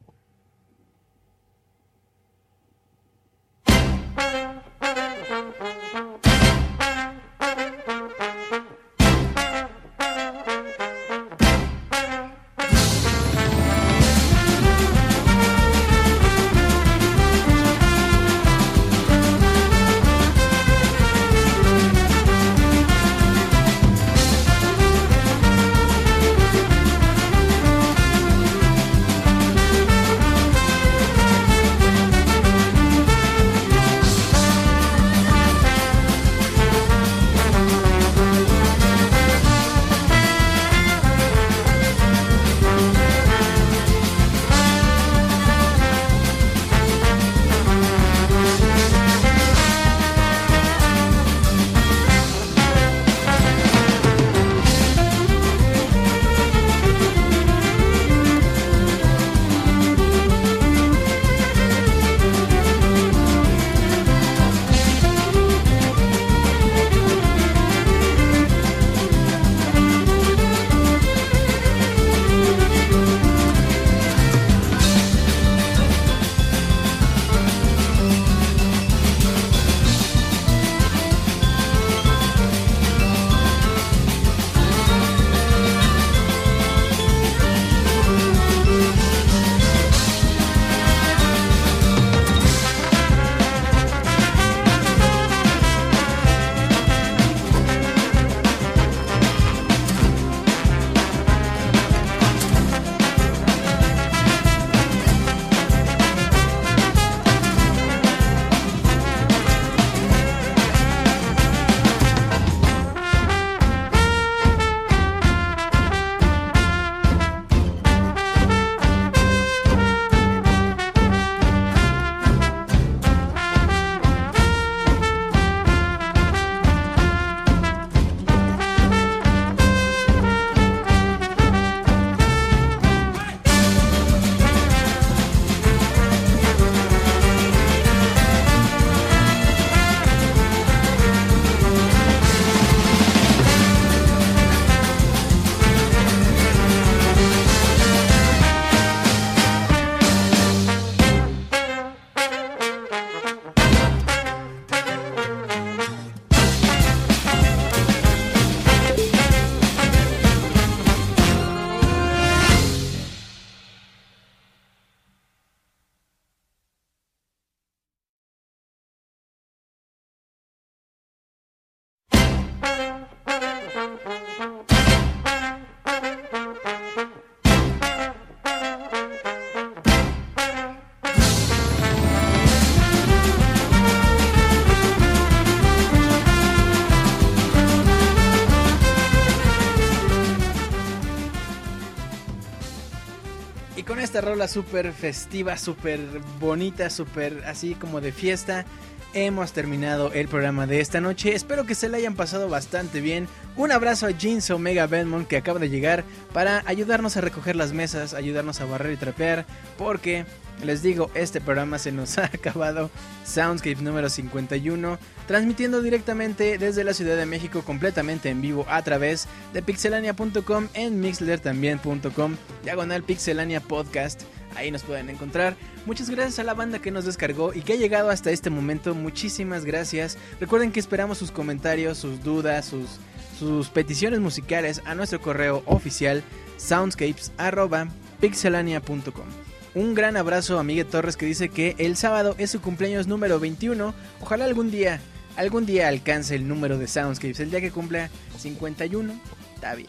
Esta 194.20 194.32
rola 194.32 194.48
súper 194.48 194.92
festiva, 194.92 195.56
súper 195.56 195.98
bonita, 196.38 196.90
súper 196.90 197.42
así 197.46 197.74
como 197.74 198.02
de 198.02 198.12
fiesta. 198.12 198.66
Hemos 199.14 199.52
terminado 199.52 200.12
el 200.12 200.28
programa 200.28 200.66
de 200.66 200.80
esta 200.80 201.00
noche. 201.00 201.34
Espero 201.34 201.64
que 201.64 201.74
se 201.74 201.88
le 201.88 201.96
hayan 201.96 202.14
pasado 202.14 202.50
bastante 202.50 203.00
bien. 203.00 203.28
Un 203.56 203.72
abrazo 203.72 204.06
a 204.06 204.10
Jeans 204.10 204.50
Omega 204.50 204.86
Belmont 204.86 205.26
que 205.26 205.36
acaba 205.36 205.58
de 205.58 205.68
llegar 205.68 206.04
para 206.32 206.62
ayudarnos 206.66 207.16
a 207.16 207.20
recoger 207.20 207.56
las 207.56 207.72
mesas, 207.72 208.14
ayudarnos 208.14 208.60
a 208.60 208.64
barrer 208.64 208.92
y 208.92 208.96
trapear. 208.96 209.44
Porque 209.76 210.24
les 210.64 210.82
digo, 210.82 211.10
este 211.14 211.40
programa 211.40 211.78
se 211.78 211.92
nos 211.92 212.18
ha 212.18 212.26
acabado. 212.26 212.90
Soundscape 213.24 213.82
número 213.82 214.08
51. 214.08 214.98
Transmitiendo 215.26 215.82
directamente 215.82 216.58
desde 216.58 216.84
la 216.84 216.94
Ciudad 216.94 217.16
de 217.16 217.26
México 217.26 217.62
completamente 217.62 218.30
en 218.30 218.40
vivo 218.40 218.66
a 218.68 218.82
través 218.82 219.26
de 219.52 219.62
pixelania.com 219.62 220.68
en 220.74 221.00
mixler.también.com. 221.00 222.36
Diagonal 222.64 223.02
Pixelania 223.02 223.60
Podcast. 223.60 224.22
Ahí 224.56 224.70
nos 224.70 224.82
pueden 224.82 225.08
encontrar. 225.10 225.56
Muchas 225.86 226.10
gracias 226.10 226.40
a 226.40 226.44
la 226.44 226.54
banda 226.54 226.80
que 226.80 226.90
nos 226.90 227.04
descargó 227.04 227.54
y 227.54 227.62
que 227.62 227.74
ha 227.74 227.76
llegado 227.76 228.10
hasta 228.10 228.30
este 228.30 228.50
momento. 228.50 228.94
Muchísimas 228.94 229.64
gracias. 229.64 230.18
Recuerden 230.40 230.72
que 230.72 230.80
esperamos 230.80 231.18
sus 231.18 231.30
comentarios, 231.30 231.98
sus 231.98 232.22
dudas, 232.22 232.66
sus, 232.66 232.98
sus 233.40 233.70
peticiones 233.70 234.20
musicales 234.20 234.82
a 234.84 234.94
nuestro 234.94 235.22
correo 235.22 235.62
oficial 235.64 236.22
soundscapes.pixelania.com. 236.58 239.26
Un 239.74 239.94
gran 239.94 240.18
abrazo 240.18 240.58
a 240.58 240.62
Miguel 240.62 240.84
Torres 240.84 241.16
que 241.16 241.24
dice 241.24 241.48
que 241.48 241.74
el 241.78 241.96
sábado 241.96 242.34
es 242.36 242.50
su 242.50 242.60
cumpleaños 242.60 243.06
número 243.06 243.40
21. 243.40 243.94
Ojalá 244.20 244.44
algún 244.44 244.70
día, 244.70 245.00
algún 245.36 245.64
día 245.64 245.88
alcance 245.88 246.34
el 246.34 246.46
número 246.46 246.76
de 246.76 246.86
Soundscapes. 246.86 247.40
El 247.40 247.50
día 247.50 247.62
que 247.62 247.70
cumpla 247.70 248.10
51, 248.38 249.18
está 249.54 249.74
bien. 249.74 249.88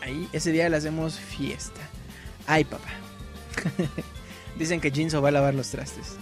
Ahí 0.00 0.26
ese 0.32 0.52
día 0.52 0.70
le 0.70 0.78
hacemos 0.78 1.20
fiesta. 1.20 1.82
Ay, 2.46 2.64
papá. 2.64 2.88
Dicen 4.58 4.80
que 4.80 4.90
Jinzo 4.90 5.20
va 5.20 5.28
a 5.28 5.32
lavar 5.32 5.54
los 5.54 5.68
trastes. 5.68 6.16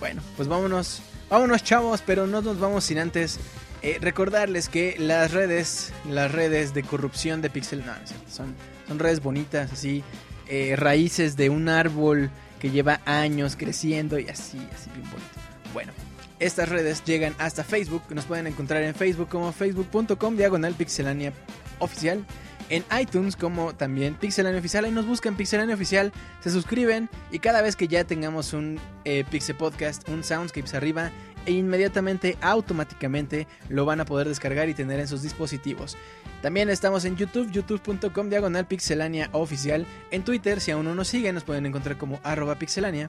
Bueno, 0.00 0.20
pues 0.36 0.48
vámonos. 0.48 1.00
Vámonos, 1.30 1.62
chavos, 1.62 2.02
pero 2.04 2.26
no 2.26 2.42
nos 2.42 2.58
vamos 2.58 2.82
sin 2.84 2.98
antes 2.98 3.38
eh, 3.86 3.98
recordarles 4.00 4.68
que 4.68 4.96
las 4.98 5.30
redes, 5.30 5.92
las 6.10 6.32
redes 6.32 6.74
de 6.74 6.82
corrupción 6.82 7.40
de 7.40 7.50
Pixel, 7.50 7.86
no, 7.86 7.92
son, 8.28 8.52
son 8.88 8.98
redes 8.98 9.22
bonitas, 9.22 9.72
así, 9.72 10.02
eh, 10.48 10.74
raíces 10.74 11.36
de 11.36 11.50
un 11.50 11.68
árbol 11.68 12.28
que 12.58 12.72
lleva 12.72 13.00
años 13.04 13.54
creciendo 13.54 14.18
y 14.18 14.28
así, 14.28 14.58
así 14.74 14.90
bien 14.90 15.08
bonito. 15.08 15.30
Bueno, 15.72 15.92
estas 16.40 16.68
redes 16.68 17.04
llegan 17.04 17.36
hasta 17.38 17.62
Facebook, 17.62 18.02
nos 18.10 18.24
pueden 18.24 18.48
encontrar 18.48 18.82
en 18.82 18.92
Facebook 18.92 19.28
como 19.28 19.52
facebook.com 19.52 20.36
diagonal 20.36 20.74
pixelania 20.74 21.32
oficial 21.78 22.26
en 22.70 22.84
iTunes 23.00 23.36
como 23.36 23.72
también 23.74 24.14
Pixelania 24.14 24.58
Oficial. 24.58 24.84
Ahí 24.84 24.90
nos 24.90 25.06
buscan 25.06 25.36
Pixelania 25.36 25.76
Oficial, 25.76 26.12
se 26.40 26.50
suscriben 26.50 27.08
y 27.30 27.38
cada 27.38 27.62
vez 27.62 27.76
que 27.76 27.86
ya 27.86 28.02
tengamos 28.02 28.52
un 28.52 28.80
eh, 29.04 29.24
Pixel 29.30 29.56
Podcast, 29.56 30.08
un 30.08 30.24
Soundscapes 30.24 30.74
arriba, 30.74 31.12
e 31.46 31.52
inmediatamente, 31.52 32.36
automáticamente, 32.40 33.46
lo 33.68 33.84
van 33.84 34.00
a 34.00 34.04
poder 34.04 34.28
descargar 34.28 34.68
y 34.68 34.74
tener 34.74 35.00
en 35.00 35.08
sus 35.08 35.22
dispositivos. 35.22 35.96
También 36.42 36.68
estamos 36.68 37.04
en 37.04 37.16
YouTube, 37.16 37.50
youtube.com 37.50 38.28
diagonal 38.28 38.66
pixelania 38.66 39.30
oficial. 39.32 39.86
En 40.10 40.22
Twitter, 40.22 40.60
si 40.60 40.70
aún 40.70 40.84
no 40.84 40.94
nos 40.94 41.08
siguen, 41.08 41.34
nos 41.34 41.44
pueden 41.44 41.66
encontrar 41.66 41.96
como 41.96 42.20
arroba 42.22 42.56
pixelania. 42.56 43.08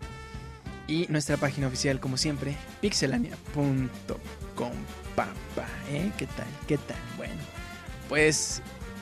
Y 0.87 1.05
nuestra 1.09 1.35
página 1.35 1.67
oficial, 1.67 1.99
como 1.99 2.15
siempre, 2.15 2.55
pixelania.com. 2.79 4.71
¿eh? 5.91 6.11
¿Qué 6.17 6.27
tal? 6.27 6.47
¿Qué 6.67 6.77
tal? 6.77 6.97
Bueno, 7.17 7.41
pues 8.07 8.61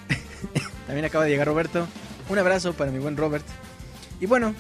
también 0.87 1.05
acaba 1.05 1.25
de 1.25 1.29
llegar 1.29 1.47
Roberto. 1.47 1.87
Un 2.27 2.39
abrazo 2.39 2.73
para 2.73 2.91
mi 2.91 2.97
buen 2.97 3.17
Robert. 3.17 3.45
Y 4.19 4.25
bueno, 4.25 4.55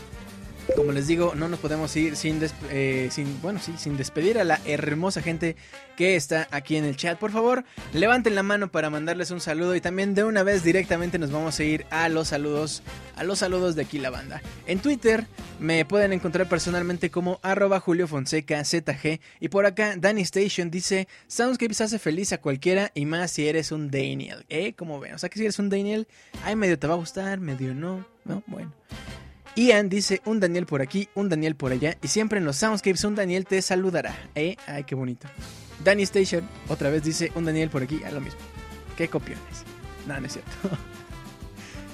como 0.75 0.91
les 0.91 1.07
digo, 1.07 1.33
no 1.35 1.47
nos 1.47 1.59
podemos 1.59 1.95
ir 1.95 2.15
sin, 2.15 2.41
eh, 2.69 3.09
bueno, 3.41 3.59
sin 3.59 3.97
despedir 3.97 4.39
a 4.39 4.43
la 4.43 4.59
hermosa 4.65 5.21
gente 5.21 5.55
que 5.95 6.15
está 6.15 6.47
aquí 6.51 6.75
en 6.75 6.85
el 6.85 6.97
chat. 6.97 7.17
Por 7.17 7.31
favor, 7.31 7.63
levanten 7.93 8.35
la 8.35 8.43
mano 8.43 8.71
para 8.71 8.89
mandarles 8.89 9.31
un 9.31 9.39
saludo 9.39 9.75
y 9.75 9.81
también 9.81 10.13
de 10.13 10.23
una 10.23 10.43
vez 10.43 10.63
directamente 10.63 11.19
nos 11.19 11.31
vamos 11.31 11.59
a 11.59 11.63
ir 11.63 11.85
a 11.89 12.09
los 12.09 12.29
saludos, 12.29 12.83
a 13.15 13.23
los 13.23 13.39
saludos 13.39 13.75
de 13.75 13.83
aquí 13.83 13.99
la 13.99 14.09
banda. 14.09 14.41
En 14.65 14.79
Twitter 14.79 15.27
me 15.59 15.85
pueden 15.85 16.13
encontrar 16.13 16.49
personalmente 16.49 17.09
como 17.09 17.39
arroba 17.41 17.79
Julio 17.79 18.07
Fonseca 18.07 18.63
ZG 18.63 19.19
y 19.39 19.49
por 19.49 19.65
acá 19.65 19.95
Danny 19.97 20.21
Station 20.21 20.71
dice 20.71 21.07
Soundscapes 21.27 21.81
hace 21.81 21.99
feliz 21.99 22.33
a 22.33 22.39
cualquiera 22.39 22.91
y 22.93 23.05
más 23.05 23.31
si 23.31 23.47
eres 23.47 23.71
un 23.71 23.89
Daniel. 23.91 24.45
¿Eh? 24.49 24.73
Como 24.73 24.99
ven, 24.99 25.13
o 25.13 25.17
sea 25.17 25.29
que 25.29 25.37
si 25.37 25.45
eres 25.45 25.59
un 25.59 25.69
Daniel, 25.69 26.07
ay 26.43 26.55
medio 26.55 26.77
te 26.77 26.87
va 26.87 26.93
a 26.93 26.97
gustar, 26.97 27.39
medio 27.39 27.73
no, 27.73 28.05
no, 28.25 28.43
bueno. 28.47 28.73
Ian 29.55 29.89
dice 29.89 30.21
un 30.25 30.39
Daniel 30.39 30.65
por 30.65 30.81
aquí, 30.81 31.07
un 31.15 31.29
Daniel 31.29 31.55
por 31.55 31.71
allá. 31.71 31.97
Y 32.01 32.07
siempre 32.09 32.39
en 32.39 32.45
los 32.45 32.57
soundscapes 32.57 33.03
un 33.03 33.15
Daniel 33.15 33.45
te 33.45 33.61
saludará. 33.61 34.15
¿Eh? 34.35 34.57
Ay, 34.67 34.83
qué 34.83 34.95
bonito. 34.95 35.27
Danny 35.83 36.03
Station 36.03 36.47
otra 36.67 36.89
vez 36.89 37.03
dice 37.03 37.31
un 37.35 37.45
Daniel 37.45 37.69
por 37.69 37.83
aquí. 37.83 38.03
A 38.03 38.11
lo 38.11 38.21
mismo. 38.21 38.39
Qué 38.97 39.07
copiones. 39.07 39.63
No, 40.07 40.19
no 40.19 40.25
es 40.25 40.33
cierto. 40.33 40.51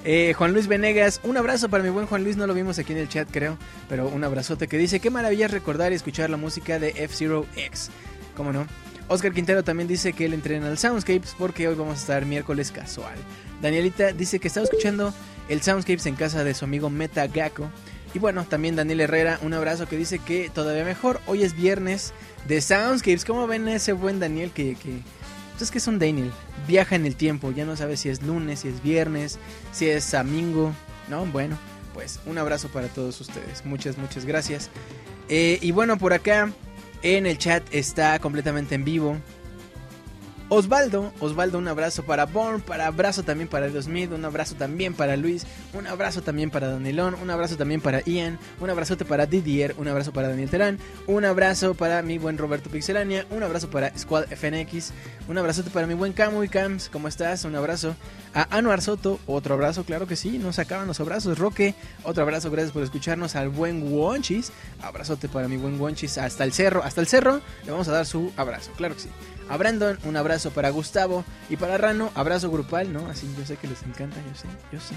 Eh, 0.03 0.33
Juan 0.35 0.53
Luis 0.53 0.65
Venegas, 0.65 1.21
un 1.23 1.37
abrazo 1.37 1.69
para 1.69 1.83
mi 1.83 1.91
buen 1.91 2.07
Juan 2.07 2.23
Luis, 2.23 2.35
no 2.35 2.47
lo 2.47 2.55
vimos 2.55 2.79
aquí 2.79 2.91
en 2.91 2.97
el 2.97 3.07
chat 3.07 3.29
creo, 3.29 3.59
pero 3.87 4.07
un 4.07 4.23
abrazote 4.23 4.67
que 4.67 4.75
dice, 4.75 4.99
qué 4.99 5.11
maravilla 5.11 5.47
recordar 5.47 5.91
y 5.91 5.95
escuchar 5.95 6.31
la 6.31 6.37
música 6.37 6.79
de 6.79 6.89
F-Zero 6.89 7.45
X. 7.55 7.91
¿Cómo 8.35 8.51
no? 8.51 8.65
Oscar 9.09 9.31
Quintero 9.31 9.63
también 9.63 9.87
dice 9.87 10.13
que 10.13 10.25
él 10.25 10.33
entrena 10.33 10.69
al 10.69 10.79
Soundscapes 10.79 11.35
porque 11.37 11.67
hoy 11.67 11.75
vamos 11.75 11.99
a 11.99 12.01
estar 12.01 12.25
miércoles 12.25 12.71
casual. 12.71 13.13
Danielita 13.61 14.11
dice 14.11 14.39
que 14.39 14.47
estaba 14.47 14.63
escuchando 14.63 15.13
el 15.51 15.61
Soundscapes 15.61 16.05
en 16.05 16.15
casa 16.15 16.45
de 16.45 16.53
su 16.53 16.63
amigo 16.63 16.89
Meta 16.89 17.27
Gakko. 17.27 17.69
Y 18.13 18.19
bueno, 18.19 18.45
también 18.45 18.77
Daniel 18.77 19.01
Herrera, 19.01 19.37
un 19.41 19.53
abrazo 19.53 19.85
que 19.85 19.97
dice 19.97 20.19
que 20.19 20.49
todavía 20.49 20.85
mejor. 20.85 21.19
Hoy 21.27 21.43
es 21.43 21.55
viernes 21.55 22.13
de 22.47 22.61
Soundscapes. 22.61 23.25
¿Cómo 23.25 23.47
ven 23.47 23.67
ese 23.67 23.91
buen 23.91 24.19
Daniel 24.19 24.51
que... 24.51 24.75
que... 24.75 25.01
Pues 25.51 25.63
es 25.63 25.71
que 25.71 25.77
es 25.79 25.87
un 25.87 25.99
Daniel, 25.99 26.31
viaja 26.67 26.95
en 26.95 27.05
el 27.05 27.15
tiempo, 27.15 27.51
ya 27.51 27.65
no 27.65 27.75
sabe 27.75 27.95
si 27.95 28.09
es 28.09 28.23
lunes, 28.23 28.61
si 28.61 28.69
es 28.69 28.81
viernes, 28.81 29.37
si 29.71 29.89
es 29.89 30.09
domingo, 30.09 30.73
¿no? 31.07 31.25
Bueno, 31.27 31.55
pues 31.93 32.19
un 32.25 32.39
abrazo 32.39 32.69
para 32.69 32.87
todos 32.87 33.21
ustedes, 33.21 33.63
muchas, 33.63 33.97
muchas 33.99 34.25
gracias. 34.25 34.71
Eh, 35.29 35.59
y 35.61 35.69
bueno, 35.69 35.99
por 35.99 36.13
acá 36.13 36.51
en 37.03 37.27
el 37.27 37.37
chat 37.37 37.63
está 37.71 38.17
completamente 38.17 38.73
en 38.73 38.85
vivo 38.85 39.17
Osvaldo, 40.53 41.13
Osvaldo, 41.21 41.59
un 41.59 41.69
abrazo 41.69 42.03
para 42.03 42.25
Born, 42.25 42.59
para 42.59 42.87
abrazo 42.87 43.23
también 43.23 43.47
para 43.47 43.69
Smith, 43.81 44.11
un 44.11 44.25
abrazo 44.25 44.55
también 44.55 44.93
para 44.93 45.15
Luis, 45.15 45.45
un 45.71 45.87
abrazo 45.87 46.23
también 46.23 46.51
para 46.51 46.67
Donelón, 46.67 47.15
un 47.21 47.29
abrazo 47.29 47.55
también 47.55 47.79
para 47.79 48.01
Ian, 48.01 48.37
un 48.59 48.69
abrazote 48.69 49.05
para 49.05 49.25
Didier, 49.25 49.73
un 49.77 49.87
abrazo 49.87 50.11
para 50.11 50.27
Daniel 50.27 50.49
Terán, 50.49 50.77
un 51.07 51.23
abrazo 51.23 51.73
para 51.73 52.01
mi 52.01 52.17
buen 52.17 52.37
Roberto 52.37 52.69
Pixelania, 52.69 53.25
un 53.29 53.43
abrazo 53.43 53.69
para 53.69 53.97
Squad 53.97 54.25
FNX, 54.25 54.91
un 55.29 55.37
abrazote 55.37 55.69
para 55.69 55.87
mi 55.87 55.93
buen 55.93 56.11
Camu 56.11 56.43
y 56.43 56.49
Cams, 56.49 56.89
¿cómo 56.89 57.07
estás? 57.07 57.45
Un 57.45 57.55
abrazo 57.55 57.95
a 58.33 58.53
Anuar 58.57 58.81
Soto, 58.81 59.21
otro 59.27 59.53
abrazo, 59.53 59.85
claro 59.85 60.05
que 60.05 60.17
sí, 60.17 60.37
nos 60.37 60.59
acaban 60.59 60.85
los 60.85 60.99
abrazos, 60.99 61.39
Roque, 61.39 61.75
otro 62.03 62.23
abrazo, 62.23 62.51
gracias 62.51 62.73
por 62.73 62.83
escucharnos 62.83 63.37
al 63.37 63.47
buen 63.47 63.89
Wonchis, 63.89 64.51
abrazote 64.81 65.29
para 65.29 65.47
mi 65.47 65.55
buen 65.55 65.79
Wonchis, 65.79 66.17
hasta 66.17 66.43
el 66.43 66.51
cerro, 66.51 66.83
hasta 66.83 66.99
el 66.99 67.07
cerro, 67.07 67.39
le 67.63 67.71
vamos 67.71 67.87
a 67.87 67.93
dar 67.93 68.05
su 68.05 68.33
abrazo, 68.35 68.71
claro 68.75 68.95
que 68.95 69.03
sí. 69.03 69.09
A 69.51 69.57
Brandon, 69.57 69.99
un 70.05 70.15
abrazo 70.15 70.51
para 70.51 70.69
Gustavo. 70.69 71.25
Y 71.49 71.57
para 71.57 71.77
Rano, 71.77 72.09
abrazo 72.15 72.49
grupal, 72.49 72.93
¿no? 72.93 73.07
Así 73.07 73.29
yo 73.37 73.45
sé 73.45 73.57
que 73.57 73.67
les 73.67 73.83
encanta, 73.83 74.15
yo 74.15 74.33
sé, 74.33 74.47
yo 74.71 74.79
sé. 74.79 74.95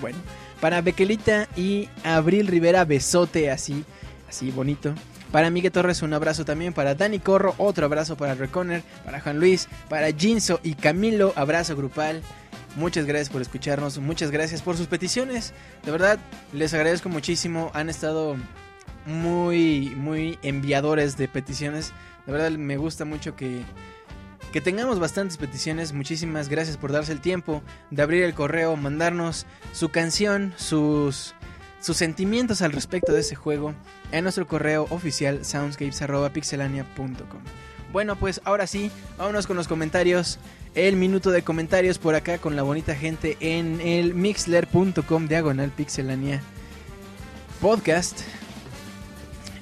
Bueno, 0.00 0.16
para 0.60 0.80
Bequelita 0.80 1.48
y 1.56 1.88
Abril 2.04 2.46
Rivera, 2.46 2.84
besote 2.84 3.50
así, 3.50 3.84
así 4.28 4.52
bonito. 4.52 4.94
Para 5.32 5.50
Miguel 5.50 5.72
Torres, 5.72 6.02
un 6.02 6.14
abrazo 6.14 6.44
también. 6.44 6.72
Para 6.72 6.94
Dani 6.94 7.18
Corro, 7.18 7.56
otro 7.58 7.86
abrazo 7.86 8.16
para 8.16 8.36
Reconner. 8.36 8.84
Para 9.04 9.20
Juan 9.20 9.40
Luis, 9.40 9.66
para 9.88 10.12
Jinso 10.12 10.60
y 10.62 10.74
Camilo, 10.74 11.32
abrazo 11.34 11.74
grupal. 11.74 12.22
Muchas 12.76 13.06
gracias 13.06 13.30
por 13.30 13.42
escucharnos, 13.42 13.98
muchas 13.98 14.30
gracias 14.30 14.62
por 14.62 14.76
sus 14.76 14.86
peticiones. 14.86 15.52
De 15.84 15.90
verdad, 15.90 16.20
les 16.52 16.72
agradezco 16.74 17.08
muchísimo. 17.08 17.72
Han 17.74 17.90
estado 17.90 18.36
muy, 19.04 19.92
muy 19.96 20.38
enviadores 20.42 21.16
de 21.16 21.26
peticiones. 21.26 21.92
De 22.24 22.32
verdad, 22.32 22.52
me 22.52 22.76
gusta 22.76 23.04
mucho 23.04 23.34
que 23.34 23.64
que 24.52 24.60
tengamos 24.60 24.98
bastantes 24.98 25.36
peticiones. 25.36 25.92
Muchísimas 25.92 26.48
gracias 26.48 26.76
por 26.76 26.92
darse 26.92 27.12
el 27.12 27.20
tiempo 27.20 27.62
de 27.90 28.02
abrir 28.02 28.22
el 28.24 28.34
correo, 28.34 28.76
mandarnos 28.76 29.46
su 29.72 29.90
canción, 29.90 30.54
sus, 30.56 31.34
sus 31.80 31.96
sentimientos 31.96 32.62
al 32.62 32.72
respecto 32.72 33.12
de 33.12 33.20
ese 33.20 33.34
juego 33.34 33.74
en 34.12 34.24
nuestro 34.24 34.46
correo 34.46 34.86
oficial 34.90 35.44
soundscapes.pixelania.com. 35.44 37.40
Bueno, 37.92 38.16
pues 38.16 38.40
ahora 38.44 38.66
sí, 38.66 38.90
vámonos 39.16 39.46
con 39.46 39.56
los 39.56 39.68
comentarios. 39.68 40.38
El 40.74 40.96
minuto 40.96 41.30
de 41.30 41.42
comentarios 41.42 41.98
por 41.98 42.14
acá 42.14 42.36
con 42.36 42.54
la 42.54 42.62
bonita 42.62 42.94
gente 42.94 43.38
en 43.40 43.80
el 43.80 44.14
mixler.com 44.14 45.26
diagonal 45.28 45.70
pixelania 45.70 46.42
podcast. 47.60 48.20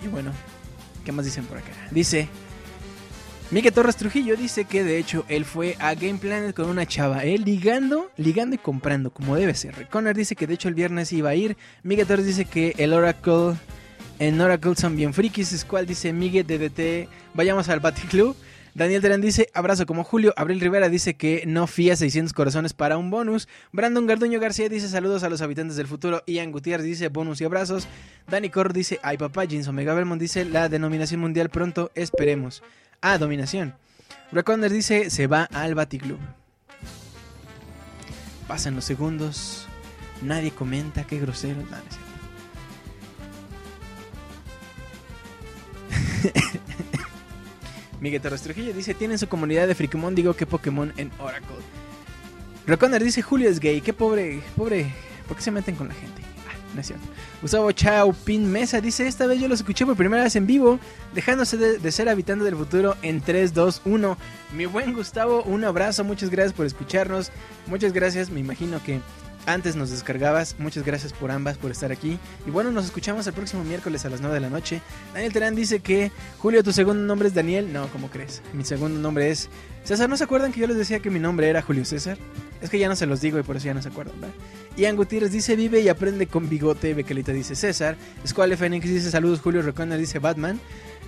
Y 0.04 0.08
bueno, 0.08 0.32
¿qué 1.04 1.12
más 1.12 1.24
dicen 1.24 1.44
por 1.44 1.58
acá? 1.58 1.70
Dice, 1.92 2.28
Miguel 3.54 3.72
Torres 3.72 3.94
Trujillo 3.94 4.36
dice 4.36 4.64
que 4.64 4.82
de 4.82 4.98
hecho 4.98 5.24
él 5.28 5.44
fue 5.44 5.76
a 5.78 5.94
Game 5.94 6.18
Planet 6.18 6.56
con 6.56 6.68
una 6.68 6.86
chava, 6.86 7.22
él 7.22 7.44
ligando, 7.44 8.10
ligando 8.16 8.56
y 8.56 8.58
comprando, 8.58 9.12
como 9.12 9.36
debe 9.36 9.54
ser. 9.54 9.86
Connor 9.90 10.16
dice 10.16 10.34
que 10.34 10.48
de 10.48 10.54
hecho 10.54 10.66
el 10.66 10.74
viernes 10.74 11.12
iba 11.12 11.30
a 11.30 11.36
ir. 11.36 11.56
Miguel 11.84 12.04
Torres 12.04 12.26
dice 12.26 12.46
que 12.46 12.74
el 12.78 12.92
Oracle, 12.92 13.54
en 14.18 14.40
Oracle 14.40 14.74
son 14.74 14.96
bien 14.96 15.14
frikis. 15.14 15.56
Squall 15.56 15.86
dice 15.86 16.12
Miguel 16.12 16.44
DDT, 16.44 17.08
vayamos 17.34 17.68
al 17.68 17.80
Club. 18.10 18.36
Daniel 18.74 19.02
Terán 19.02 19.20
dice, 19.20 19.48
abrazo 19.54 19.86
como 19.86 20.02
Julio. 20.02 20.34
Abril 20.36 20.58
Rivera 20.58 20.88
dice 20.88 21.14
que 21.14 21.44
no 21.46 21.68
fía 21.68 21.94
600 21.94 22.32
corazones 22.32 22.72
para 22.72 22.98
un 22.98 23.08
bonus. 23.08 23.46
Brandon 23.70 24.04
Garduño 24.08 24.40
García 24.40 24.68
dice 24.68 24.88
saludos 24.88 25.22
a 25.22 25.28
los 25.28 25.42
habitantes 25.42 25.76
del 25.76 25.86
futuro. 25.86 26.24
Ian 26.26 26.50
Gutiérrez 26.50 26.84
dice 26.84 27.06
bonus 27.06 27.40
y 27.40 27.44
abrazos. 27.44 27.86
Dani 28.28 28.50
Cor 28.50 28.72
dice, 28.72 28.98
ay 29.04 29.16
papá. 29.16 29.46
Jins 29.46 29.68
Omega 29.68 29.94
Belmont 29.94 30.20
dice, 30.20 30.44
la 30.44 30.68
denominación 30.68 31.20
mundial 31.20 31.50
pronto, 31.50 31.92
esperemos. 31.94 32.64
Ah, 33.06 33.18
dominación. 33.18 33.74
Reconder 34.32 34.72
dice, 34.72 35.10
se 35.10 35.26
va 35.26 35.42
al 35.52 35.74
Baticlub. 35.74 36.18
Pasan 38.48 38.74
los 38.74 38.86
segundos. 38.86 39.66
Nadie 40.22 40.52
comenta, 40.52 41.04
qué 41.04 41.20
grosero. 41.20 41.60
No, 41.60 41.66
Miguel 48.00 48.22
Torres 48.22 48.42
dice, 48.74 48.94
tienen 48.94 49.18
su 49.18 49.28
comunidad 49.28 49.68
de 49.68 49.74
Frikimon, 49.74 50.14
digo 50.14 50.32
que 50.32 50.46
Pokémon 50.46 50.94
en 50.96 51.10
Oracle. 51.18 51.56
Reconder 52.66 53.04
dice, 53.04 53.20
Julio 53.20 53.50
es 53.50 53.60
gay, 53.60 53.82
qué 53.82 53.92
pobre, 53.92 54.42
pobre, 54.56 54.94
¿por 55.28 55.36
qué 55.36 55.42
se 55.42 55.50
meten 55.50 55.76
con 55.76 55.88
la 55.88 55.94
gente? 55.94 56.23
Gustavo 57.40 57.72
Chao 57.72 58.12
Pin 58.12 58.50
Mesa 58.50 58.80
dice: 58.80 59.06
Esta 59.06 59.26
vez 59.26 59.40
yo 59.40 59.48
los 59.48 59.60
escuché 59.60 59.86
por 59.86 59.96
primera 59.96 60.22
vez 60.22 60.36
en 60.36 60.46
vivo, 60.46 60.78
dejándose 61.14 61.56
de, 61.56 61.92
ser 61.92 62.08
habitante 62.08 62.44
del 62.44 62.56
futuro 62.56 62.96
en 63.02 63.20
3, 63.20 63.54
2, 63.54 63.82
1. 63.84 64.16
Mi 64.56 64.66
buen 64.66 64.92
Gustavo, 64.92 65.42
un 65.42 65.64
abrazo, 65.64 66.04
muchas 66.04 66.30
gracias 66.30 66.52
por 66.52 66.66
escucharnos. 66.66 67.30
Muchas 67.66 67.92
gracias, 67.92 68.30
me 68.30 68.40
imagino 68.40 68.82
que 68.82 69.00
antes 69.46 69.76
nos 69.76 69.90
descargabas. 69.90 70.56
Muchas 70.58 70.84
gracias 70.84 71.12
por 71.12 71.30
ambas, 71.30 71.58
por 71.58 71.70
estar 71.70 71.92
aquí. 71.92 72.18
Y 72.46 72.50
bueno, 72.50 72.70
nos 72.70 72.84
escuchamos 72.84 73.26
el 73.26 73.32
próximo 73.32 73.64
miércoles 73.64 74.04
a 74.04 74.10
las 74.10 74.20
9 74.20 74.34
de 74.34 74.40
la 74.40 74.50
noche. 74.50 74.80
Daniel 75.12 75.32
Terán 75.32 75.54
dice 75.54 75.80
que, 75.80 76.10
Julio, 76.38 76.62
tu 76.62 76.72
segundo 76.72 77.02
nombre 77.02 77.28
es 77.28 77.34
Daniel. 77.34 77.72
No, 77.72 77.88
¿cómo 77.88 78.10
crees? 78.10 78.42
Mi 78.52 78.64
segundo 78.64 78.98
nombre 78.98 79.30
es 79.30 79.48
César. 79.84 80.08
¿No 80.08 80.16
se 80.16 80.24
acuerdan 80.24 80.52
que 80.52 80.60
yo 80.60 80.66
les 80.66 80.76
decía 80.76 81.00
que 81.00 81.10
mi 81.10 81.18
nombre 81.18 81.48
era 81.48 81.62
Julio 81.62 81.84
César? 81.84 82.18
Es 82.60 82.70
que 82.70 82.78
ya 82.78 82.88
no 82.88 82.96
se 82.96 83.06
los 83.06 83.20
digo 83.20 83.38
y 83.38 83.42
por 83.42 83.56
eso 83.56 83.66
ya 83.66 83.74
no 83.74 83.82
se 83.82 83.88
acuerdan, 83.88 84.20
¿verdad? 84.20 84.34
Ian 84.76 84.96
Gutiérrez 84.96 85.30
dice 85.30 85.56
vive 85.56 85.80
y 85.80 85.88
aprende 85.88 86.26
con 86.26 86.48
bigote. 86.48 86.94
Bequelita 86.94 87.32
dice 87.32 87.54
César. 87.54 87.96
Squale 88.26 88.56
Fénix 88.56 88.86
dice 88.86 89.10
saludos. 89.10 89.40
Julio 89.40 89.62
Reconer 89.62 89.98
dice 89.98 90.18
Batman. 90.18 90.58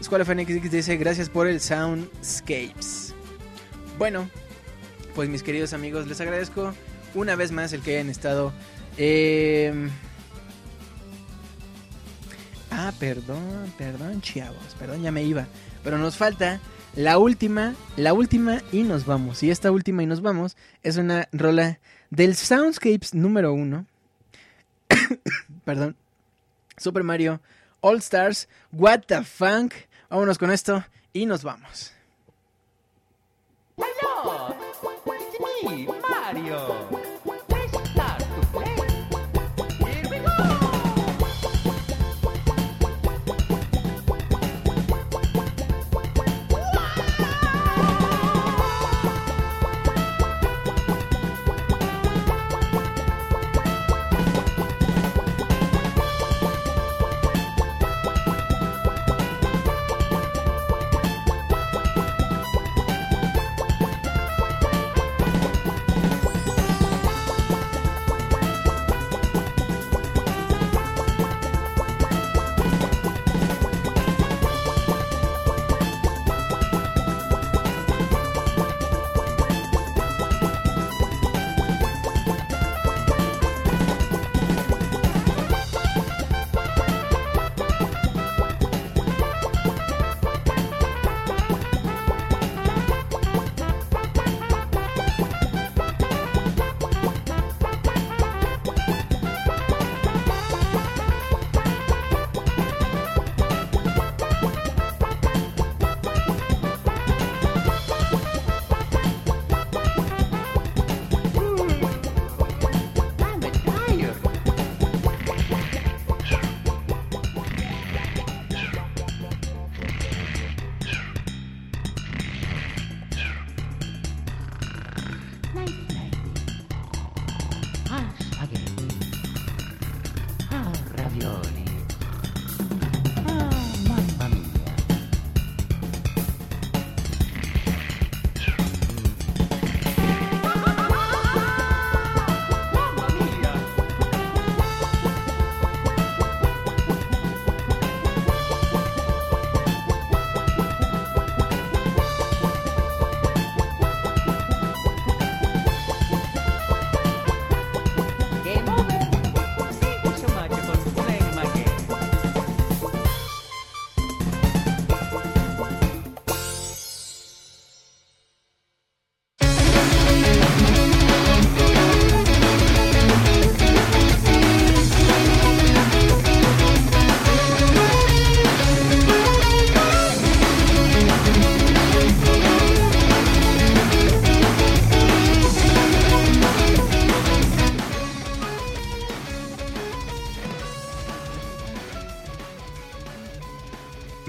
Squale 0.03 0.25
Fénix 0.25 0.71
dice 0.71 0.97
gracias 0.97 1.29
por 1.29 1.47
el 1.47 1.61
Soundscapes. 1.61 3.15
Bueno, 3.99 4.29
pues 5.15 5.31
mis 5.31 5.43
queridos 5.43 5.73
amigos, 5.73 6.07
les 6.07 6.21
agradezco 6.21 6.75
una 7.15 7.35
vez 7.35 7.53
más 7.53 7.73
el 7.73 7.83
que 7.83 7.97
hayan 7.97 8.11
estado. 8.11 8.53
Eh... 8.97 9.89
Ah, 12.71 12.93
perdón, 12.99 13.73
perdón, 13.79 14.21
chavos, 14.21 14.75
perdón, 14.79 15.03
ya 15.03 15.11
me 15.11 15.23
iba. 15.23 15.47
Pero 15.83 15.99
nos 15.99 16.17
falta 16.17 16.61
la 16.95 17.19
última, 17.19 17.75
la 17.97 18.13
última 18.13 18.63
y 18.73 18.83
nos 18.83 19.07
vamos. 19.07 19.43
Y 19.43 19.51
esta 19.51 19.71
última 19.71 20.03
y 20.03 20.07
nos 20.07 20.21
vamos 20.21 20.57
es 20.83 20.97
una 20.97 21.29
rola 21.33 21.79
del 22.11 22.37
Soundscapes 22.37 23.15
número 23.15 23.53
uno. 23.53 23.87
perdón. 25.65 25.97
Super 26.77 27.03
Mario 27.03 27.41
All 27.81 27.99
Stars, 27.99 28.49
What 28.73 29.05
the 29.07 29.23
Funk. 29.23 29.75
Vámonos 30.11 30.39
con 30.39 30.51
esto 30.51 30.85
y 31.13 31.27
nos 31.27 31.43
vamos. 31.43 31.93
Hello, 33.79 34.57
it's 34.59 36.09
Mario. 36.09 36.86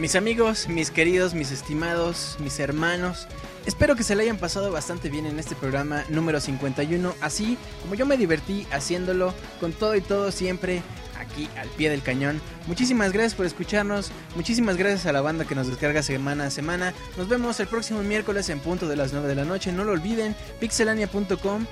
Mis 0.08 0.16
amigos, 0.16 0.70
mis 0.70 0.90
queridos, 0.90 1.34
mis 1.34 1.52
estimados, 1.52 2.38
mis 2.40 2.62
hermanos, 2.62 3.28
espero 3.66 3.98
que 3.98 4.04
se 4.04 4.16
le 4.16 4.24
hayan 4.24 4.38
pasado 4.38 4.72
bastante 4.72 5.10
bien 5.10 5.26
en 5.26 5.38
este 5.38 5.54
programa 5.54 6.06
número 6.08 6.40
51, 6.40 7.14
así 7.20 7.58
como 7.82 7.94
yo 7.94 8.06
me 8.06 8.16
divertí 8.16 8.66
haciéndolo 8.72 9.34
con 9.60 9.74
todo 9.74 9.98
y 9.98 10.00
todo 10.00 10.32
siempre 10.32 10.82
aquí 11.20 11.50
al 11.58 11.68
pie 11.68 11.90
del 11.90 12.04
cañón. 12.04 12.40
Muchísimas 12.68 13.12
gracias 13.12 13.36
por 13.36 13.46
escucharnos, 13.46 14.14
muchísimas 14.38 14.78
gracias 14.78 15.08
a 15.08 15.12
la 15.12 15.20
banda 15.20 15.44
que 15.44 15.56
nos 15.56 15.68
descarga 15.68 16.02
semana 16.02 16.46
a 16.46 16.52
semana. 16.52 16.94
Nos 17.18 17.28
vemos 17.28 17.60
el 17.60 17.68
próximo 17.68 18.02
miércoles 18.02 18.48
en 18.48 18.62
punto 18.62 18.88
de 18.88 18.96
las 18.96 19.12
9 19.12 19.28
de 19.28 19.36
la 19.36 19.44
noche, 19.44 19.74
no 19.74 19.84
lo 19.84 19.92
olviden, 19.92 20.38
pixelania.com. 20.62 21.66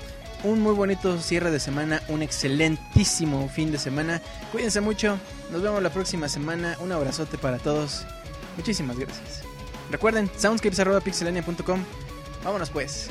Un 0.44 0.60
muy 0.60 0.74
bonito 0.74 1.18
cierre 1.22 1.50
de 1.50 1.58
semana, 1.58 2.02
un 2.08 2.20
excelentísimo 2.20 3.48
fin 3.48 3.72
de 3.72 3.78
semana. 3.78 4.20
Cuídense 4.52 4.82
mucho, 4.82 5.18
nos 5.50 5.62
vemos 5.62 5.82
la 5.82 5.88
próxima 5.88 6.28
semana. 6.28 6.76
Un 6.80 6.92
abrazote 6.92 7.38
para 7.38 7.56
todos. 7.56 8.04
Muchísimas 8.56 8.98
gracias. 8.98 9.42
Recuerden, 9.90 10.30
soundscapes.pixelania.com. 10.36 11.80
Vámonos 12.44 12.70
pues. 12.70 13.10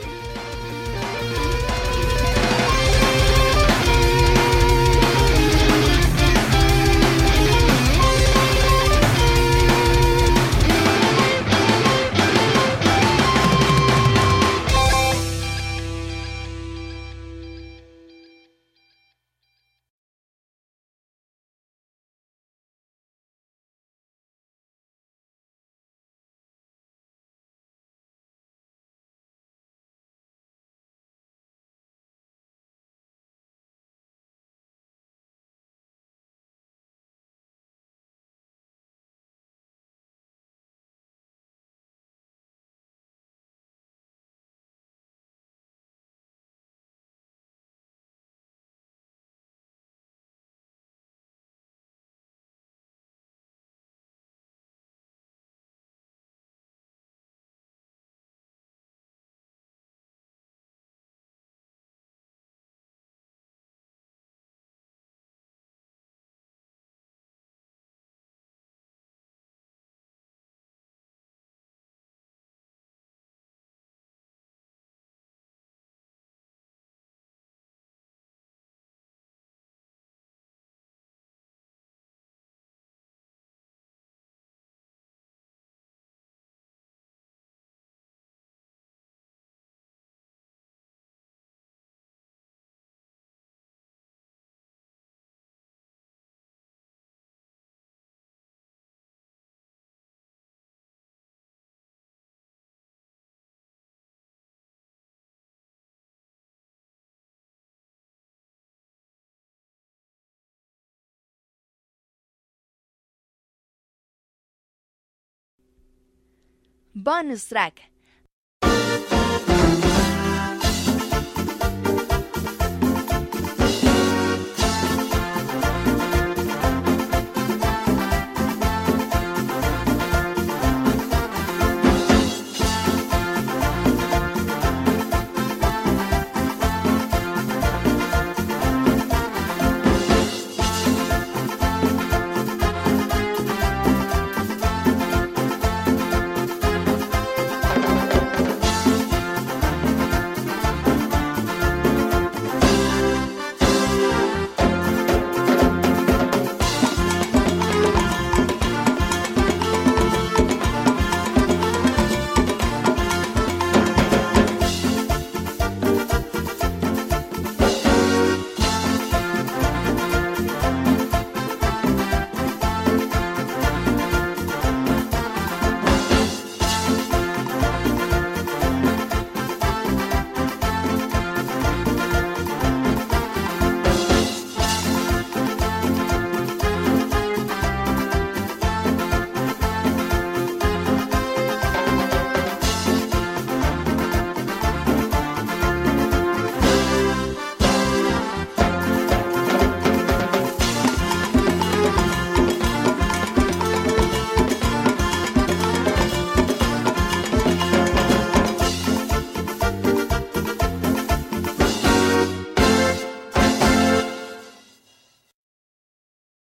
Bonus 116.93 117.47
track. 117.47 117.90